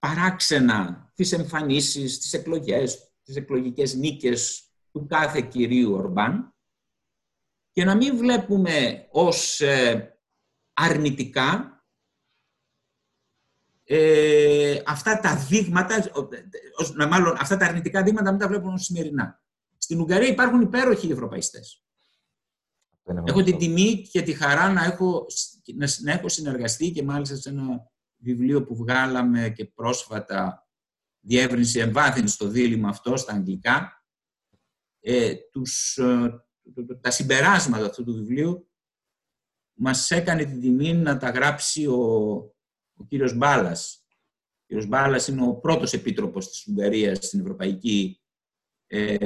παράξενα 0.00 1.12
τις 1.14 1.32
εμφανίσεις, 1.32 2.18
τις 2.18 2.32
εκλογές, 2.32 3.12
τις 3.22 3.36
εκλογικές 3.36 3.94
νίκες 3.94 4.70
του 4.92 5.06
κάθε 5.06 5.40
κυρίου 5.40 5.92
Ορμπάν 5.92 6.54
και 7.72 7.84
να 7.84 7.96
μην 7.96 8.16
βλέπουμε 8.16 9.06
ως 9.10 9.60
ε, 9.60 10.18
αρνητικά 10.72 11.74
ε, 13.84 14.82
αυτά 14.86 15.20
τα 15.20 15.36
δείγματα, 15.36 16.10
μάλλον 17.08 17.36
αυτά 17.38 17.56
τα 17.56 17.66
αρνητικά 17.66 18.02
δείγματα 18.02 18.30
μην 18.30 18.40
τα 18.40 18.48
βλέπουμε 18.48 18.78
σημερινά. 18.78 19.42
Στην 19.78 20.00
Ουγγαρία 20.00 20.28
υπάρχουν 20.28 20.60
υπέροχοι 20.60 21.10
ευρωπαϊστές. 21.10 21.84
Έχω 23.24 23.42
την 23.42 23.58
τιμή 23.58 24.08
και 24.10 24.22
τη 24.22 24.32
χαρά 24.32 24.72
να 24.72 24.84
έχω, 24.84 25.26
να, 26.02 26.12
έχω 26.12 26.28
συνεργαστεί 26.28 26.90
και 26.90 27.02
μάλιστα 27.02 27.36
σε 27.36 27.48
ένα 27.48 27.90
βιβλίο 28.20 28.64
που 28.64 28.76
βγάλαμε 28.76 29.50
και 29.50 29.64
πρόσφατα 29.64 30.68
διεύρυνση 31.20 31.78
εμβάθυνση 31.78 32.34
στο 32.34 32.48
δίλημα 32.48 32.88
αυτό 32.88 33.16
στα 33.16 33.32
αγγλικά. 33.32 34.04
Ε, 35.00 35.34
τους, 35.52 35.96
ε, 35.96 36.44
τα 37.00 37.10
συμπεράσματα 37.10 37.86
αυτού 37.86 38.04
του 38.04 38.14
βιβλίου 38.14 38.70
μας 39.74 40.10
έκανε 40.10 40.44
την 40.44 40.60
τιμή 40.60 40.92
να 40.92 41.16
τα 41.16 41.30
γράψει 41.30 41.86
ο, 41.86 41.94
ο 42.94 43.04
κύριος 43.08 43.36
Μπάλας. 43.36 44.04
Ο 44.60 44.62
κύριος 44.66 44.86
Μπάλας 44.86 45.28
είναι 45.28 45.46
ο 45.46 45.54
πρώτος 45.54 45.92
επίτροπος 45.92 46.48
της 46.50 46.66
Ουγγαρίας 46.66 47.26
στην 47.26 47.40
Ευρωπαϊκή 47.40 48.20
ε, 48.86 49.16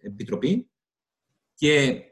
Επιτροπή 0.00 0.70
και 1.54 2.02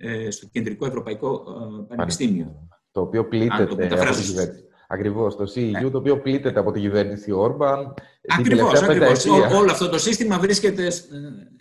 ε, 0.00 0.30
στο 0.30 0.46
Κεντρικό 0.46 0.86
Ευρωπαϊκό 0.86 1.44
ε, 1.80 1.94
Πανεπιστήμιο. 1.94 2.68
Το 2.90 3.00
οποίο 3.00 3.28
πλήττεται 3.28 3.62
από 3.62 3.76
την 3.76 3.88
κυβέρνηση. 3.88 4.64
Ακριβώς, 4.90 5.36
το 5.36 5.44
CEU, 5.54 5.70
ναι. 5.70 5.90
το 5.90 5.98
οποίο 5.98 6.20
πλήττεται 6.20 6.60
από 6.60 6.72
τη 6.72 6.80
κυβέρνηση 6.80 7.32
Όρμπαν. 7.32 7.94
Ακριβώς, 8.38 8.82
ακριβώς. 8.82 9.26
Όλο 9.26 9.70
αυτό 9.70 9.88
το 9.88 9.98
σύστημα 9.98 10.38
βρίσκεται, 10.38 10.86
ε, 10.86 10.90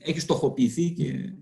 έχει 0.03 0.19
στοχοποιηθεί 0.19 0.91
και 0.91 1.33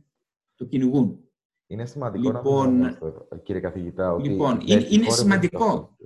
το 0.56 0.66
κυνηγούν. 0.66 1.20
Είναι 1.68 1.86
σημαντικό 1.86 2.32
λοιπόν, 2.32 2.78
να 2.78 2.88
αυτό, 2.88 3.28
κύριε 3.44 3.62
καθηγητά. 3.62 4.14
Ότι 4.14 4.30
λοιπόν, 4.30 4.60
είναι, 4.66 4.86
είναι 4.90 5.10
σημαντικό. 5.10 5.98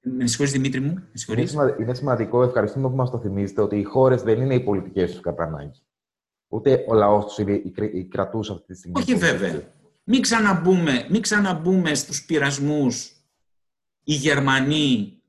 Με 0.00 0.26
συγχωρείς, 0.26 0.52
Δημήτρη 0.52 0.80
μου. 0.80 0.94
Είναι, 1.28 1.46
σημα... 1.46 1.76
είναι 1.80 1.94
σημαντικό, 1.94 2.42
ευχαριστούμε 2.42 2.88
που 2.88 2.96
μας 2.96 3.10
το 3.10 3.18
θυμίζετε, 3.18 3.60
ότι 3.60 3.78
οι 3.78 3.82
χώρες 3.82 4.22
δεν 4.22 4.40
είναι 4.40 4.54
οι 4.54 4.60
πολιτικές 4.60 5.10
τους 5.10 5.20
κατά 5.20 5.42
ανάγκη. 5.42 5.82
Ούτε 6.52 6.84
ο 6.88 6.94
λαός 6.94 7.24
τους 7.24 7.38
είναι 7.38 7.62
οι 7.92 8.04
κρατούς 8.04 8.50
αυτή 8.50 8.66
τη 8.66 8.78
στιγμή. 8.78 9.00
Όχι 9.00 9.14
βέβαια. 9.14 9.72
Μην 10.04 10.20
ξαναμπούμε, 10.20 11.06
μην 11.10 11.20
ξαναμπούμε 11.20 11.94
στους 11.94 12.24
πειρασμούς 12.24 13.12
οι 14.04 14.14
Γερμανοί 14.14 15.22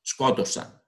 σκότωσαν. 0.00 0.84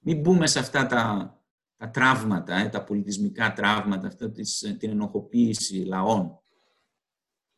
Μην 0.00 0.20
μπούμε 0.20 0.46
σε 0.46 0.58
αυτά 0.58 0.86
τα, 0.86 1.34
τα 1.76 1.90
τραύματα, 1.90 2.56
ε, 2.56 2.68
τα 2.68 2.84
πολιτισμικά 2.84 3.52
τραύματα, 3.52 4.06
αυτά 4.06 4.30
της, 4.30 4.76
την 4.78 4.90
ενοχοποίηση 4.90 5.74
λαών. 5.74 6.38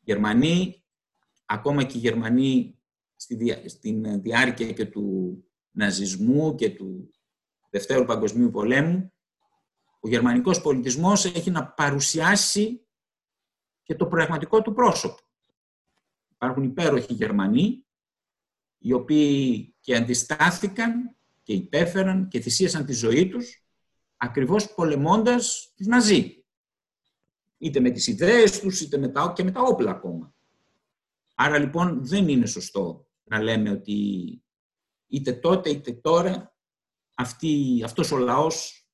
Γερμανοί, 0.01 0.85
ακόμα 1.45 1.85
και 1.85 1.97
οι 1.97 2.01
Γερμανοί 2.01 2.79
στη, 3.17 3.63
στην 3.67 4.23
διάρκεια 4.23 4.73
και 4.73 4.87
του 4.87 5.39
ναζισμού 5.71 6.55
και 6.55 6.71
του 6.71 7.11
Δευτέρου 7.71 8.05
Παγκοσμίου 8.05 8.51
Πολέμου, 8.51 9.13
ο 10.07 10.09
γερμανικός 10.09 10.61
πολιτισμός 10.61 11.25
έχει 11.25 11.51
να 11.51 11.67
παρουσιάσει 11.67 12.87
και 13.83 13.95
το 13.95 14.07
πραγματικό 14.07 14.63
του 14.63 14.73
πρόσωπο. 14.73 15.21
Υπάρχουν 16.35 16.63
υπέροχοι 16.63 17.13
Γερμανοί, 17.13 17.85
οι 18.79 18.93
οποίοι 18.93 19.75
και 19.81 19.97
αντιστάθηκαν 19.97 21.17
και 21.43 21.53
υπέφεραν 21.53 22.29
και 22.29 22.41
θυσίασαν 22.41 22.87
τη 22.87 22.93
ζωή 22.93 23.29
τους, 23.29 23.65
ακριβώς 24.17 24.75
πολεμώντας 24.75 25.73
τους 25.77 25.87
Ναζί 25.87 26.45
είτε 27.59 27.81
με 27.81 27.91
τις 27.91 28.07
ιδέες 28.07 28.61
τους, 28.61 28.81
είτε 28.81 28.99
με 28.99 29.09
τα, 29.09 29.33
και 29.37 29.45
με 29.45 29.51
τα 29.51 29.61
όπλα 29.63 29.91
ακόμα. 29.91 30.35
Άρα 31.35 31.59
λοιπόν 31.59 32.07
δεν 32.07 32.29
είναι 32.29 32.47
σωστό 32.47 33.07
να 33.25 33.43
λέμε 33.43 33.71
ότι 33.71 33.99
είτε 35.07 35.33
τότε 35.33 35.71
είτε 35.71 35.93
τώρα 35.93 36.57
αυτή, 37.15 37.83
αυτός 37.85 38.13
ο 38.13 38.17
λαός 38.17 38.86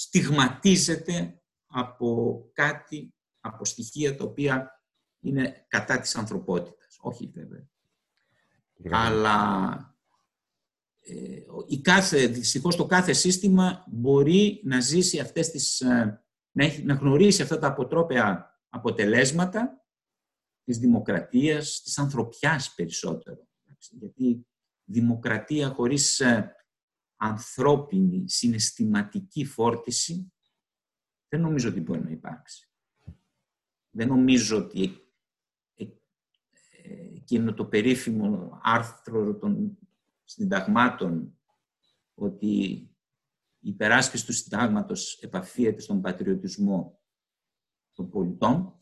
στιγματίζεται 0.00 1.42
από 1.66 2.40
κάτι, 2.52 3.14
από 3.40 3.64
στοιχεία 3.64 4.16
τα 4.16 4.24
οποία 4.24 4.82
είναι 5.20 5.64
κατά 5.68 6.00
της 6.00 6.16
ανθρωπότητας. 6.16 6.98
Όχι 7.00 7.32
βέβαια. 7.34 7.68
Αλλά 8.90 9.74
ε, 11.00 11.40
η 11.66 11.80
κάθε, 11.80 12.26
δυστυχώς 12.26 12.76
το 12.76 12.86
κάθε 12.86 13.12
σύστημα 13.12 13.84
μπορεί 13.86 14.60
να 14.64 14.80
ζήσει 14.80 15.18
αυτές 15.18 15.50
τις 15.50 15.80
ε, 15.80 16.24
να, 16.52 16.64
έχει, 16.64 16.82
να 16.82 16.94
γνωρίσει 16.94 17.42
αυτά 17.42 17.58
τα 17.58 17.66
αποτρόπαια 17.66 18.60
αποτελέσματα 18.68 19.84
της 20.64 20.78
δημοκρατίας, 20.78 21.80
της 21.82 21.98
ανθρωπιάς 21.98 22.74
περισσότερο. 22.74 23.48
Γιατί 23.90 24.46
δημοκρατία 24.84 25.68
χωρίς 25.68 26.20
ε, 26.20 26.54
ανθρώπινη, 27.22 28.28
συναισθηματική 28.28 29.44
φόρτιση 29.44 30.32
δεν 31.28 31.40
νομίζω 31.40 31.68
ότι 31.68 31.80
μπορεί 31.80 32.02
να 32.02 32.10
υπάρξει. 32.10 32.68
Δεν 33.90 34.08
νομίζω 34.08 34.56
ότι 34.58 35.12
ε, 35.74 35.84
ε, 35.84 37.14
εκείνο 37.14 37.54
το 37.54 37.64
περίφημο 37.64 38.58
άρθρο 38.62 39.36
των 39.36 39.78
συνταγμάτων 40.24 41.38
ότι 42.14 42.46
η 43.58 43.68
υπεράσπιση 43.68 44.26
του 44.26 44.32
συντάγματος 44.32 45.18
επαφίεται 45.22 45.80
στον 45.80 46.00
πατριωτισμό 46.00 47.00
των 47.92 48.10
πολιτών, 48.10 48.78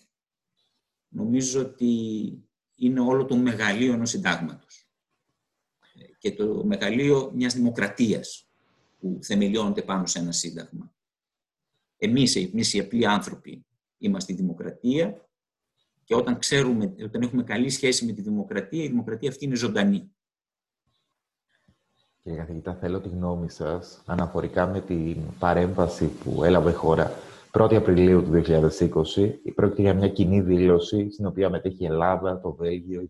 νομίζω 1.09 1.61
ότι 1.61 2.33
είναι 2.75 3.01
όλο 3.01 3.25
το 3.25 3.37
μεγαλείο 3.37 3.93
ενός 3.93 4.11
συντάγματος 4.11 4.88
και 6.19 6.33
το 6.33 6.65
μεγαλείο 6.65 7.31
μιας 7.35 7.55
δημοκρατίας 7.55 8.49
που 8.99 9.19
θεμελιώνεται 9.23 9.83
πάνω 9.83 10.07
σε 10.07 10.19
ένα 10.19 10.33
σύνταγμα. 10.33 10.93
Εμείς, 11.97 12.37
εμείς 12.37 12.75
οι 12.75 12.79
απλοί 12.79 13.07
άνθρωποι 13.07 13.65
είμαστε 13.99 14.33
η 14.33 14.37
δημοκρατία 14.37 15.29
και 16.05 16.15
όταν, 16.15 16.39
ξέρουμε, 16.39 16.95
όταν 17.05 17.23
έχουμε 17.23 17.43
καλή 17.43 17.71
σχέση 17.71 18.05
με 18.05 18.13
τη 18.13 18.23
δημοκρατία, 18.23 18.85
η 18.85 18.89
δημοκρατία 18.89 19.29
αυτή 19.29 19.45
είναι 19.45 19.57
ζωντανή. 19.57 20.11
Κύριε 22.23 22.39
καθηγητά, 22.39 22.75
θέλω 22.75 23.01
τη 23.01 23.09
γνώμη 23.09 23.51
σας 23.51 24.03
αναφορικά 24.07 24.67
με 24.67 24.81
την 24.81 25.17
παρέμβαση 25.39 26.07
που 26.07 26.45
έλαβε 26.45 26.71
η 26.71 26.75
χώρα 26.75 27.13
1η 27.53 27.75
Απριλίου 27.75 28.23
του 28.23 28.31
2020. 28.31 29.33
Πρόκειται 29.55 29.83
για 29.83 29.95
μια 29.95 30.09
κοινή 30.09 30.41
δήλωση 30.41 31.11
στην 31.11 31.27
οποία 31.27 31.51
μετέχει 31.51 31.83
η 31.83 31.87
Ελλάδα, 31.87 32.41
το 32.41 32.53
Βέλγιο, 32.53 33.01
η 33.01 33.09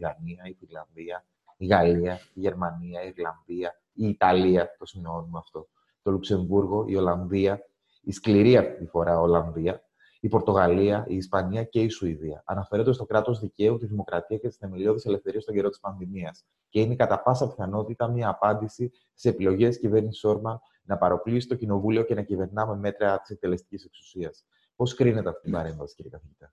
Δανία, 0.00 0.42
η 0.44 0.56
Φιλανδία, 0.66 1.24
η 1.62 1.66
Γαλλία, 1.66 2.14
η 2.34 2.40
Γερμανία, 2.40 3.02
η 3.02 3.12
Ιρλανδία, 3.16 3.80
η 3.92 4.08
Ιταλία, 4.08 4.76
το 4.78 4.86
σημειώνουμε 4.86 5.38
αυτό, 5.38 5.68
το 6.02 6.10
Λουξεμβούργο, 6.10 6.84
η 6.86 6.96
Ολλανδία, 6.96 7.60
η 8.02 8.12
σκληρή 8.12 8.56
αυτή 8.56 8.78
τη 8.78 8.86
φορά 8.86 9.20
Ολλανδία, 9.20 9.82
η 10.20 10.28
Πορτογαλία, 10.28 11.04
η 11.08 11.16
Ισπανία 11.16 11.64
και 11.64 11.80
η 11.80 11.88
Σουηδία. 11.88 12.42
Αναφέρονται 12.46 12.92
στο 12.92 13.04
κράτος 13.04 13.40
δικαίου, 13.40 13.78
τη 13.78 13.86
δημοκρατία 13.86 14.38
και 14.38 14.48
τις 14.48 14.56
θεμελιώδεις 14.56 15.04
ελευθερίες 15.04 15.42
στον 15.42 15.54
καιρό 15.54 15.68
της 15.68 15.80
πανδημίας. 15.80 16.44
Και 16.68 16.80
είναι 16.80 16.96
κατά 16.96 17.22
πάσα 17.22 17.48
πιθανότητα 17.48 18.08
μια 18.08 18.28
απάντηση 18.28 18.92
στις 19.14 19.32
επιλογές 19.32 19.74
τη 19.74 19.80
κυβέρνησης 19.80 20.24
Όρμαν 20.24 20.60
να 20.82 20.96
παροπλήσει 20.96 21.48
το 21.48 21.54
κοινοβούλιο 21.54 22.02
και 22.02 22.14
να 22.14 22.22
κυβερνά 22.22 22.66
με 22.66 22.76
μέτρα 22.76 23.20
της 23.20 23.30
εκτελεστικής 23.30 23.84
εξουσίας. 23.84 24.44
Πώς 24.76 24.94
κρίνεται 24.94 25.28
αυτή 25.28 25.42
την 25.42 25.52
παρέμβαση, 25.52 25.94
κύριε 25.94 26.10
καθηγητά; 26.10 26.52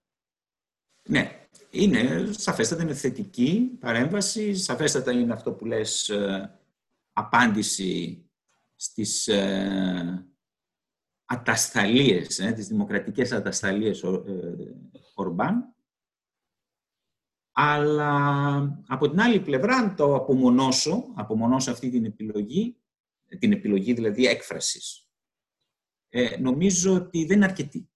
Ναι, 1.10 1.48
είναι 1.70 2.32
σαφέστατα 2.32 2.84
είναι 2.84 2.94
θετική 2.94 3.78
παρέμβαση. 3.80 4.56
Σαφέστατα 4.56 5.12
είναι 5.12 5.34
αυτό 5.34 5.54
που 5.54 5.66
λες 5.66 6.10
ε, 6.10 6.60
απάντηση 7.14 8.24
στις 8.76 9.28
ε, 9.28 10.28
ατασταλίες, 11.26 12.40
ε, 12.40 12.52
τις 12.52 12.68
δημοκρατικές 12.68 13.32
ατασταλίες 13.32 14.04
ε, 14.04 14.22
Ορμπάν. 15.14 15.76
Αλλά 17.52 18.84
από 18.88 19.10
την 19.10 19.20
άλλη 19.20 19.40
πλευρά, 19.40 19.76
αν 19.76 19.96
το 19.96 20.16
απομονώσω, 20.16 21.12
απομονώσω 21.16 21.72
αυτή 21.72 21.90
την 21.90 22.06
επιλογή, 22.06 22.78
την 23.40 23.52
επιλογή 23.52 23.94
δηλαδή 23.94 24.26
έκφρασης, 24.26 25.10
ε, 26.10 26.38
νομίζω 26.38 26.94
ότι 26.94 27.26
δεν 27.26 27.36
είναι 27.36 27.46
αρκετή. 27.46 27.90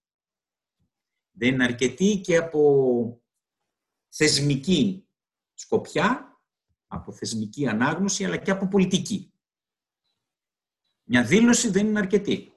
Δεν 1.35 1.53
είναι 1.53 1.63
αρκετή 1.63 2.21
και 2.23 2.37
από 2.37 3.21
θεσμική 4.09 5.07
σκοπιά, 5.53 6.37
από 6.87 7.11
θεσμική 7.11 7.67
ανάγνωση, 7.67 8.25
αλλά 8.25 8.37
και 8.37 8.51
από 8.51 8.67
πολιτική. 8.67 9.33
Μια 11.03 11.23
δήλωση 11.23 11.69
δεν 11.69 11.87
είναι 11.87 11.99
αρκετή. 11.99 12.53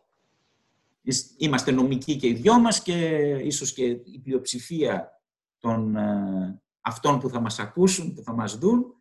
Είμαστε 1.37 1.71
νομικοί 1.71 2.17
και 2.17 2.27
οι 2.27 2.35
δυο 2.35 2.59
μας 2.59 2.83
και 2.83 3.19
ίσως 3.43 3.73
και 3.73 3.85
η 3.85 4.21
πλειοψηφία 4.23 5.23
των 5.59 5.97
ε, 5.97 6.63
αυτών 6.81 7.19
που 7.19 7.29
θα 7.29 7.41
μας 7.41 7.59
ακούσουν, 7.59 8.15
που 8.15 8.23
θα 8.23 8.33
μας 8.33 8.59
δουν, 8.59 8.95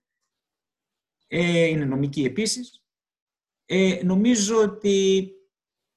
ε, 1.28 1.66
είναι 1.66 1.86
νομικοί 1.86 2.24
επίσης. 2.24 2.84
Ε, 3.66 4.02
νομίζω 4.04 4.62
ότι 4.62 5.30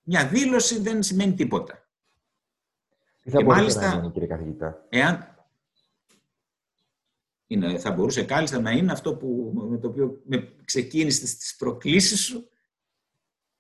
μια 0.02 0.28
δήλωση 0.28 0.78
δεν 0.78 1.02
σημαίνει 1.02 1.34
τίποτα. 1.34 1.87
Τι 3.28 3.34
θα 3.34 3.38
και 3.38 3.44
μάλιστα, 3.44 3.94
να 3.94 3.98
είναι, 3.98 4.10
κύριε 4.10 4.28
καθηγητά. 4.28 4.86
Εάν, 4.88 5.46
είναι, 7.46 7.78
θα 7.78 7.90
μπορούσε 7.90 8.24
κάλλιστα 8.24 8.60
να 8.60 8.70
είναι 8.70 8.92
αυτό 8.92 9.14
που, 9.14 9.52
με 9.70 9.78
το 9.78 9.88
οποίο 9.88 10.22
με 10.24 10.54
ξεκίνησε 10.64 11.20
τις 11.20 11.56
προκλήσεις 11.56 12.20
σου, 12.20 12.48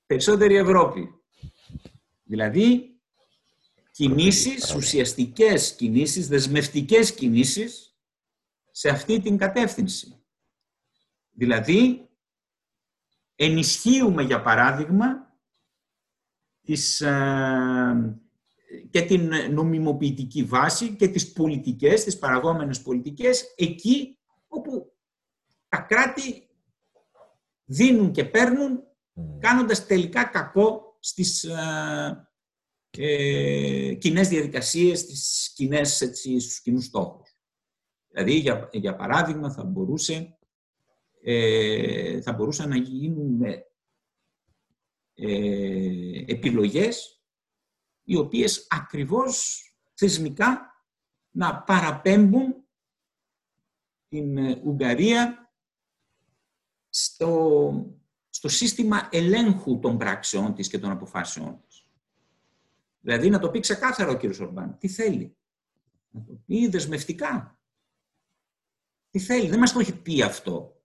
περισσότερη 0.06 0.56
Ευρώπη. 0.56 1.08
Δηλαδή, 2.22 2.98
κινήσεις, 3.90 4.74
ουσιαστικές 4.74 5.74
κινήσεις, 5.74 6.28
δεσμευτικές 6.28 7.14
κινήσεις 7.14 7.96
σε 8.70 8.88
αυτή 8.88 9.20
την 9.20 9.36
κατεύθυνση. 9.36 10.24
Δηλαδή, 11.30 12.08
ενισχύουμε, 13.36 14.22
για 14.22 14.42
παράδειγμα, 14.42 15.38
τις, 16.62 17.00
ε, 17.00 18.27
και 18.90 19.02
την 19.02 19.32
νομιμοποιητική 19.50 20.42
βάση 20.42 20.96
και 20.96 21.08
τις 21.08 21.32
πολιτικές, 21.32 22.04
τις 22.04 22.18
παραγόμενες 22.18 22.82
πολιτικές, 22.82 23.54
εκεί 23.56 24.18
όπου 24.48 24.92
τα 25.68 25.78
κράτη 25.78 26.48
δίνουν 27.64 28.12
και 28.12 28.24
παίρνουν, 28.24 28.82
κάνοντας 29.38 29.86
τελικά 29.86 30.24
κακό 30.24 30.96
στις, 31.00 31.44
ε, 31.44 32.28
ε, 32.90 33.94
κοινές 33.94 34.28
διαδικασίες, 34.28 35.06
τις 35.06 35.52
κοινές, 35.54 36.00
έτσι, 36.00 36.40
στους 36.40 36.60
κοινούς 36.60 36.84
στόχους. 36.84 37.36
Δηλαδή, 38.08 38.32
για, 38.32 38.68
για 38.72 38.96
παράδειγμα, 38.96 39.52
θα 39.52 39.64
μπορούσε 39.64 40.38
ε, 41.22 42.20
θα 42.20 42.32
μπορούσαν 42.32 42.68
να 42.68 42.76
γίνουν 42.76 43.42
ε, 45.14 46.24
επιλογές 46.26 47.17
οι 48.08 48.16
οποίες 48.16 48.66
ακριβώς 48.70 49.62
θεσμικά 49.94 50.74
να 51.30 51.62
παραπέμπουν 51.62 52.54
την 54.08 54.36
ε, 54.36 54.60
Ουγγαρία 54.64 55.52
στο, 56.88 57.96
στο 58.28 58.48
σύστημα 58.48 59.08
ελέγχου 59.12 59.78
των 59.78 59.98
πράξεών 59.98 60.54
της 60.54 60.68
και 60.68 60.78
των 60.78 60.90
αποφάσεών 60.90 61.60
της. 61.66 61.86
Δηλαδή 63.00 63.30
να 63.30 63.38
το 63.38 63.50
πει 63.50 63.60
ξεκάθαρα 63.60 64.10
ο 64.10 64.16
κύριος 64.16 64.40
Ορμπάν. 64.40 64.78
Τι 64.78 64.88
θέλει. 64.88 65.36
Να 66.10 66.24
το 66.24 66.32
πει 66.46 66.68
δεσμευτικά. 66.68 67.60
Τι 69.10 69.18
θέλει. 69.18 69.48
Δεν 69.48 69.58
μας 69.58 69.72
το 69.72 69.78
έχει 69.78 70.02
πει 70.02 70.22
αυτό 70.22 70.82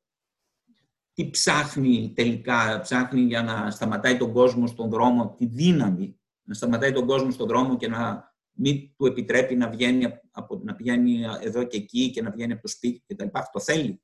τι 1.13 1.29
ψάχνει 1.29 2.13
τελικά, 2.15 2.79
ψάχνει 2.79 3.21
για 3.21 3.43
να 3.43 3.71
σταματάει 3.71 4.17
τον 4.17 4.33
κόσμο 4.33 4.67
στον 4.67 4.89
δρόμο, 4.89 5.35
τη 5.37 5.45
δύναμη, 5.45 6.17
να 6.43 6.53
σταματάει 6.53 6.91
τον 6.91 7.07
κόσμο 7.07 7.31
στον 7.31 7.47
δρόμο 7.47 7.77
και 7.77 7.87
να 7.87 8.33
μην 8.53 8.95
του 8.97 9.05
επιτρέπει 9.05 9.55
να, 9.55 9.69
βγαίνει 9.69 10.05
από, 10.31 10.61
να 10.63 10.75
πηγαίνει 10.75 11.21
εδώ 11.41 11.63
και 11.63 11.77
εκεί 11.77 12.11
και 12.11 12.21
να 12.21 12.31
βγαίνει 12.31 12.51
από 12.51 12.61
το 12.61 12.67
σπίτι 12.67 13.03
κτλ. 13.07 13.27
Αυτό 13.31 13.59
θέλει. 13.59 14.01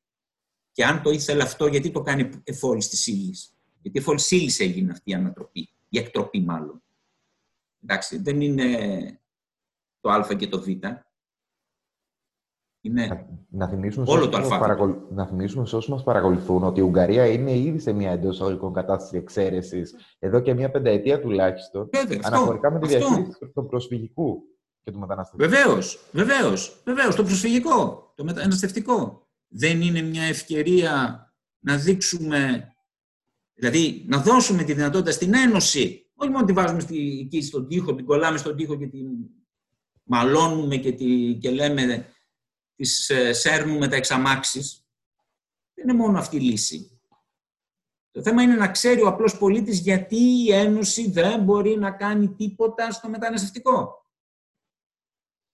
Και 0.72 0.86
αν 0.86 1.02
το 1.02 1.10
ήθελε 1.10 1.44
αυτό, 1.44 1.68
γιατί 1.68 1.92
το 1.92 2.02
κάνει 2.02 2.30
εφόλης 2.44 2.88
της 2.88 3.08
ύλης; 3.08 3.58
Γιατί 3.82 4.00
εφόλης 4.00 4.28
της 4.28 4.40
ύλης 4.40 4.60
έγινε 4.60 4.92
αυτή 4.92 5.12
η 5.12 5.14
ανατροπή, 5.14 5.70
η 5.90 5.98
εκτροπή 5.98 6.42
μάλλον. 6.42 6.84
Εντάξει, 7.84 8.18
δεν 8.18 8.42
είναι 8.42 9.22
το 10.00 10.10
Α 10.10 10.36
και 10.36 10.48
το 10.48 10.62
Β. 10.62 10.68
Είναι 12.82 13.28
να, 13.50 13.68
θυμίσουμε 13.68 14.06
όλο 14.10 14.30
το 14.30 14.38
αλφάβητο. 14.38 15.08
Να 15.10 15.26
θυμίσουμε 15.26 15.66
σε 15.66 15.76
όσους 15.76 15.90
μας 15.90 16.04
παρακολουθούν 16.04 16.64
ότι 16.64 16.80
η 16.80 16.84
Ουγγαρία 16.84 17.28
είναι 17.28 17.58
ήδη 17.58 17.80
σε 17.80 17.92
μια 17.92 18.12
εντός 18.12 18.42
αγωγικών 18.42 18.74
κατάσταση 18.74 19.18
εξαίρεσης 19.18 19.96
εδώ 20.20 20.40
και 20.40 20.54
μια 20.54 20.72
πενταετία 20.72 21.20
τουλάχιστον 21.20 21.90
Βέβαια, 21.92 22.20
αναφορικά 22.24 22.72
με 22.72 22.80
τη 22.80 22.88
διαχείριση 22.88 23.52
του 23.54 23.66
προσφυγικού 23.66 24.42
και 24.84 24.92
του 24.92 25.00
μεταναστευτικού. 25.00 25.50
Βεβαίως, 25.50 26.00
βεβαίως, 26.12 26.82
βεβαίως, 26.86 27.16
το 27.16 27.24
προσφυγικό, 27.24 28.12
το 28.16 28.24
μεταναστευτικό. 28.24 29.28
Δεν 29.48 29.82
είναι 29.82 30.02
μια 30.02 30.24
ευκαιρία 30.24 31.24
να 31.60 31.78
δείξουμε, 31.78 32.68
δηλαδή 33.54 34.06
να 34.08 34.18
δώσουμε 34.18 34.64
τη 34.64 34.74
δυνατότητα 34.74 35.12
στην 35.12 35.34
Ένωση, 35.34 36.12
όχι 36.16 36.32
μόνο 36.32 36.46
τη 36.46 36.54
βάζουμε 36.54 36.82
εκεί 37.22 37.42
στον 37.42 37.68
τοίχο, 37.68 37.96
την 37.96 38.06
κολλάμε 38.06 38.38
στον 38.38 38.56
τοίχο 38.56 38.76
και 38.76 38.88
την 38.88 39.08
μαλώνουμε 40.04 40.76
και, 40.76 40.92
τη, 40.92 41.38
και 41.42 41.50
λέμε 41.50 42.06
τις 42.80 43.10
ε, 43.10 43.34
σέρνουμε 43.34 43.88
τα 43.88 43.96
εξαμάξεις. 43.96 44.88
Δεν 45.74 45.88
είναι 45.88 45.98
μόνο 45.98 46.18
αυτή 46.18 46.36
η 46.36 46.40
λύση. 46.40 47.02
Το 48.12 48.22
θέμα 48.22 48.42
είναι 48.42 48.56
να 48.56 48.72
ξέρει 48.72 49.02
ο 49.02 49.08
απλός 49.08 49.38
πολίτης 49.38 49.80
γιατί 49.80 50.16
η 50.16 50.52
Ένωση 50.52 51.10
δεν 51.10 51.44
μπορεί 51.44 51.78
να 51.78 51.92
κάνει 51.92 52.34
τίποτα 52.34 52.92
στο 52.92 53.10
μεταναστευτικό. 53.10 54.06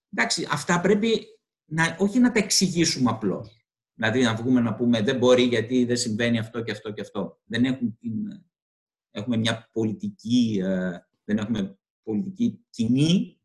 Εντάξει, 0.10 0.48
αυτά 0.52 0.82
πρέπει 0.82 1.26
να, 1.66 1.96
όχι 2.00 2.20
να 2.20 2.32
τα 2.32 2.40
εξηγήσουμε 2.40 3.10
απλώς. 3.10 3.66
Δηλαδή 3.94 4.24
να 4.24 4.36
βγούμε 4.36 4.62
να 4.62 4.76
πούμε 4.76 5.02
δεν 5.02 5.18
μπορεί 5.18 5.44
γιατί 5.44 5.86
δεν 5.86 5.98
συμβαίνει 5.98 6.40
αυτό 6.40 6.62
και 6.64 6.72
αυτό 6.72 6.92
και 6.92 7.02
αυτό. 7.02 7.42
Δεν 7.46 7.66
έχουν 7.66 7.98
την, 8.00 8.44
έχουμε 9.12 9.38
μια 9.38 9.70
πολιτική, 9.72 10.60
ε, 10.64 10.98
δεν 11.24 11.38
έχουμε 11.38 11.80
πολιτική 12.04 12.66
κοινή, 12.70 13.40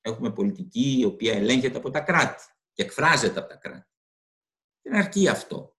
έχουμε 0.00 0.32
πολιτική 0.32 0.98
η 0.98 1.04
οποία 1.04 1.32
ελέγχεται 1.32 1.76
από 1.76 1.90
τα 1.90 2.00
κράτη 2.00 2.42
και 2.78 2.84
εκφράζεται 2.84 3.38
από 3.38 3.48
τα 3.48 3.56
κράτη. 3.56 3.90
Δεν 4.82 4.94
αρκεί 4.94 5.28
αυτό. 5.28 5.76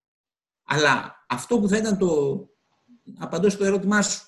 Αλλά 0.63 1.25
αυτό 1.29 1.59
που 1.59 1.67
θα 1.67 1.77
ήταν 1.77 1.97
το... 1.97 2.39
Απαντώ 3.17 3.49
στο 3.49 3.65
ερώτημά 3.65 4.01
σου. 4.01 4.27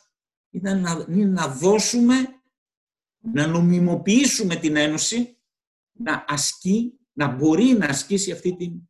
Ήταν 0.49 0.81
να, 0.81 1.05
να 1.07 1.47
δώσουμε, 1.47 2.13
να 3.19 3.47
νομιμοποιήσουμε 3.47 4.55
την 4.55 4.75
Ένωση 4.75 5.41
να 5.91 6.25
ασκεί, 6.27 6.99
να 7.13 7.27
μπορεί 7.27 7.63
να 7.63 7.85
ασκήσει 7.85 8.31
αυτή 8.31 8.55
την 8.55 8.89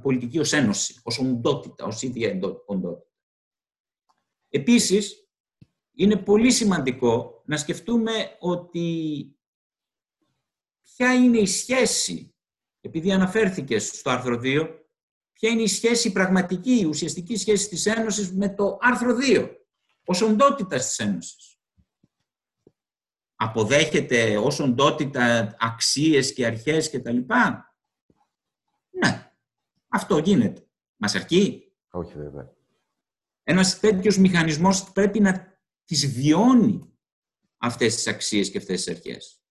πολιτική 0.00 0.38
ως 0.38 0.52
Ένωση, 0.52 1.00
ως 1.02 1.18
οντότητα, 1.18 1.84
ως 1.84 2.02
ίδια 2.02 2.38
οντότητα. 2.66 3.10
Επίσης, 4.48 5.28
είναι 5.92 6.16
πολύ 6.16 6.52
σημαντικό 6.52 7.42
να 7.46 7.56
σκεφτούμε 7.56 8.36
ότι 8.40 9.26
ποια 10.82 11.14
είναι 11.14 11.38
η 11.38 11.46
σχέση 11.46 12.31
επειδή 12.84 13.12
αναφέρθηκε 13.12 13.78
στο 13.78 14.10
άρθρο 14.10 14.40
2, 14.42 14.68
ποια 15.32 15.50
είναι 15.50 15.62
η 15.62 15.66
σχέση 15.66 16.12
πραγματική, 16.12 16.80
η 16.80 16.84
ουσιαστική 16.84 17.36
σχέση 17.36 17.68
της 17.68 17.86
Ένωσης 17.86 18.32
με 18.32 18.54
το 18.54 18.78
άρθρο 18.80 19.16
2, 19.16 19.50
ως 20.04 20.20
οντότητα 20.20 20.76
της 20.76 20.98
Ένωσης. 20.98 21.56
Αποδέχεται 23.34 24.36
ως 24.38 24.60
οντότητα 24.60 25.56
αξίες 25.58 26.32
και 26.32 26.46
αρχές 26.46 26.90
και 26.90 27.00
τα 27.00 27.10
λοιπά; 27.10 27.74
Ναι, 28.90 29.32
αυτό 29.88 30.18
γίνεται. 30.18 30.66
Μας 30.96 31.14
αρκεί; 31.14 31.72
Όχι 31.90 32.12
βέβαια. 32.14 32.52
Ένας 33.42 33.80
τέτοιος 33.80 34.18
μηχανισμός 34.18 34.92
πρέπει 34.92 35.20
να 35.20 35.60
τις 35.84 36.06
βιώνει 36.06 36.92
αυτές 37.56 37.94
τις 37.94 38.06
αξίες 38.06 38.50
και 38.50 38.58
αυτές 38.58 38.84
τις 38.84 38.94
αρχές. 38.94 39.42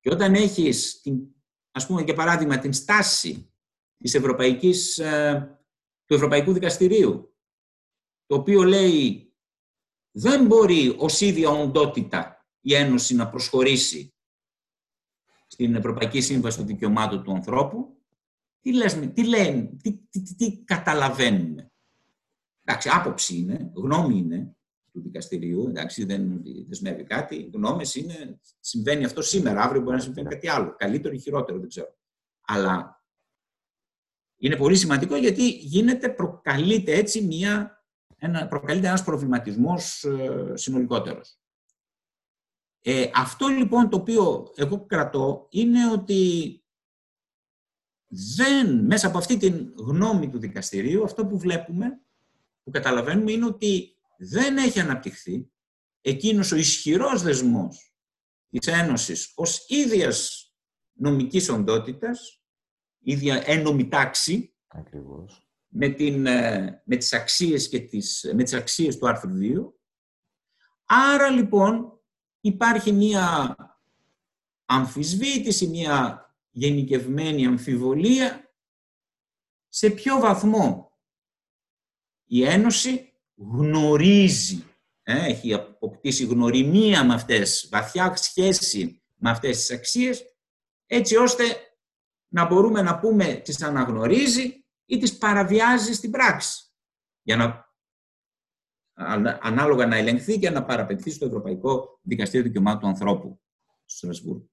Και 0.00 0.10
όταν 0.10 0.34
έχεις 0.34 1.00
την 1.00 1.33
ας 1.74 1.86
πούμε 1.86 2.02
για 2.02 2.14
παράδειγμα 2.14 2.58
την 2.58 2.72
στάση 2.72 3.52
της 3.98 4.14
Ευρωπαϊκής, 4.14 4.98
ε, 4.98 5.58
του 6.04 6.14
Ευρωπαϊκού 6.14 6.52
Δικαστηρίου, 6.52 7.36
το 8.26 8.34
οποίο 8.34 8.62
λέει 8.62 9.32
δεν 10.10 10.46
μπορεί 10.46 10.94
ως 10.98 11.20
ίδια 11.20 11.50
οντότητα 11.50 12.46
η 12.60 12.74
Ένωση 12.74 13.14
να 13.14 13.28
προσχωρήσει 13.28 14.14
στην 15.46 15.74
Ευρωπαϊκή 15.74 16.20
Σύμβαση 16.20 16.56
των 16.56 16.66
Δικαιωμάτων 16.66 17.22
του 17.22 17.32
Ανθρώπου, 17.32 18.02
τι, 18.60 18.72
λες, 18.72 18.94
τι 19.14 19.26
λένε, 19.26 19.76
τι, 19.82 19.92
τι, 19.92 20.22
τι, 20.22 20.34
τι 20.34 20.62
καταλαβαίνουμε. 20.64 21.72
Εντάξει, 22.64 22.88
άποψη 22.92 23.36
είναι, 23.36 23.70
γνώμη 23.74 24.18
είναι, 24.18 24.56
του 24.94 25.02
δικαστηρίου, 25.02 25.66
εντάξει, 25.68 26.04
δεν 26.04 26.42
δεσμεύει 26.68 27.04
κάτι. 27.04 27.36
Οι 27.36 27.50
γνώμες 27.54 27.94
είναι, 27.94 28.40
συμβαίνει 28.60 29.04
αυτό 29.04 29.22
σήμερα, 29.22 29.62
αύριο 29.62 29.82
μπορεί 29.82 29.96
να 29.96 30.02
συμβαίνει 30.02 30.28
κάτι 30.28 30.48
άλλο. 30.48 30.74
Καλύτερο 30.78 31.14
ή 31.14 31.18
χειρότερο, 31.18 31.58
δεν 31.58 31.68
ξέρω. 31.68 31.96
Αλλά 32.46 33.02
είναι 34.36 34.56
πολύ 34.56 34.76
σημαντικό 34.76 35.16
γιατί 35.16 35.48
γίνεται, 35.48 36.08
προκαλείται 36.08 36.92
έτσι 36.92 37.22
μια, 37.22 37.84
ένα, 38.16 38.48
προκαλείται 38.48 38.86
ένας 38.86 39.04
προβληματισμός 39.04 40.04
ε, 40.04 40.52
συνολικότερος. 40.54 41.38
Ε, 42.80 43.10
αυτό 43.14 43.46
λοιπόν 43.46 43.88
το 43.88 43.96
οποίο 43.96 44.52
εγώ 44.54 44.86
κρατώ 44.86 45.46
είναι 45.50 45.90
ότι 45.90 46.58
δεν, 48.36 48.84
μέσα 48.84 49.06
από 49.06 49.18
αυτή 49.18 49.36
την 49.36 49.74
γνώμη 49.76 50.28
του 50.28 50.38
δικαστηρίου, 50.38 51.04
αυτό 51.04 51.26
που 51.26 51.38
βλέπουμε, 51.38 52.00
που 52.62 52.70
καταλαβαίνουμε 52.70 53.32
είναι 53.32 53.46
ότι 53.46 53.93
δεν 54.18 54.56
έχει 54.56 54.80
αναπτυχθεί 54.80 55.50
εκείνος 56.00 56.52
ο 56.52 56.56
ισχυρός 56.56 57.22
δεσμός 57.22 57.94
της 58.48 58.66
Ένωσης 58.66 59.32
ως 59.34 59.64
ίδιας 59.68 60.48
νομικής 60.92 61.48
οντότητας, 61.48 62.42
ίδια 62.98 63.42
ένομη 63.46 63.88
τάξη, 63.88 64.54
Ακριβώς. 64.66 65.48
Με, 65.68 65.88
την, 65.88 66.26
ε, 66.26 66.82
με, 66.84 66.96
τις 66.96 67.12
αξίες 67.12 67.68
και 67.68 67.80
τις, 67.80 68.30
με 68.34 68.42
τις 68.42 68.52
αξίες 68.52 68.98
του 68.98 69.08
άρθρου 69.08 69.30
2. 69.40 69.72
Άρα 70.84 71.30
λοιπόν 71.30 72.00
υπάρχει 72.40 72.92
μία 72.92 73.56
αμφισβήτηση, 74.64 75.66
μία 75.66 76.28
γενικευμένη 76.50 77.46
αμφιβολία 77.46 78.54
σε 79.68 79.90
ποιο 79.90 80.18
βαθμό 80.18 80.92
η 82.24 82.44
Ένωση 82.44 83.13
γνωρίζει, 83.34 84.64
ε, 85.02 85.26
έχει 85.26 85.54
αποκτήσει 85.54 86.24
γνωριμία 86.24 87.04
με 87.04 87.14
αυτές, 87.14 87.68
βαθιά 87.70 88.16
σχέση 88.16 89.02
με 89.14 89.30
αυτές 89.30 89.56
τις 89.56 89.70
αξίες, 89.70 90.22
έτσι 90.86 91.16
ώστε 91.16 91.44
να 92.28 92.46
μπορούμε 92.46 92.82
να 92.82 92.98
πούμε 92.98 93.34
τις 93.34 93.62
αναγνωρίζει 93.62 94.64
ή 94.84 94.98
τις 94.98 95.18
παραβιάζει 95.18 95.92
στην 95.92 96.10
πράξη, 96.10 96.62
για 97.22 97.36
να 97.36 97.72
ανάλογα 99.40 99.86
να 99.86 99.96
ελεγχθεί 99.96 100.38
και 100.38 100.50
να 100.50 100.64
παραπευθεί 100.64 101.10
στο 101.10 101.26
Ευρωπαϊκό 101.26 101.98
Δικαστήριο 102.02 102.46
Δικαιωμάτων 102.46 102.80
του 102.80 102.86
Ανθρώπου 102.86 103.40
στο 103.84 103.96
Στρασβούργο. 103.96 104.50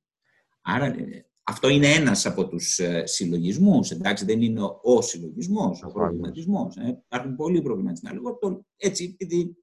Άρα 0.61 0.85
ε, 0.85 1.30
αυτό 1.43 1.69
είναι 1.69 1.87
ένας 1.87 2.25
από 2.25 2.47
τους 2.47 2.79
ε, 2.79 3.05
συλλογισμούς, 3.05 3.91
εντάξει, 3.91 4.25
δεν 4.25 4.41
είναι 4.41 4.61
ο 4.81 5.01
συλλογισμός, 5.01 5.83
ο 5.83 5.91
προβληματισμός. 5.91 6.75
Ε. 6.75 7.01
Υπάρχουν 7.05 7.35
πολλοί 7.35 7.61
προβληματισμοί. 7.61 8.09
Αλλά 8.09 8.21
το, 8.39 8.65
έτσι, 8.77 9.17
επειδή 9.19 9.57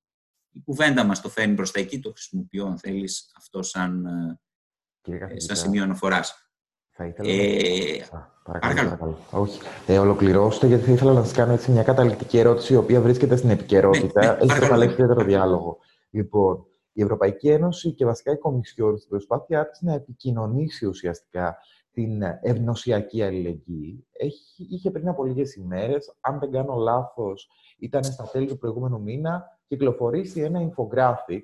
η 0.52 0.60
κουβέντα 0.64 1.04
μας 1.04 1.20
το 1.20 1.28
φέρνει 1.28 1.54
προς 1.54 1.70
τα 1.70 1.80
εκεί, 1.80 2.00
το 2.00 2.10
χρησιμοποιώ 2.10 2.66
αν 2.66 2.78
θέλεις 2.78 3.32
αυτό 3.36 3.62
σαν, 3.62 4.06
σαν 5.36 5.56
σημείο 5.56 5.82
αναφοράς. 5.82 6.52
Θα 6.90 7.06
ήθελα 7.06 7.30
ε, 7.30 8.06
να... 8.12 8.42
παρακαλώ, 8.44 8.88
παρακαλώ. 8.88 9.18
Όχι. 9.30 9.60
Ε, 9.86 9.98
ολοκληρώστε, 9.98 10.66
γιατί 10.66 10.84
θα 10.84 10.92
ήθελα 10.92 11.12
να 11.12 11.24
σας 11.24 11.32
κάνω 11.32 11.52
έτσι 11.52 11.70
μια 11.70 11.82
καταληκτική 11.82 12.38
ερώτηση, 12.38 12.72
η 12.72 12.76
οποία 12.76 13.00
βρίσκεται 13.00 13.36
στην 13.36 13.50
επικαιρότητα. 13.50 14.20
Ναι, 14.20 14.26
ναι, 14.26 14.36
Έχει 14.40 14.58
προκαλέσει 14.58 14.92
ιδιαίτερο 14.92 15.24
διάλογο. 15.24 15.78
Λοιπόν, 16.10 16.66
η 16.98 17.02
Ευρωπαϊκή 17.02 17.48
Ένωση 17.48 17.92
και 17.92 18.04
βασικά 18.04 18.32
η 18.32 18.38
Κομισιόν 18.38 18.96
στην 18.96 19.10
προσπάθειά 19.10 19.68
της 19.68 19.80
να 19.80 19.92
επικοινωνήσει 19.92 20.86
ουσιαστικά 20.86 21.56
την 21.90 22.22
ευνοσιακή 22.40 23.22
αλληλεγγύη. 23.22 24.06
Έχει, 24.12 24.66
είχε 24.70 24.90
πριν 24.90 25.08
από 25.08 25.24
λίγες 25.24 25.54
ημέρες, 25.54 26.16
αν 26.20 26.38
δεν 26.38 26.50
κάνω 26.50 26.74
λάθος, 26.74 27.48
ήταν 27.78 28.04
στα 28.04 28.28
τέλη 28.32 28.46
του 28.46 28.58
προηγούμενου 28.58 29.00
μήνα, 29.00 29.58
κυκλοφορήσει 29.66 30.40
ένα 30.40 30.60
infographic, 30.60 31.42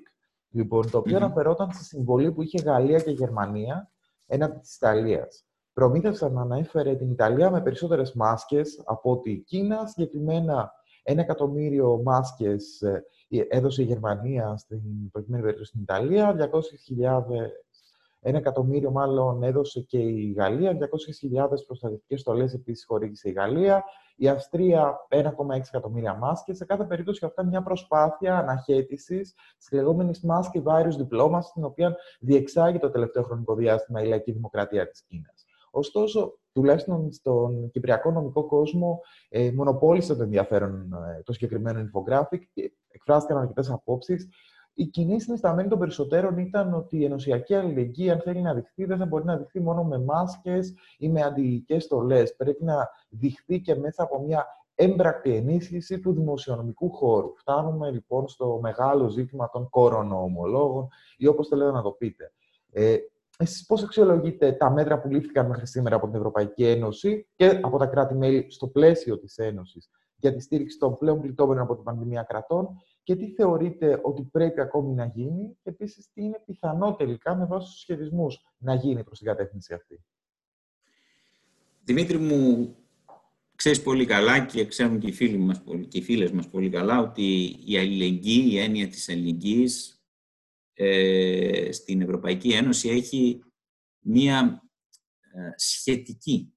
λοιπόν, 0.49 0.91
το 0.91 0.97
οποίο 0.97 1.17
mm-hmm. 1.17 1.21
αναφερόταν 1.21 1.71
στη 1.71 1.83
συμβολή 1.83 2.31
που 2.31 2.41
είχε 2.41 2.61
Γαλλία 2.61 2.99
και 2.99 3.11
Γερμανία 3.11 3.91
έναντι 4.25 4.59
της 4.59 4.75
Ιταλίας. 4.75 5.45
Προμήθευσαν 5.73 6.33
να 6.33 6.41
ανέφερε 6.41 6.95
την 6.95 7.11
Ιταλία 7.11 7.51
με 7.51 7.61
περισσότερες 7.61 8.13
μάσκες 8.13 8.81
από 8.85 9.11
ότι 9.11 9.31
η 9.31 9.37
Κίνα, 9.37 9.87
συγκεκριμένα 9.87 10.71
ένα 11.03 11.21
εκατομμύριο 11.21 12.01
μάσκες 12.03 12.81
ε, 12.81 13.05
έδωσε 13.29 13.81
η 13.81 13.85
Γερμανία 13.85 14.57
στην 14.57 15.11
προκειμένη 15.11 15.43
περίπτωση 15.43 15.69
στην 15.69 15.81
Ιταλία, 15.81 16.35
200.000 16.35 17.23
ένα 18.27 18.37
εκατομμύριο 18.37 18.91
μάλλον 18.91 19.43
έδωσε 19.43 19.81
και 19.81 19.97
η 19.97 20.33
Γαλλία, 20.37 20.71
200.000 20.71 21.47
προστατευτικές 21.67 22.19
στολές 22.19 22.53
επίσης 22.53 22.85
χορήγησε 22.85 23.29
η 23.29 23.31
Γαλλία, 23.31 23.83
η 24.15 24.27
Αυστρία 24.27 24.95
1,6 25.09 25.67
εκατομμύρια 25.67 26.13
μάσκες. 26.13 26.57
Σε 26.57 26.65
κάθε 26.65 26.83
περίπτωση 26.83 27.25
αυτά 27.25 27.45
μια 27.45 27.63
προσπάθεια 27.63 28.37
αναχέτησης 28.37 29.33
της 29.57 29.71
λεγόμενης 29.71 30.21
μάσκη 30.21 30.63
virus 30.65 30.95
διπλώμα, 30.97 31.43
την 31.53 31.63
οποία 31.63 31.95
διεξάγει 32.19 32.79
το 32.79 32.89
τελευταίο 32.89 33.23
χρονικό 33.23 33.55
διάστημα 33.55 34.03
η 34.03 34.07
λαϊκή 34.07 34.31
δημοκρατία 34.31 34.89
της 34.89 35.03
Κίνας. 35.03 35.44
Ωστόσο, 35.77 36.39
τουλάχιστον 36.51 37.11
στον 37.11 37.69
κυπριακό 37.71 38.11
νομικό 38.11 38.45
κόσμο, 38.45 39.01
ε, 39.29 39.51
μονοπόλησε 39.51 40.15
το 40.15 40.23
ενδιαφέρον 40.23 40.93
ε, 40.93 41.21
το 41.23 41.33
συγκεκριμένο 41.33 41.79
infographic 41.79 42.39
και 42.53 42.73
εκφράστηκαν 42.87 43.37
αρκετές 43.37 43.69
απόψεις. 43.69 44.29
Η 44.73 44.85
κοινή 44.85 45.21
συνισταμένη 45.21 45.69
των 45.69 45.79
περισσότερων 45.79 46.37
ήταν 46.37 46.73
ότι 46.73 46.97
η 46.97 47.03
ενωσιακή 47.03 47.55
αλληλεγγύη, 47.55 48.09
αν 48.09 48.19
θέλει 48.19 48.41
να 48.41 48.53
δειχθεί, 48.53 48.85
δεν 48.85 48.97
θα 48.97 49.05
μπορεί 49.05 49.25
να 49.25 49.37
δειχθεί 49.37 49.59
μόνο 49.59 49.83
με 49.83 49.99
μάσκες 49.99 50.73
ή 50.97 51.09
με 51.09 51.21
αντιγυκέ 51.21 51.79
στολές. 51.79 52.35
Πρέπει 52.35 52.63
να 52.63 52.89
δειχθεί 53.09 53.61
και 53.61 53.75
μέσα 53.75 54.03
από 54.03 54.21
μια 54.21 54.45
έμπρακτη 54.75 55.35
ενίσχυση 55.35 55.99
του 55.99 56.13
δημοσιονομικού 56.13 56.89
χώρου. 56.91 57.33
Φτάνουμε 57.37 57.91
λοιπόν 57.91 58.27
στο 58.27 58.59
μεγάλο 58.61 59.07
ζήτημα 59.07 59.49
των 59.49 59.69
κορονοομολόγων 59.69 60.87
ή 61.17 61.27
όπως 61.27 61.47
θέλετε 61.47 61.71
να 61.71 61.81
το 61.81 61.91
πείτε. 61.91 62.31
Ε, 62.71 62.97
εσείς 63.37 63.65
πώς 63.65 63.83
αξιολογείτε 63.83 64.51
τα 64.51 64.71
μέτρα 64.71 65.01
που 65.01 65.07
λήφθηκαν 65.07 65.47
μέχρι 65.47 65.67
σήμερα 65.67 65.95
από 65.95 66.05
την 66.05 66.15
Ευρωπαϊκή 66.15 66.65
Ένωση 66.65 67.27
και 67.35 67.59
από 67.63 67.77
τα 67.77 67.85
κράτη-μέλη 67.85 68.51
στο 68.51 68.67
πλαίσιο 68.67 69.19
της 69.19 69.37
Ένωσης 69.37 69.89
για 70.15 70.33
τη 70.33 70.41
στήριξη 70.41 70.77
των 70.77 70.97
πλέον 70.97 71.21
πληττόμενων 71.21 71.63
από 71.63 71.75
την 71.75 71.83
πανδημία 71.83 72.23
κρατών 72.23 72.67
και 73.03 73.15
τι 73.15 73.31
θεωρείτε 73.31 73.99
ότι 74.03 74.23
πρέπει 74.23 74.61
ακόμη 74.61 74.93
να 74.93 75.05
γίνει 75.05 75.57
και 75.63 75.69
επίσης 75.69 76.09
τι 76.13 76.23
είναι 76.23 76.41
πιθανό 76.45 76.95
τελικά 76.95 77.35
με 77.35 77.45
βάση 77.45 77.71
τους 77.71 77.79
σχεδισμούς 77.79 78.39
να 78.57 78.75
γίνει 78.75 79.03
προς 79.03 79.17
την 79.17 79.27
κατεύθυνση 79.27 79.73
αυτή. 79.73 80.03
Δημήτρη 81.83 82.17
μου, 82.17 82.75
ξέρεις 83.55 83.81
πολύ 83.81 84.05
καλά 84.05 84.45
και 84.45 84.65
ξέρουν 84.65 84.99
και 84.99 85.07
οι, 85.07 85.11
φίλοι 85.11 85.37
μας, 85.37 85.63
και 85.87 85.97
οι 85.97 86.01
φίλες 86.01 86.31
μας 86.31 86.47
πολύ 86.47 86.69
καλά 86.69 86.99
ότι 86.99 87.55
η 87.65 87.77
αλληλεγγύη, 87.77 88.47
η 88.51 88.59
έννοια 88.59 88.87
της 88.87 89.09
αλληλεγγύης 89.09 89.94
ε, 90.77 91.71
στην 91.71 92.01
Ευρωπαϊκή 92.01 92.49
Ένωση 92.49 92.89
έχει 92.89 93.43
μία 93.99 94.69
ε, 95.33 95.49
σχετική, 95.55 96.53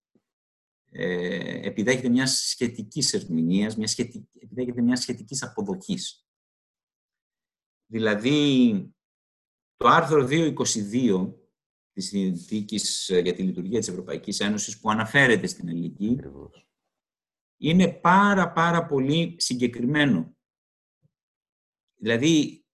ε, 0.90 1.66
επιδέχεται 1.66 2.08
μιας 2.08 2.30
σχετικής 2.30 3.12
ερμηνείας, 3.12 3.76
μια 3.76 3.86
σχετική, 3.86 4.28
επιδέχεται 4.40 4.82
μιας 4.82 5.00
σχετικής 5.00 5.42
αποδοχής. 5.42 6.26
Δηλαδή, 7.86 8.92
το 9.76 9.88
άρθρο 9.88 10.26
222 10.26 11.34
της 11.92 12.06
Συνθήκης 12.06 13.10
για 13.22 13.34
τη 13.34 13.42
Λειτουργία 13.42 13.78
της 13.78 13.88
Ευρωπαϊκής 13.88 14.40
Ένωσης 14.40 14.80
που 14.80 14.90
αναφέρεται 14.90 15.46
στην 15.46 15.68
ελληνική 15.68 16.18
είναι 17.56 17.88
πάρα 17.92 18.52
πάρα 18.52 18.86
πολύ 18.86 19.34
συγκεκριμένο. 19.38 20.36
Δηλαδή, 22.00 22.64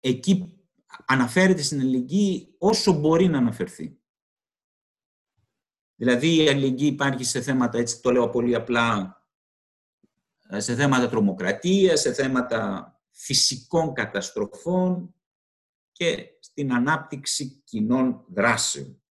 εκεί 0.00 0.53
αναφέρεται 1.06 1.62
στην 1.62 1.80
ελληνική 1.80 2.54
όσο 2.58 2.92
μπορεί 2.92 3.28
να 3.28 3.38
αναφερθεί. 3.38 3.98
Δηλαδή 5.94 6.36
η 6.36 6.48
αλληλεγγύη 6.48 6.90
υπάρχει 6.92 7.24
σε 7.24 7.40
θέματα, 7.42 7.78
έτσι 7.78 8.00
το 8.00 8.12
λέω 8.12 8.30
πολύ 8.30 8.54
απλά, 8.54 9.18
σε 10.56 10.74
θέματα 10.74 11.08
τρομοκρατίας, 11.08 12.00
σε 12.00 12.12
θέματα 12.12 12.88
φυσικών 13.10 13.92
καταστροφών 13.92 15.14
και 15.92 16.28
στην 16.40 16.72
ανάπτυξη 16.72 17.62
κοινών 17.64 18.24
δράσεων. 18.28 19.02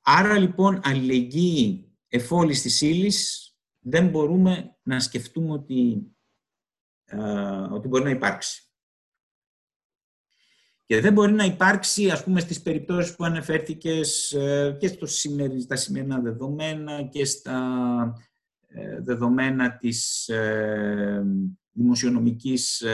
Άρα 0.00 0.38
λοιπόν 0.38 0.80
αλληλεγγύη 0.84 1.96
εφόλης 2.08 2.62
της 2.62 2.80
ύλης 2.80 3.50
δεν 3.78 4.08
μπορούμε 4.08 4.78
να 4.82 5.00
σκεφτούμε 5.00 5.52
ότι, 5.52 6.10
ότι 7.70 7.88
μπορεί 7.88 8.04
να 8.04 8.10
υπάρξει. 8.10 8.65
Και 10.86 11.00
δεν 11.00 11.12
μπορεί 11.12 11.32
να 11.32 11.44
υπάρξει, 11.44 12.10
ας 12.10 12.24
πούμε, 12.24 12.40
στις 12.40 12.62
περιπτώσεις 12.62 13.14
που 13.14 13.24
ανεφέρθηκες 13.24 14.32
ε, 14.32 14.76
και 14.80 14.88
στο 14.88 15.06
στα 15.60 15.76
σημερινά 15.76 16.20
δεδομένα 16.20 17.02
και 17.02 17.24
στα 17.24 18.12
ε, 18.66 19.00
δεδομένα 19.00 19.76
της 19.76 20.28
ε, 20.28 21.24
δημοσιονομικής 21.72 22.84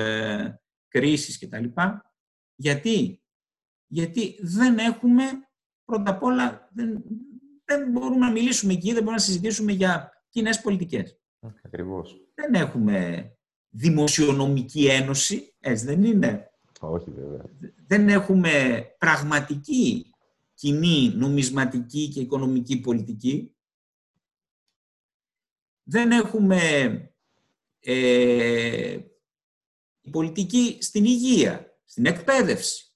κρίσης 0.88 1.38
κτλ. 1.38 1.64
Γιατί; 2.54 3.22
Γιατί 3.86 4.38
δεν 4.42 4.78
έχουμε, 4.78 5.22
πρώτα 5.84 6.10
απ' 6.10 6.22
όλα, 6.22 6.68
δεν, 6.72 7.02
δεν 7.64 7.90
μπορούμε 7.90 8.26
να 8.26 8.30
μιλήσουμε 8.30 8.72
εκεί, 8.72 8.86
δεν 8.86 9.02
μπορούμε 9.02 9.16
να 9.16 9.22
συζητήσουμε 9.22 9.72
για 9.72 10.24
κοινές 10.28 10.60
πολιτικές. 10.60 11.20
Ακριβώς. 11.62 12.16
Δεν 12.34 12.54
έχουμε 12.54 13.30
δημοσιονομική 13.68 14.86
ένωση, 14.86 15.54
έτσι 15.58 15.84
δεν 15.84 16.04
είναι. 16.04 16.51
Όχι 16.90 17.10
βέβαια. 17.10 17.44
Δεν 17.86 18.08
έχουμε 18.08 18.84
πραγματική 18.98 20.14
κοινή 20.54 21.12
νομισματική 21.14 22.08
και 22.08 22.20
οικονομική 22.20 22.80
πολιτική. 22.80 23.56
Δεν 25.82 26.10
έχουμε 26.10 26.60
ε, 27.80 28.98
πολιτική 30.10 30.78
στην 30.80 31.04
υγεία, 31.04 31.78
στην 31.84 32.06
εκπαίδευση. 32.06 32.92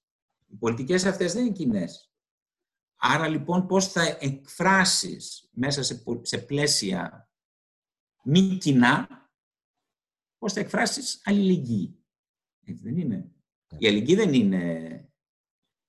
Οι 0.46 0.56
πολιτικές 0.56 1.04
αυτές 1.04 1.32
δεν 1.32 1.44
είναι 1.44 1.54
κοινές. 1.54 2.10
Άρα 2.96 3.28
λοιπόν 3.28 3.66
πώς 3.66 3.88
θα 3.88 4.16
εκφράσεις 4.20 5.48
μέσα 5.52 5.82
σε, 5.82 6.02
σε 6.22 6.38
πλαίσια 6.38 7.30
μη 8.22 8.56
κοινά, 8.60 9.08
πώς 10.38 10.52
θα 10.52 10.60
εκφράσεις 10.60 11.20
αλληλεγγύη. 11.24 12.04
Έτσι 12.64 12.82
δεν 12.82 12.98
είναι. 12.98 13.35
Η 13.78 13.86
αλληλεγγύη 13.86 14.14
δεν 14.14 14.32
είναι 14.32 15.00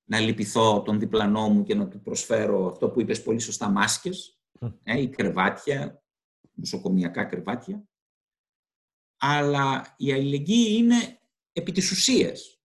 να 0.04 0.20
λυπηθώ 0.20 0.82
τον 0.82 1.00
διπλανό 1.00 1.50
μου 1.50 1.64
και 1.64 1.76
να 1.76 1.88
του 1.88 2.02
προσφέρω 2.02 2.68
αυτό 2.68 2.90
που 2.90 3.02
είπες 3.02 3.24
πολύ 3.24 3.40
σωστά, 3.40 3.70
μάσκες, 3.70 4.40
ε, 4.84 5.02
ή 5.02 5.10
κρεβάτια, 5.10 6.04
νοσοκομιακά 6.54 7.24
κρεβάτια. 7.24 7.88
Αλλά 9.18 9.96
η 9.98 10.14
αλληλεγγύη 10.14 10.76
είναι 10.78 11.20
επί 11.54 11.72
της 11.72 11.92
ουσίας. 11.92 12.60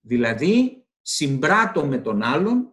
Δηλαδή, 0.00 0.86
συμπράττω 1.02 1.86
με 1.86 1.98
τον 1.98 2.22
άλλον, 2.22 2.72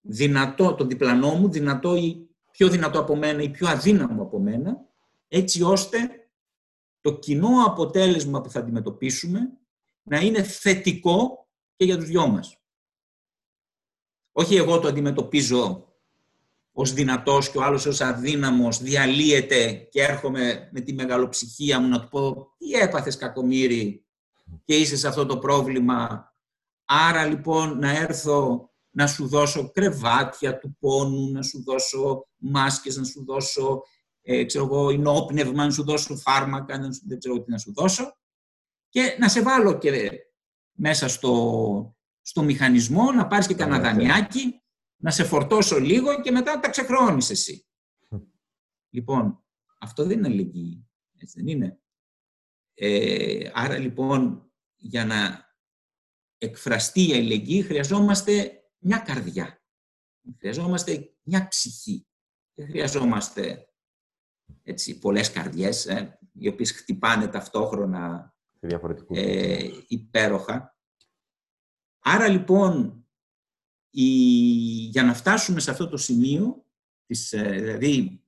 δυνατό, 0.00 0.74
τον 0.74 0.88
διπλανό 0.88 1.34
μου, 1.34 1.50
δυνατό 1.50 1.96
ή 1.96 2.28
πιο 2.50 2.68
δυνατό 2.68 3.00
από 3.00 3.16
μένα 3.16 3.42
ή 3.42 3.50
πιο 3.50 3.68
αδύναμο 3.68 4.22
από 4.22 4.38
μένα, 4.38 4.86
έτσι 5.28 5.62
ώστε 5.62 6.30
το 7.00 7.18
κοινό 7.18 7.64
αποτέλεσμα 7.66 8.40
που 8.40 8.50
θα 8.50 8.60
αντιμετωπίσουμε 8.60 9.58
να 10.08 10.18
είναι 10.18 10.42
θετικό 10.42 11.48
και 11.76 11.84
για 11.84 11.96
τους 11.96 12.06
δυο 12.06 12.26
μας. 12.26 12.56
Όχι 14.32 14.56
εγώ 14.56 14.78
το 14.78 14.88
αντιμετωπίζω 14.88 15.88
ως 16.72 16.92
δυνατός 16.92 17.50
και 17.50 17.58
ο 17.58 17.62
άλλος 17.62 17.86
ως 17.86 18.00
αδύναμος 18.00 18.82
διαλύεται 18.82 19.72
και 19.72 20.02
έρχομαι 20.02 20.68
με 20.72 20.80
τη 20.80 20.92
μεγαλοψυχία 20.92 21.80
μου 21.80 21.88
να 21.88 22.00
του 22.00 22.08
πω 22.08 22.54
τι 22.58 22.72
έπαθες 22.72 23.16
κακομύρι 23.16 24.06
και 24.64 24.76
είσαι 24.76 24.96
σε 24.96 25.08
αυτό 25.08 25.26
το 25.26 25.38
πρόβλημα. 25.38 26.32
Άρα 26.84 27.24
λοιπόν 27.24 27.78
να 27.78 27.96
έρθω 27.96 28.70
να 28.90 29.06
σου 29.06 29.28
δώσω 29.28 29.70
κρεβάτια 29.70 30.58
του 30.58 30.76
πόνου, 30.80 31.30
να 31.32 31.42
σου 31.42 31.62
δώσω 31.62 32.26
μάσκες, 32.36 32.96
να 32.96 33.04
σου 33.04 33.24
δώσω 33.24 33.82
ε, 34.22 34.44
ξέρω 34.44 34.64
εγώ, 34.64 34.90
ενόπνευμα, 34.90 35.64
να 35.64 35.70
σου 35.70 35.84
δώσω 35.84 36.16
φάρμακα, 36.16 36.78
δεν 37.06 37.18
ξέρω 37.18 37.40
τι 37.40 37.50
να 37.50 37.58
σου 37.58 37.72
δώσω 37.72 38.17
και 38.88 39.16
να 39.18 39.28
σε 39.28 39.42
βάλω 39.42 39.78
και 39.78 40.10
μέσα 40.72 41.08
στο, 41.08 41.96
στο 42.20 42.42
μηχανισμό, 42.42 43.12
να 43.12 43.26
πάρεις 43.26 43.46
και 43.46 43.54
κανένα 43.54 43.82
δανειάκι, 43.82 44.62
να 44.96 45.10
σε 45.10 45.24
φορτώσω 45.24 45.78
λίγο 45.78 46.20
και 46.20 46.30
μετά 46.30 46.60
τα 46.60 46.70
ξεχρώνεις 46.70 47.30
εσύ. 47.30 47.66
λοιπόν, 48.90 49.44
αυτό 49.80 50.04
δεν 50.04 50.18
είναι 50.18 50.26
αλληλεγγύη, 50.26 50.88
έτσι 51.18 51.42
δεν 51.42 51.48
είναι. 51.48 51.80
Ε, 52.74 53.50
άρα 53.52 53.78
λοιπόν, 53.78 54.52
για 54.76 55.04
να 55.04 55.46
εκφραστεί 56.38 57.08
η 57.08 57.12
αλληλεγγύη, 57.12 57.62
χρειαζόμαστε 57.62 58.62
μια 58.78 58.98
καρδιά. 58.98 59.62
Χρειαζόμαστε 60.38 61.16
μια 61.22 61.48
ψυχή. 61.48 62.06
Δεν 62.54 62.66
χρειαζόμαστε 62.66 63.68
έτσι, 64.62 64.98
πολλές 64.98 65.30
καρδιές, 65.30 65.86
ε, 65.86 66.18
οι 66.32 66.48
οποίες 66.48 66.72
χτυπάνε 66.72 67.28
ταυτόχρονα 67.28 68.34
ε, 69.08 69.70
υπέροχα. 69.86 70.76
Άρα 71.98 72.28
λοιπόν, 72.28 73.06
η, 73.90 74.04
για 74.90 75.02
να 75.02 75.14
φτάσουμε 75.14 75.60
σε 75.60 75.70
αυτό 75.70 75.88
το 75.88 75.96
σημείο, 75.96 76.64
της, 77.06 77.32
ε, 77.32 77.50
δηλαδή 77.50 78.24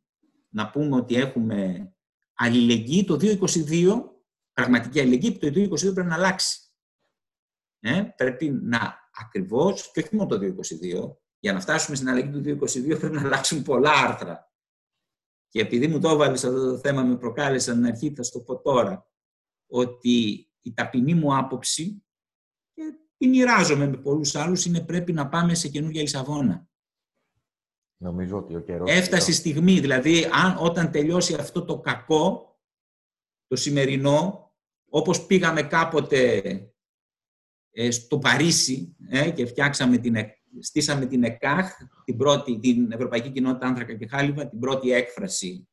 να 0.48 0.70
πούμε 0.70 0.96
ότι 0.96 1.14
έχουμε 1.14 1.90
αλληλεγγύη 2.34 3.04
το 3.04 3.18
2022, 3.20 4.00
πραγματική 4.52 5.00
αλληλεγγύη, 5.00 5.38
το 5.38 5.46
2022 5.46 5.94
πρέπει 5.94 6.08
να 6.08 6.14
αλλάξει. 6.14 6.60
Ε, 7.80 8.02
πρέπει 8.16 8.50
να 8.50 9.10
ακριβώς, 9.12 9.90
και 9.90 10.00
όχι 10.00 10.16
μόνο 10.16 10.28
το 10.28 10.38
2022, 10.38 11.16
για 11.38 11.52
να 11.52 11.60
φτάσουμε 11.60 11.96
στην 11.96 12.08
αλληλεγγύη 12.08 12.56
του 12.56 12.66
2022 12.66 12.98
πρέπει 12.98 13.14
να 13.14 13.20
αλλάξουν 13.20 13.62
πολλά 13.62 13.92
άρθρα. 13.92 14.52
Και 15.48 15.60
επειδή 15.60 15.86
μου 15.86 16.00
το 16.00 16.08
έβαλες 16.08 16.44
αυτό 16.44 16.70
το 16.70 16.78
θέμα, 16.78 17.02
με 17.02 17.16
προκάλεσε 17.16 17.74
να 17.74 17.88
αρχή, 17.88 18.12
θα 18.14 18.22
στο 18.22 18.40
πω 18.40 18.60
τώρα, 18.60 19.10
ότι 19.70 20.48
η 20.60 20.72
ταπεινή 20.72 21.14
μου 21.14 21.36
άποψη, 21.36 22.04
και 22.74 22.82
την 23.16 23.28
μοιράζομαι 23.28 23.86
με 23.86 23.96
πολλούς 23.96 24.34
άλλους, 24.34 24.64
είναι 24.64 24.80
πρέπει 24.80 25.12
να 25.12 25.28
πάμε 25.28 25.54
σε 25.54 25.68
καινούργια 25.68 26.02
Λισαβόνα. 26.02 26.68
Νομίζω 27.96 28.36
ότι 28.36 28.56
ο 28.56 28.60
καιρός... 28.60 28.90
Έφτασε 28.90 29.30
η 29.30 29.34
στιγμή, 29.34 29.80
δηλαδή 29.80 30.24
αν, 30.32 30.56
όταν 30.58 30.90
τελειώσει 30.90 31.34
αυτό 31.34 31.64
το 31.64 31.80
κακό, 31.80 32.58
το 33.46 33.56
σημερινό, 33.56 34.50
όπως 34.88 35.26
πήγαμε 35.26 35.62
κάποτε 35.62 36.42
ε, 37.70 37.90
στο 37.90 38.18
Παρίσι 38.18 38.96
ε, 39.08 39.30
και 39.30 39.46
φτιάξαμε 39.46 39.98
την, 39.98 40.16
στήσαμε 40.60 41.06
την 41.06 41.24
ΕΚΑΧ, 41.24 41.76
την, 42.04 42.16
πρώτη, 42.16 42.58
την 42.58 42.92
Ευρωπαϊκή 42.92 43.30
Κοινότητα 43.30 43.66
Άνθρακα 43.66 43.94
και 43.94 44.06
Χάλιβα, 44.06 44.48
την 44.48 44.58
πρώτη 44.58 44.92
έκφραση 44.92 45.68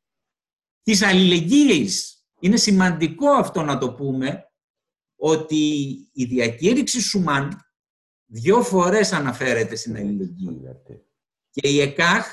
της 0.81 1.01
αλληλεγγύης. 1.01 2.16
Είναι 2.39 2.57
σημαντικό 2.57 3.29
αυτό 3.29 3.63
να 3.63 3.77
το 3.77 3.93
πούμε, 3.93 4.51
ότι 5.15 5.55
η 6.11 6.25
διακήρυξη 6.25 7.01
Σουμάν 7.01 7.67
δύο 8.25 8.63
φορές 8.63 9.11
αναφέρεται 9.11 9.75
στην 9.75 9.95
αλληλεγγύη. 9.95 10.61
Και 11.49 11.67
η 11.69 11.81
ΕΚΑΧ 11.81 12.27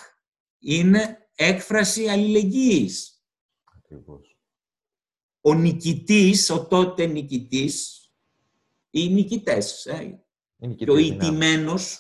είναι 0.58 1.28
έκφραση 1.34 2.08
αλληλεγγύης. 2.08 3.24
Ο 5.40 5.54
νικητής, 5.54 6.50
ο 6.50 6.66
τότε 6.66 7.06
νικητής, 7.06 8.04
οι 8.90 9.08
νικητές, 9.08 9.86
ε, 9.86 10.24
και 10.76 10.90
ο 10.90 10.96
ιτημένος, 10.96 11.98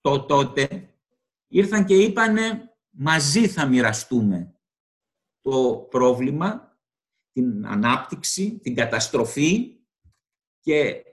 το 0.00 0.24
τότε, 0.24 0.94
ήρθαν 1.48 1.84
και 1.84 1.94
είπανε 1.94 2.76
μαζί 2.90 3.48
θα 3.48 3.66
μοιραστούμε 3.66 4.54
το 5.40 5.86
πρόβλημα, 5.90 6.65
την 7.36 7.66
ανάπτυξη, 7.66 8.58
την 8.58 8.74
καταστροφή 8.74 9.76
και 10.60 11.04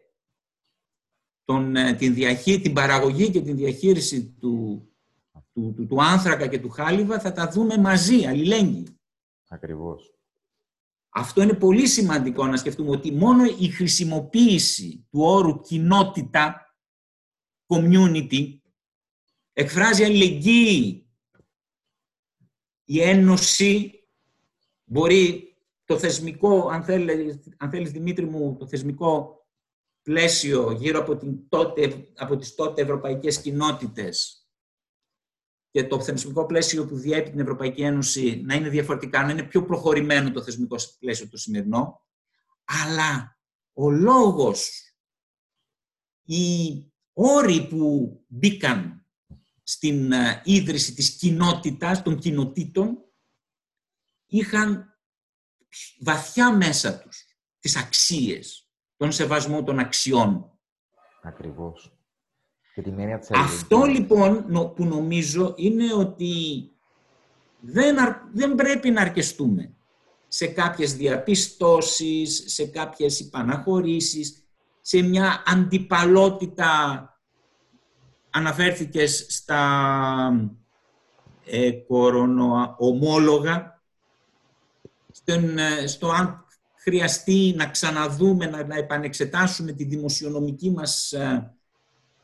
τον, 1.45 1.75
ε, 1.75 1.93
την, 1.93 2.13
διαχεί, 2.13 2.61
την 2.61 2.73
παραγωγή 2.73 3.31
και 3.31 3.41
την 3.41 3.55
διαχείριση 3.55 4.25
του, 4.39 4.87
του, 5.53 5.73
του, 5.75 5.87
του 5.87 6.03
άνθρακα 6.03 6.47
και 6.47 6.59
του 6.59 6.69
χάλιβα 6.69 7.19
θα 7.19 7.31
τα 7.31 7.47
δούμε 7.47 7.77
μαζί, 7.77 8.25
αλληλέγγυοι. 8.25 8.97
Ακριβώς. 9.47 10.13
Αυτό 11.09 11.41
είναι 11.41 11.53
πολύ 11.53 11.87
σημαντικό 11.87 12.45
να 12.45 12.57
σκεφτούμε 12.57 12.89
ότι 12.89 13.11
μόνο 13.11 13.43
η 13.59 13.67
χρησιμοποίηση 13.67 15.07
του 15.09 15.19
όρου 15.21 15.59
κοινότητα, 15.61 16.75
community, 17.67 18.59
εκφράζει 19.53 20.03
αλληλεγγύη. 20.03 21.07
Η 22.83 23.01
ένωση 23.01 24.03
μπορεί 24.83 25.52
το 25.85 25.99
θεσμικό, 25.99 26.67
αν 26.69 26.83
θέλεις, 26.83 27.39
αν 27.57 27.69
θέλεις 27.69 27.91
Δημήτρη 27.91 28.25
μου, 28.25 28.57
το 28.57 28.67
θεσμικό 28.67 29.37
πλαίσιο 30.01 30.71
γύρω 30.71 30.99
από, 30.99 31.17
την 31.17 31.49
τότε, 31.49 32.11
από 32.15 32.35
τις 32.37 32.55
τότε 32.55 32.81
ευρωπαϊκές 32.81 33.41
κοινότητες 33.41 34.47
και 35.69 35.87
το 35.87 36.01
θεσμικό 36.01 36.45
πλαίσιο 36.45 36.85
που 36.85 36.95
διέπει 36.95 37.29
την 37.29 37.39
Ευρωπαϊκή 37.39 37.81
Ένωση 37.81 38.41
να 38.45 38.55
είναι 38.55 38.69
διαφορετικά, 38.69 39.23
να 39.23 39.31
είναι 39.31 39.43
πιο 39.43 39.65
προχωρημένο 39.65 40.31
το 40.31 40.43
θεσμικό 40.43 40.75
πλαίσιο 40.99 41.29
το 41.29 41.37
σημερινό, 41.37 42.01
αλλά 42.63 43.39
ο 43.73 43.89
λόγος, 43.89 44.69
οι 46.23 46.91
όροι 47.13 47.67
που 47.67 48.11
μπήκαν 48.27 49.05
στην 49.63 50.11
ε, 50.11 50.41
ίδρυση 50.45 50.93
της 50.93 51.17
κοινότητας, 51.17 52.01
των 52.01 52.19
κοινοτήτων, 52.19 52.97
είχαν 54.25 54.92
βαθιά 55.99 56.55
μέσα 56.55 56.99
τους 56.99 57.25
τις 57.59 57.77
αξίες, 57.77 58.67
τον 58.97 59.11
σεβασμό 59.11 59.63
των 59.63 59.79
αξιών. 59.79 60.51
Ακριβώς. 61.21 61.97
Αυτό 63.33 63.83
λοιπόν 63.83 64.45
που 64.75 64.85
νομίζω 64.85 65.53
είναι 65.57 65.93
ότι 65.93 66.33
δεν, 67.59 67.97
δεν 68.33 68.55
πρέπει 68.55 68.89
να 68.89 69.01
αρκεστούμε 69.01 69.73
σε 70.27 70.47
κάποιες 70.47 70.95
διαπιστώσεις, 70.95 72.43
σε 72.47 72.65
κάποιες 72.65 73.19
υπαναχωρήσεις, 73.19 74.43
σε 74.81 75.01
μια 75.01 75.43
αντιπαλότητα 75.45 77.07
αναφέρθηκες 78.29 79.25
στα 79.29 80.51
ε, 81.45 81.71
κορονοομόλογα, 81.71 83.72
ε, 85.57 85.87
στο 85.87 86.09
αν 86.09 86.45
χρειαστεί 86.75 87.53
να 87.57 87.69
ξαναδούμε, 87.69 88.45
να, 88.45 88.65
να 88.65 88.75
επανεξετάσουμε 88.75 89.71
τη 89.71 89.83
δημοσιονομική 89.83 90.71
μας 90.71 91.11
ε, 91.11 91.53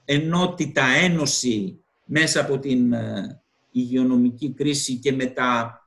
ενότητα, 0.05 0.83
ένωση 0.83 1.83
μέσα 2.05 2.41
από 2.41 2.59
την 2.59 2.93
ε, 2.93 3.41
υγειονομική 3.71 4.53
κρίση 4.53 4.95
και 4.95 5.11
με 5.11 5.25
τα 5.25 5.79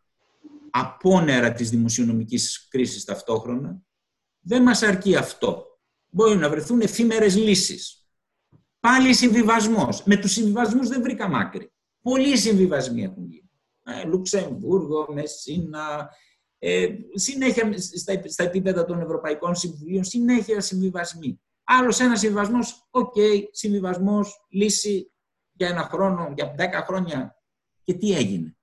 απόνερα 0.70 1.52
της 1.52 1.70
δημοσιονομικής 1.70 2.68
κρίσης 2.70 3.04
ταυτόχρονα, 3.04 3.82
δεν 4.40 4.62
μας 4.62 4.82
αρκεί 4.82 5.16
αυτό. 5.16 5.66
Μπορεί 6.10 6.36
να 6.36 6.48
βρεθούν 6.48 6.80
εφήμερες 6.80 7.36
λύσεις. 7.36 8.06
Πάλι 8.80 9.14
συμβιβασμός. 9.14 10.02
Με 10.04 10.16
τους 10.16 10.32
συμβιβασμούς 10.32 10.88
δεν 10.88 11.02
βρήκαμε 11.02 11.28
άκρη. 11.28 11.72
Πολλοί 12.02 12.36
συμβιβασμοί 12.36 13.02
έχουν 13.02 13.24
γίνει. 13.26 13.50
Ε, 13.84 14.04
Λουξεμβούργο, 14.04 15.12
Μεσίνα, 15.12 16.10
ε, 16.64 16.88
συνέχεια 17.14 17.72
στα, 17.78 18.22
στα 18.28 18.44
επίπεδα 18.44 18.84
των 18.84 19.00
Ευρωπαϊκών 19.00 19.54
Συμβουλίων, 19.54 20.04
συνέχεια 20.04 20.60
συμβιβασμοί. 20.60 21.40
Άλλος 21.64 22.00
ένας 22.00 22.20
συμβιβασμός, 22.20 22.86
οκ, 22.90 23.14
okay, 23.16 23.42
συμβιβασμός, 23.50 24.46
λύση 24.50 25.12
για 25.52 25.68
ένα 25.68 25.82
χρόνο, 25.82 26.32
για 26.36 26.54
δέκα 26.56 26.84
χρόνια. 26.84 27.42
Και 27.84 27.94
τι 27.94 28.12
έγινε; 28.12 28.56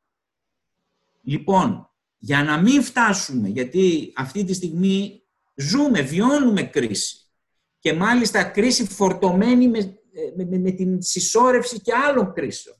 Λοιπόν, 1.21 1.89
για 2.17 2.43
να 2.43 2.57
μην 2.57 2.83
φτάσουμε, 2.83 3.47
γιατί 3.47 4.13
αυτή 4.15 4.43
τη 4.43 4.53
στιγμή 4.53 5.23
ζούμε, 5.55 6.01
βιώνουμε 6.01 6.63
κρίση 6.63 7.29
και 7.79 7.93
μάλιστα 7.93 8.43
κρίση 8.43 8.85
φορτωμένη 8.85 9.67
με, 9.67 9.99
με, 10.35 10.57
με, 10.57 10.71
την 10.71 11.01
συσσόρευση 11.01 11.81
και 11.81 11.93
άλλων 11.93 12.33
κρίσεων. 12.33 12.75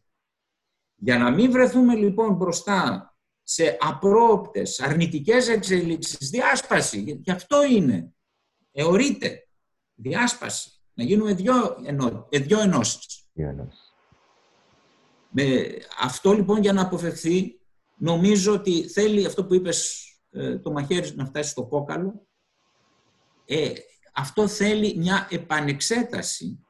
Για 0.96 1.18
να 1.18 1.32
μην 1.32 1.52
βρεθούμε 1.52 1.96
λοιπόν 1.96 2.34
μπροστά 2.34 3.09
σε 3.52 3.78
απρόοπτες, 3.80 4.80
αρνητικές 4.80 5.48
εξελίξεις, 5.48 6.30
διάσπαση, 6.30 7.22
γι' 7.24 7.32
αυτό 7.32 7.64
είναι, 7.66 8.14
εωρείται. 8.72 9.48
Διάσπαση, 9.96 10.72
να 10.94 11.04
γίνουμε 11.04 11.34
δυο, 11.34 11.78
ενώ, 11.86 12.28
ε, 12.30 12.40
δυο 12.40 12.60
ενώσεις. 12.60 13.30
Με 15.30 15.78
αυτό 16.00 16.34
λοιπόν 16.34 16.62
για 16.62 16.74
να 16.74 16.82
αποφευθεί, 16.82 17.60
νομίζω 17.98 18.54
ότι 18.54 18.90
θέλει 18.90 19.26
αυτό 19.26 19.46
που 19.46 19.54
είπες 19.54 20.08
ε, 20.30 20.58
το 20.60 20.72
μαχαίρι 20.72 21.16
να 21.16 21.26
φτάσει 21.26 21.50
στο 21.50 21.68
κόκαλο, 21.68 22.28
ε, 23.46 23.72
αυτό 24.14 24.48
θέλει 24.48 24.98
μια 24.98 25.28
επανεξέταση 25.32 26.66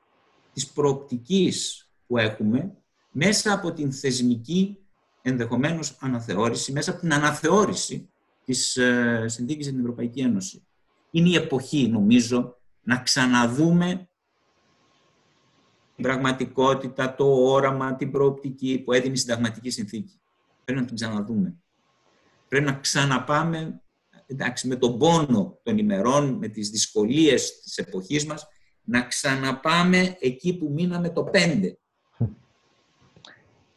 της 0.54 0.72
προοπτικής 0.72 1.90
που 2.08 2.18
έχουμε 2.18 2.78
μέσα 3.12 3.54
από 3.54 3.74
την 3.74 3.94
θεσμική 3.94 4.89
ενδεχομένως 5.22 5.98
αναθεώρηση, 6.00 6.72
μέσα 6.72 6.92
από 6.92 7.00
την 7.00 7.14
αναθεώρηση 7.14 8.10
της 8.46 8.78
ε, 8.78 9.26
συνθήκης 9.28 9.66
στην 9.66 9.80
Ευρωπαϊκή 9.80 10.20
Ένωση. 10.20 10.68
είναι 11.12 11.30
η 11.30 11.36
εποχή, 11.36 11.88
νομίζω, 11.88 12.58
να 12.84 12.98
ξαναδούμε 12.98 14.10
την 15.96 16.04
πραγματικότητα, 16.04 17.16
το 17.16 17.26
όραμα, 17.26 17.96
την 17.96 18.12
προοπτική 18.12 18.82
που 18.86 18.94
έδινε 18.94 19.14
η 19.14 19.18
συνταγματική 19.18 19.70
συνθήκη. 19.70 20.20
Πρέπει 20.64 20.80
να 20.80 20.86
την 20.86 20.96
ξαναδούμε. 20.96 21.56
Πρέπει 22.48 22.66
να 22.66 22.74
ξαναπάμε 22.74 23.82
εντάξει, 24.32 24.68
με 24.68 24.76
τον 24.76 24.98
πόνο 24.98 25.60
των 25.64 25.78
ημερών, 25.78 26.34
με 26.34 26.48
τις 26.48 26.70
δυσκολίες 26.70 27.60
της 27.62 27.78
εποχής 27.78 28.26
μας, 28.26 28.48
να 28.84 29.02
ξαναπάμε 29.02 30.18
εκεί 30.20 30.58
που 30.58 30.72
μείναμε 30.72 31.10
το 31.10 31.30
5. 31.34 31.80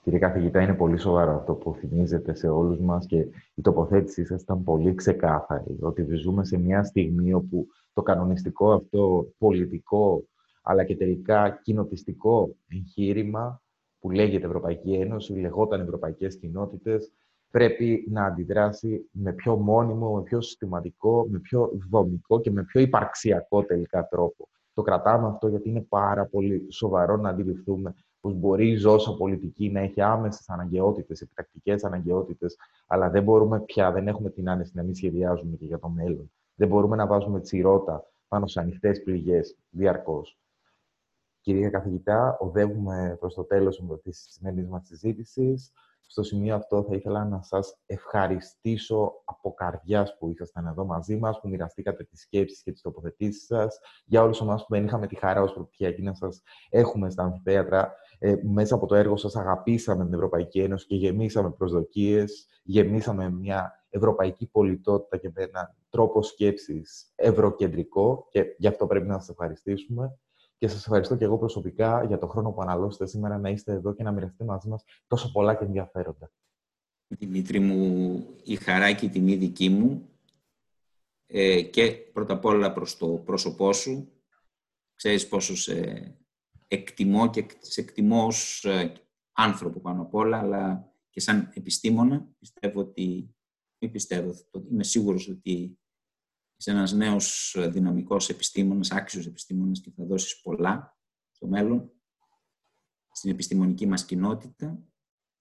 Κύριε 0.02 0.18
καθηγητά, 0.18 0.62
είναι 0.62 0.74
πολύ 0.74 0.98
σοβαρό 0.98 1.34
αυτό 1.34 1.54
που 1.54 1.74
θυμίζετε 1.74 2.34
σε 2.34 2.48
όλους 2.48 2.78
μας 2.80 3.06
και 3.06 3.16
η 3.54 3.62
τοποθέτησή 3.62 4.24
σας 4.24 4.42
ήταν 4.42 4.62
πολύ 4.62 4.94
ξεκάθαρη, 4.94 5.76
ότι 5.80 6.14
ζούμε 6.14 6.44
σε 6.44 6.58
μια 6.58 6.84
στιγμή 6.84 7.32
όπου 7.32 7.66
το 7.92 8.02
κανονιστικό 8.02 8.72
αυτό 8.72 9.26
πολιτικό, 9.38 10.24
αλλά 10.62 10.84
και 10.84 10.96
τελικά 10.96 11.60
κοινοτιστικό 11.62 12.56
εγχείρημα 12.68 13.62
που 13.98 14.10
λέγεται 14.10 14.46
Ευρωπαϊκή 14.46 14.92
Ένωση, 14.92 15.32
λεγόταν 15.32 15.80
Ευρωπαϊκές 15.80 16.36
Κοινότητες, 16.36 17.12
πρέπει 17.50 18.06
να 18.10 18.24
αντιδράσει 18.24 19.08
με 19.10 19.32
πιο 19.32 19.56
μόνιμο, 19.56 20.14
με 20.14 20.22
πιο 20.22 20.40
συστηματικό, 20.40 21.26
με 21.30 21.38
πιο 21.38 21.70
δομικό 21.90 22.40
και 22.40 22.50
με 22.50 22.64
πιο 22.64 22.80
υπαρξιακό 22.80 23.64
τελικά 23.64 24.06
τρόπο. 24.08 24.48
Το 24.74 24.82
κρατάμε 24.82 25.26
αυτό 25.26 25.48
γιατί 25.48 25.68
είναι 25.68 25.86
πάρα 25.88 26.26
πολύ 26.26 26.66
σοβαρό 26.70 27.16
να 27.16 27.28
αντιληφθούμε 27.28 27.94
πω 28.22 28.30
μπορεί 28.30 28.70
η 28.70 28.76
ζώσα 28.76 29.16
πολιτική 29.16 29.70
να 29.70 29.80
έχει 29.80 30.00
άμεσες 30.00 30.48
αναγκαιότητες, 30.48 31.20
επιτακτικές 31.20 31.84
αναγκαιότητες, 31.84 32.56
αλλά 32.86 33.10
δεν 33.10 33.22
μπορούμε 33.22 33.60
πια, 33.60 33.92
δεν 33.92 34.08
έχουμε 34.08 34.30
την 34.30 34.48
άνεση 34.48 34.72
να 34.74 34.82
μην 34.82 34.94
σχεδιάζουμε 34.94 35.56
και 35.56 35.64
για 35.64 35.78
το 35.78 35.88
μέλλον. 35.88 36.32
Δεν 36.54 36.68
μπορούμε 36.68 36.96
να 36.96 37.06
βάζουμε 37.06 37.40
τσιρότα 37.40 38.06
πάνω 38.28 38.46
σε 38.46 38.60
ανοιχτές 38.60 39.02
πληγές 39.02 39.56
διαρκώς. 39.70 40.38
Κυρία 41.40 41.70
καθηγητά, 41.70 42.36
οδεύουμε 42.40 43.16
προς 43.20 43.34
το 43.34 43.44
τέλος 43.44 43.82
της 44.02 44.26
σημερινής 44.30 44.68
μας 44.68 44.86
συζήτησης. 44.86 45.72
Στο 46.06 46.22
σημείο 46.22 46.54
αυτό 46.54 46.82
θα 46.82 46.94
ήθελα 46.94 47.24
να 47.24 47.42
σας 47.42 47.76
ευχαριστήσω 47.86 49.12
από 49.24 49.54
καρδιάς 49.54 50.16
που 50.18 50.30
ήσασταν 50.30 50.66
εδώ 50.66 50.84
μαζί 50.84 51.16
μας, 51.16 51.40
που 51.40 51.48
μοιραστήκατε 51.48 52.04
τις 52.04 52.20
σκέψεις 52.20 52.62
και 52.62 52.72
τις 52.72 52.80
τοποθετήσεις 52.80 53.44
σας. 53.46 53.78
Για 54.04 54.22
όλους 54.22 54.40
εμάς 54.40 54.62
που 54.66 54.74
δεν 54.74 54.84
είχαμε 54.84 55.06
τη 55.06 55.16
χαρά 55.16 55.42
ως 55.42 55.52
πρωτοτυχιακή 55.52 56.02
να 56.02 56.14
σας 56.14 56.42
έχουμε 56.70 57.10
στα 57.10 57.22
αμφιθέατρα, 57.22 57.94
ε, 58.18 58.34
μέσα 58.42 58.74
από 58.74 58.86
το 58.86 58.94
έργο 58.94 59.16
σας 59.16 59.36
αγαπήσαμε 59.36 60.04
την 60.04 60.14
Ευρωπαϊκή 60.14 60.60
Ένωση 60.60 60.86
και 60.86 60.96
γεμίσαμε 60.96 61.50
προσδοκίες, 61.50 62.46
γεμίσαμε 62.62 63.30
μια 63.30 63.72
ευρωπαϊκή 63.90 64.46
πολιτότητα 64.46 65.16
και 65.16 65.30
με 65.34 65.42
έναν 65.42 65.76
τρόπο 65.90 66.22
σκέψης 66.22 67.12
ευρωκεντρικό 67.14 68.26
και 68.30 68.44
γι' 68.58 68.66
αυτό 68.66 68.86
πρέπει 68.86 69.06
να 69.06 69.18
σας 69.18 69.28
ευχαριστήσουμε. 69.28 70.18
Και 70.62 70.68
σας 70.68 70.80
ευχαριστώ 70.80 71.16
και 71.16 71.24
εγώ 71.24 71.38
προσωπικά 71.38 72.04
για 72.04 72.18
το 72.18 72.26
χρόνο 72.26 72.52
που 72.52 72.62
αναλώσετε 72.62 73.06
σήμερα 73.06 73.38
να 73.38 73.48
είστε 73.48 73.72
εδώ 73.72 73.94
και 73.94 74.02
να 74.02 74.12
μοιραστείτε 74.12 74.44
μαζί 74.44 74.68
μας 74.68 74.84
τόσο 75.06 75.32
πολλά 75.32 75.54
και 75.54 75.64
ενδιαφέροντα. 75.64 76.32
Δημήτρη 77.08 77.60
μου, 77.60 78.24
η 78.44 78.56
χαρά 78.56 78.92
και 78.92 79.06
η 79.06 79.08
τιμή 79.08 79.34
δική 79.34 79.68
μου 79.68 80.08
ε, 81.26 81.62
και 81.62 81.92
πρώτα 81.92 82.32
απ' 82.32 82.44
όλα 82.44 82.72
προς 82.72 82.96
το 82.96 83.06
πρόσωπό 83.06 83.72
σου. 83.72 84.12
Ξέρεις 84.94 85.28
πόσο 85.28 85.56
σε 85.56 86.06
εκτιμώ 86.68 87.30
και 87.30 87.46
σε 87.58 87.80
εκτιμώ 87.80 88.26
ως 88.26 88.64
ε, 88.64 88.92
άνθρωπο 89.32 89.80
πάνω 89.80 90.02
απ' 90.02 90.14
όλα, 90.14 90.38
αλλά 90.38 90.92
και 91.10 91.20
σαν 91.20 91.50
επιστήμονα. 91.54 92.28
Πιστεύω 92.38 92.80
ότι, 92.80 93.34
μη 93.78 93.88
πιστεύω, 93.88 94.34
είμαι 94.70 94.84
σίγουρος 94.84 95.28
ότι 95.28 95.78
είσαι 96.62 96.70
ένας 96.70 96.92
νέος 96.92 97.54
ε, 97.54 97.68
δυναμικός 97.68 98.28
επιστήμονας, 98.28 98.90
άξιος 98.90 99.26
επιστήμονας 99.26 99.80
και 99.80 99.90
θα 99.90 100.04
δώσεις 100.04 100.40
πολλά 100.40 100.98
στο 101.30 101.46
μέλλον 101.46 101.92
στην 103.10 103.30
επιστημονική 103.30 103.86
μας 103.86 104.04
κοινότητα, 104.04 104.82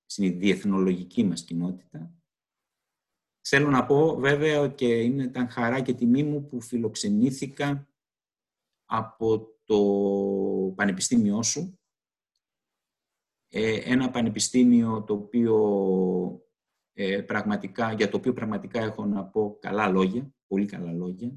στην 0.05 0.39
διεθνολογική 0.39 1.23
μας 1.23 1.43
κοινότητα. 1.43 2.13
Θέλω 3.41 3.69
να 3.69 3.85
πω 3.85 4.15
βέβαια 4.15 4.67
και 4.67 5.01
είναι 5.01 5.23
ήταν 5.23 5.49
χαρά 5.49 5.81
και 5.81 5.93
τιμή 5.93 6.23
μου 6.23 6.45
που 6.45 6.61
φιλοξενήθηκα 6.61 7.89
από 8.85 9.47
το 9.63 9.79
πανεπιστήμιό 10.75 11.43
σου. 11.43 11.79
Ε, 13.47 13.91
ένα 13.91 14.11
πανεπιστήμιο 14.11 15.03
το 15.03 15.13
οποίο, 15.13 15.55
ε, 16.93 17.21
πραγματικά, 17.21 17.93
για 17.93 18.09
το 18.09 18.17
οποίο 18.17 18.33
πραγματικά 18.33 18.79
έχω 18.79 19.05
να 19.05 19.25
πω 19.25 19.57
καλά 19.59 19.87
λόγια 19.89 20.33
πολύ 20.51 20.65
καλά 20.65 20.91
λόγια. 20.91 21.31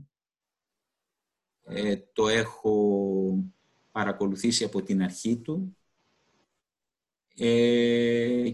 Ε, 1.64 1.96
το 2.12 2.28
έχω 2.28 3.44
παρακολουθήσει 3.92 4.64
από 4.64 4.82
την 4.82 5.02
αρχή 5.02 5.36
του 5.36 5.76
ε, 7.36 8.52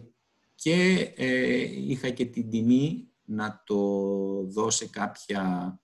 και 0.54 1.12
ε, 1.16 1.60
είχα 1.90 2.10
και 2.10 2.24
την 2.24 2.50
τιμή 2.50 3.08
να 3.24 3.62
το 3.66 3.78
δω 4.42 4.70
σε 4.70 4.86
κάποια 4.86 5.74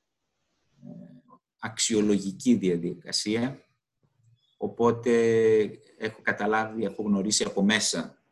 αξιολογική 1.58 2.54
διαδικασία. 2.54 3.66
Οπότε 4.56 5.12
έχω 5.98 6.22
καταλάβει, 6.22 6.84
έχω 6.84 7.02
γνωρίσει 7.02 7.44
από 7.44 7.62
μέσα 7.62 8.22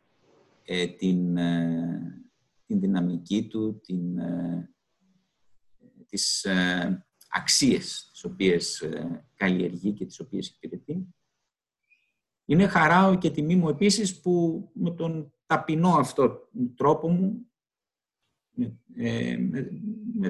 την, 0.97 1.35
την 2.65 2.79
δυναμική 2.79 3.47
του, 3.47 3.79
την, 3.79 4.19
τις 6.05 6.43
ε, 6.43 7.05
αξίες 7.29 8.09
τις 8.11 8.23
οποίες 8.23 8.81
ε, 8.81 9.25
καλλιεργεί 9.35 9.93
και 9.93 10.05
τις 10.05 10.19
οποίες 10.19 10.47
υπηρετεί. 10.49 11.15
Είναι 12.45 12.67
χαρά 12.67 13.15
και 13.15 13.29
τιμή 13.29 13.55
μου 13.55 13.69
επίσης 13.69 14.21
που 14.21 14.65
με 14.73 14.91
τον 14.91 15.33
ταπεινό 15.45 15.89
αυτό 15.89 16.49
τρόπο 16.75 17.09
μου, 17.09 17.51
με, 18.49 18.79
ε, 18.95 19.37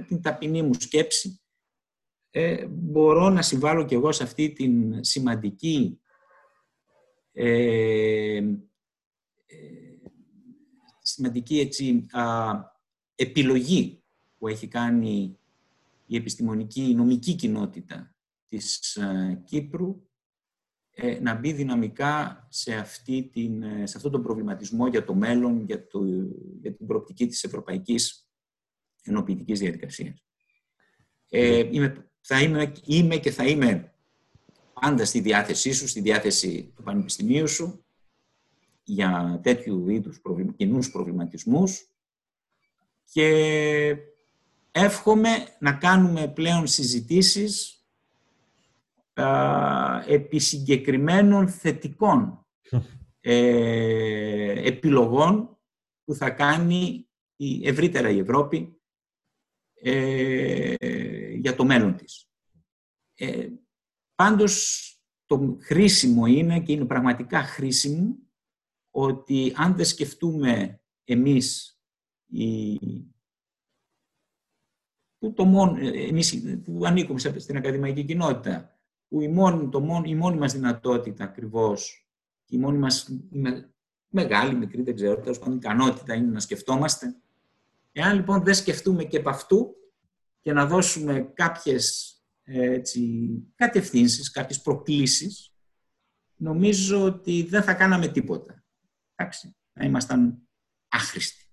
την 0.07 0.21
ταπεινή 0.21 0.61
μου 0.61 0.73
σκέψη, 0.73 1.39
μπορώ 2.69 3.29
να 3.29 3.41
συμβάλλω 3.41 3.85
και 3.85 3.95
εγώ 3.95 4.11
σε 4.11 4.23
αυτή 4.23 4.51
την 4.53 5.03
σημαντική 5.03 5.99
σημαντική 11.01 11.59
έτσι, 11.59 12.05
επιλογή 13.15 14.03
που 14.37 14.47
έχει 14.47 14.67
κάνει 14.67 15.39
η 16.05 16.15
επιστημονική, 16.15 16.89
η 16.89 16.93
νομική 16.93 17.33
κοινότητα 17.33 18.15
της 18.47 18.95
ε, 18.95 19.41
Κύπρου 19.45 20.01
ε, 20.97 21.19
να 21.19 21.35
μπει 21.35 21.53
δυναμικά 21.53 22.47
σε, 22.49 22.73
αυτή 22.75 23.29
την, 23.33 23.63
ε, 23.63 23.85
σε 23.85 23.97
αυτόν 23.97 24.11
τον 24.11 24.23
προβληματισμό 24.23 24.87
για 24.87 25.05
το 25.05 25.13
μέλλον, 25.13 25.65
για, 25.65 25.87
το, 25.87 25.99
για 26.61 26.73
την 26.73 26.87
προοπτική 26.87 27.27
της 27.27 27.43
ευρωπαϊκής 27.43 28.29
ενοποιητικής 29.03 29.59
διαδικασίας. 29.59 30.23
Ε, 31.29 31.69
είμαι, 31.71 32.09
θα 32.21 32.41
είμαι, 32.41 32.71
είμαι 32.85 33.17
και 33.17 33.31
θα 33.31 33.47
είμαι 33.47 33.93
πάντα 34.81 35.05
στη 35.05 35.19
διάθεσή 35.19 35.71
σου, 35.71 35.87
στη 35.87 36.01
διάθεση 36.01 36.71
του 36.75 36.83
Πανεπιστημίου 36.83 37.47
σου 37.47 37.85
για 38.83 39.39
τέτοιου 39.43 39.89
είδους 39.89 40.21
κοινούς 40.55 40.91
προβληματισμούς 40.91 41.89
και 43.11 43.97
εύχομαι 44.77 45.29
να 45.59 45.73
κάνουμε 45.73 46.27
πλέον 46.27 46.67
συζητήσεις 46.67 47.85
α, 49.13 50.03
επί 50.07 50.39
συγκεκριμένων 50.39 51.49
θετικών 51.49 52.45
ε, 53.21 54.67
επιλογών 54.67 55.57
που 56.03 56.13
θα 56.13 56.29
κάνει 56.29 57.07
η, 57.35 57.67
ευρύτερα 57.67 58.09
η 58.09 58.19
Ευρώπη 58.19 58.81
ε, 59.73 60.73
για 61.33 61.55
το 61.55 61.65
μέλλον 61.65 61.95
της. 61.95 62.29
Ε, 63.15 63.49
πάντως, 64.15 64.89
το 65.25 65.57
χρήσιμο 65.61 66.25
είναι 66.25 66.59
και 66.59 66.71
είναι 66.71 66.85
πραγματικά 66.85 67.43
χρήσιμο 67.43 68.17
ότι 68.91 69.53
αν 69.55 69.75
δεν 69.75 69.85
σκεφτούμε 69.85 70.81
εμείς 71.03 71.79
οι 72.25 72.79
που, 75.17 75.33
το 75.33 75.45
μόνο, 75.45 75.77
εμείς 75.93 76.41
που 76.63 76.85
ανήκουμε 76.85 77.19
στην 77.19 77.57
ακαδημαϊκή 77.57 78.03
κοινότητα, 78.03 78.79
που 79.07 79.21
η 79.21 79.27
μόνη, 79.27 79.69
το 79.69 79.79
μόνο, 79.79 80.03
η 80.05 80.15
μόνη 80.15 80.37
μας 80.37 80.53
δυνατότητα 80.53 81.23
ακριβώς, 81.23 82.07
η 82.47 82.57
μόνη 82.57 82.77
μας 82.77 83.09
μεγάλη, 84.09 84.55
μικρή, 84.55 84.81
δεν 84.81 84.95
ξέρω, 84.95 85.21
τέλος 85.21 85.39
πάντων, 85.39 85.55
ικανότητα 85.55 86.13
είναι 86.13 86.31
να 86.31 86.39
σκεφτόμαστε. 86.39 87.15
Εάν 87.91 88.15
λοιπόν 88.15 88.43
δεν 88.43 88.53
σκεφτούμε 88.53 89.03
και 89.03 89.17
από 89.17 89.29
αυτού 89.29 89.75
και 90.41 90.53
να 90.53 90.65
δώσουμε 90.65 91.31
κάποιες 91.33 92.15
έτσι, 92.43 93.29
κατευθύνσεις, 93.55 94.31
κάποιες 94.31 94.61
προκλήσεις, 94.61 95.53
νομίζω 96.35 97.03
ότι 97.03 97.43
δεν 97.43 97.63
θα 97.63 97.73
κάναμε 97.73 98.07
τίποτα. 98.07 98.63
Εντάξει, 99.15 99.55
θα 99.73 99.85
ήμασταν 99.85 100.47
άχρηστοι. 100.87 101.44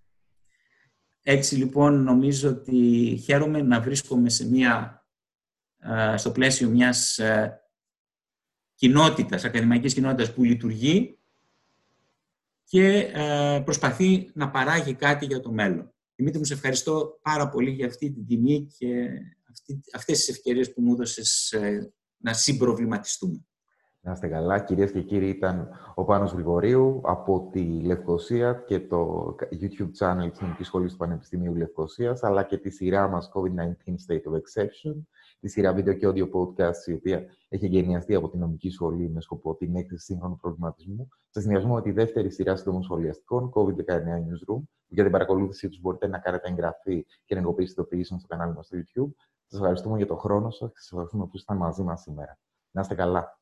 Έτσι 1.22 1.56
λοιπόν 1.56 2.02
νομίζω 2.02 2.48
ότι 2.48 3.20
χαίρομαι 3.24 3.62
να 3.62 3.80
βρίσκομαι 3.80 4.28
σε 4.28 4.48
μια 4.48 5.04
στο 6.16 6.32
πλαίσιο 6.32 6.68
μιας 6.68 7.20
κοινότητας, 8.74 9.44
ακαδημαϊκής 9.44 9.94
κοινότητας 9.94 10.34
που 10.34 10.44
λειτουργεί 10.44 11.18
και 12.64 13.12
προσπαθεί 13.64 14.30
να 14.34 14.50
παράγει 14.50 14.94
κάτι 14.94 15.26
για 15.26 15.40
το 15.40 15.52
μέλλον. 15.52 15.92
Δημήτρη, 16.14 16.38
μου 16.38 16.44
σε 16.44 16.54
ευχαριστώ 16.54 17.18
πάρα 17.22 17.48
πολύ 17.48 17.70
για 17.70 17.86
αυτή 17.86 18.10
την 18.10 18.26
τιμή 18.26 18.66
και 18.78 19.08
αυτές 19.94 20.18
τις 20.18 20.28
ευκαιρίες 20.28 20.72
που 20.72 20.82
μου 20.82 20.92
έδωσες 20.92 21.54
να 22.16 22.32
συμπροβληματιστούμε. 22.32 23.46
Να 24.04 24.12
είστε 24.12 24.28
καλά. 24.28 24.58
Κυρίες 24.60 24.92
και 24.92 25.02
κύριοι, 25.02 25.28
ήταν 25.28 25.68
ο 25.94 26.04
Πάνος 26.04 26.32
Γρηγορίου 26.32 27.00
από 27.04 27.48
τη 27.52 27.80
Λευκοσία 27.80 28.54
και 28.66 28.80
το 28.80 29.34
YouTube 29.50 29.90
channel 29.98 30.28
της 30.30 30.40
Νομικής 30.40 30.66
Σχολής 30.66 30.92
του 30.92 30.98
Πανεπιστημίου 30.98 31.54
Λευκοσίας, 31.54 32.22
αλλά 32.22 32.42
και 32.42 32.58
τη 32.58 32.70
σειρά 32.70 33.08
μας 33.08 33.30
COVID-19 33.34 33.94
State 34.06 34.30
of 34.30 34.34
Exception, 34.34 34.94
τη 35.40 35.48
σειρά 35.48 35.72
βίντεο 35.72 35.94
και 35.94 36.08
audio 36.08 36.30
podcast, 36.30 36.86
η 36.86 36.92
οποία 36.92 37.24
έχει 37.48 37.66
γενιαστεί 37.66 38.14
από 38.14 38.28
τη 38.28 38.36
Νομική 38.36 38.70
Σχολή 38.70 39.10
με 39.10 39.20
σκοπό 39.20 39.54
την 39.54 39.76
έκθεση 39.76 40.04
σύγχρονου 40.04 40.36
προβληματισμού, 40.36 41.08
σε 41.30 41.40
συνδυασμό 41.40 41.74
με 41.74 41.82
τη 41.82 41.90
δεύτερη 41.90 42.30
σειρά 42.30 42.56
συντομών 42.56 42.82
σχολιαστικών 42.82 43.52
COVID-19 43.54 43.94
Newsroom. 43.94 44.62
Για 44.86 45.02
την 45.02 45.12
παρακολούθησή 45.12 45.68
τους 45.68 45.80
μπορείτε 45.80 46.06
να 46.06 46.18
κάνετε 46.18 46.48
εγγραφή 46.48 47.04
και 47.24 47.34
ενεργοποίηση 47.34 47.72
ειδοποιήσεων 47.72 48.20
στο 48.20 48.28
κανάλι 48.28 48.54
μας 48.54 48.66
στο 48.66 48.76
YouTube. 48.78 49.14
Σας 49.46 49.60
ευχαριστούμε 49.60 49.96
για 49.96 50.06
τον 50.06 50.18
χρόνο 50.18 50.50
σας 50.50 50.68
και 50.68 50.78
σας 50.78 50.90
ευχαριστούμε 50.90 51.24
που 51.24 51.30
ήσασταν 51.34 51.56
μαζί 51.56 51.82
μας 51.82 52.00
σήμερα. 52.00 52.38
Να 52.70 52.80
είστε 52.80 52.94
καλά. 52.94 53.41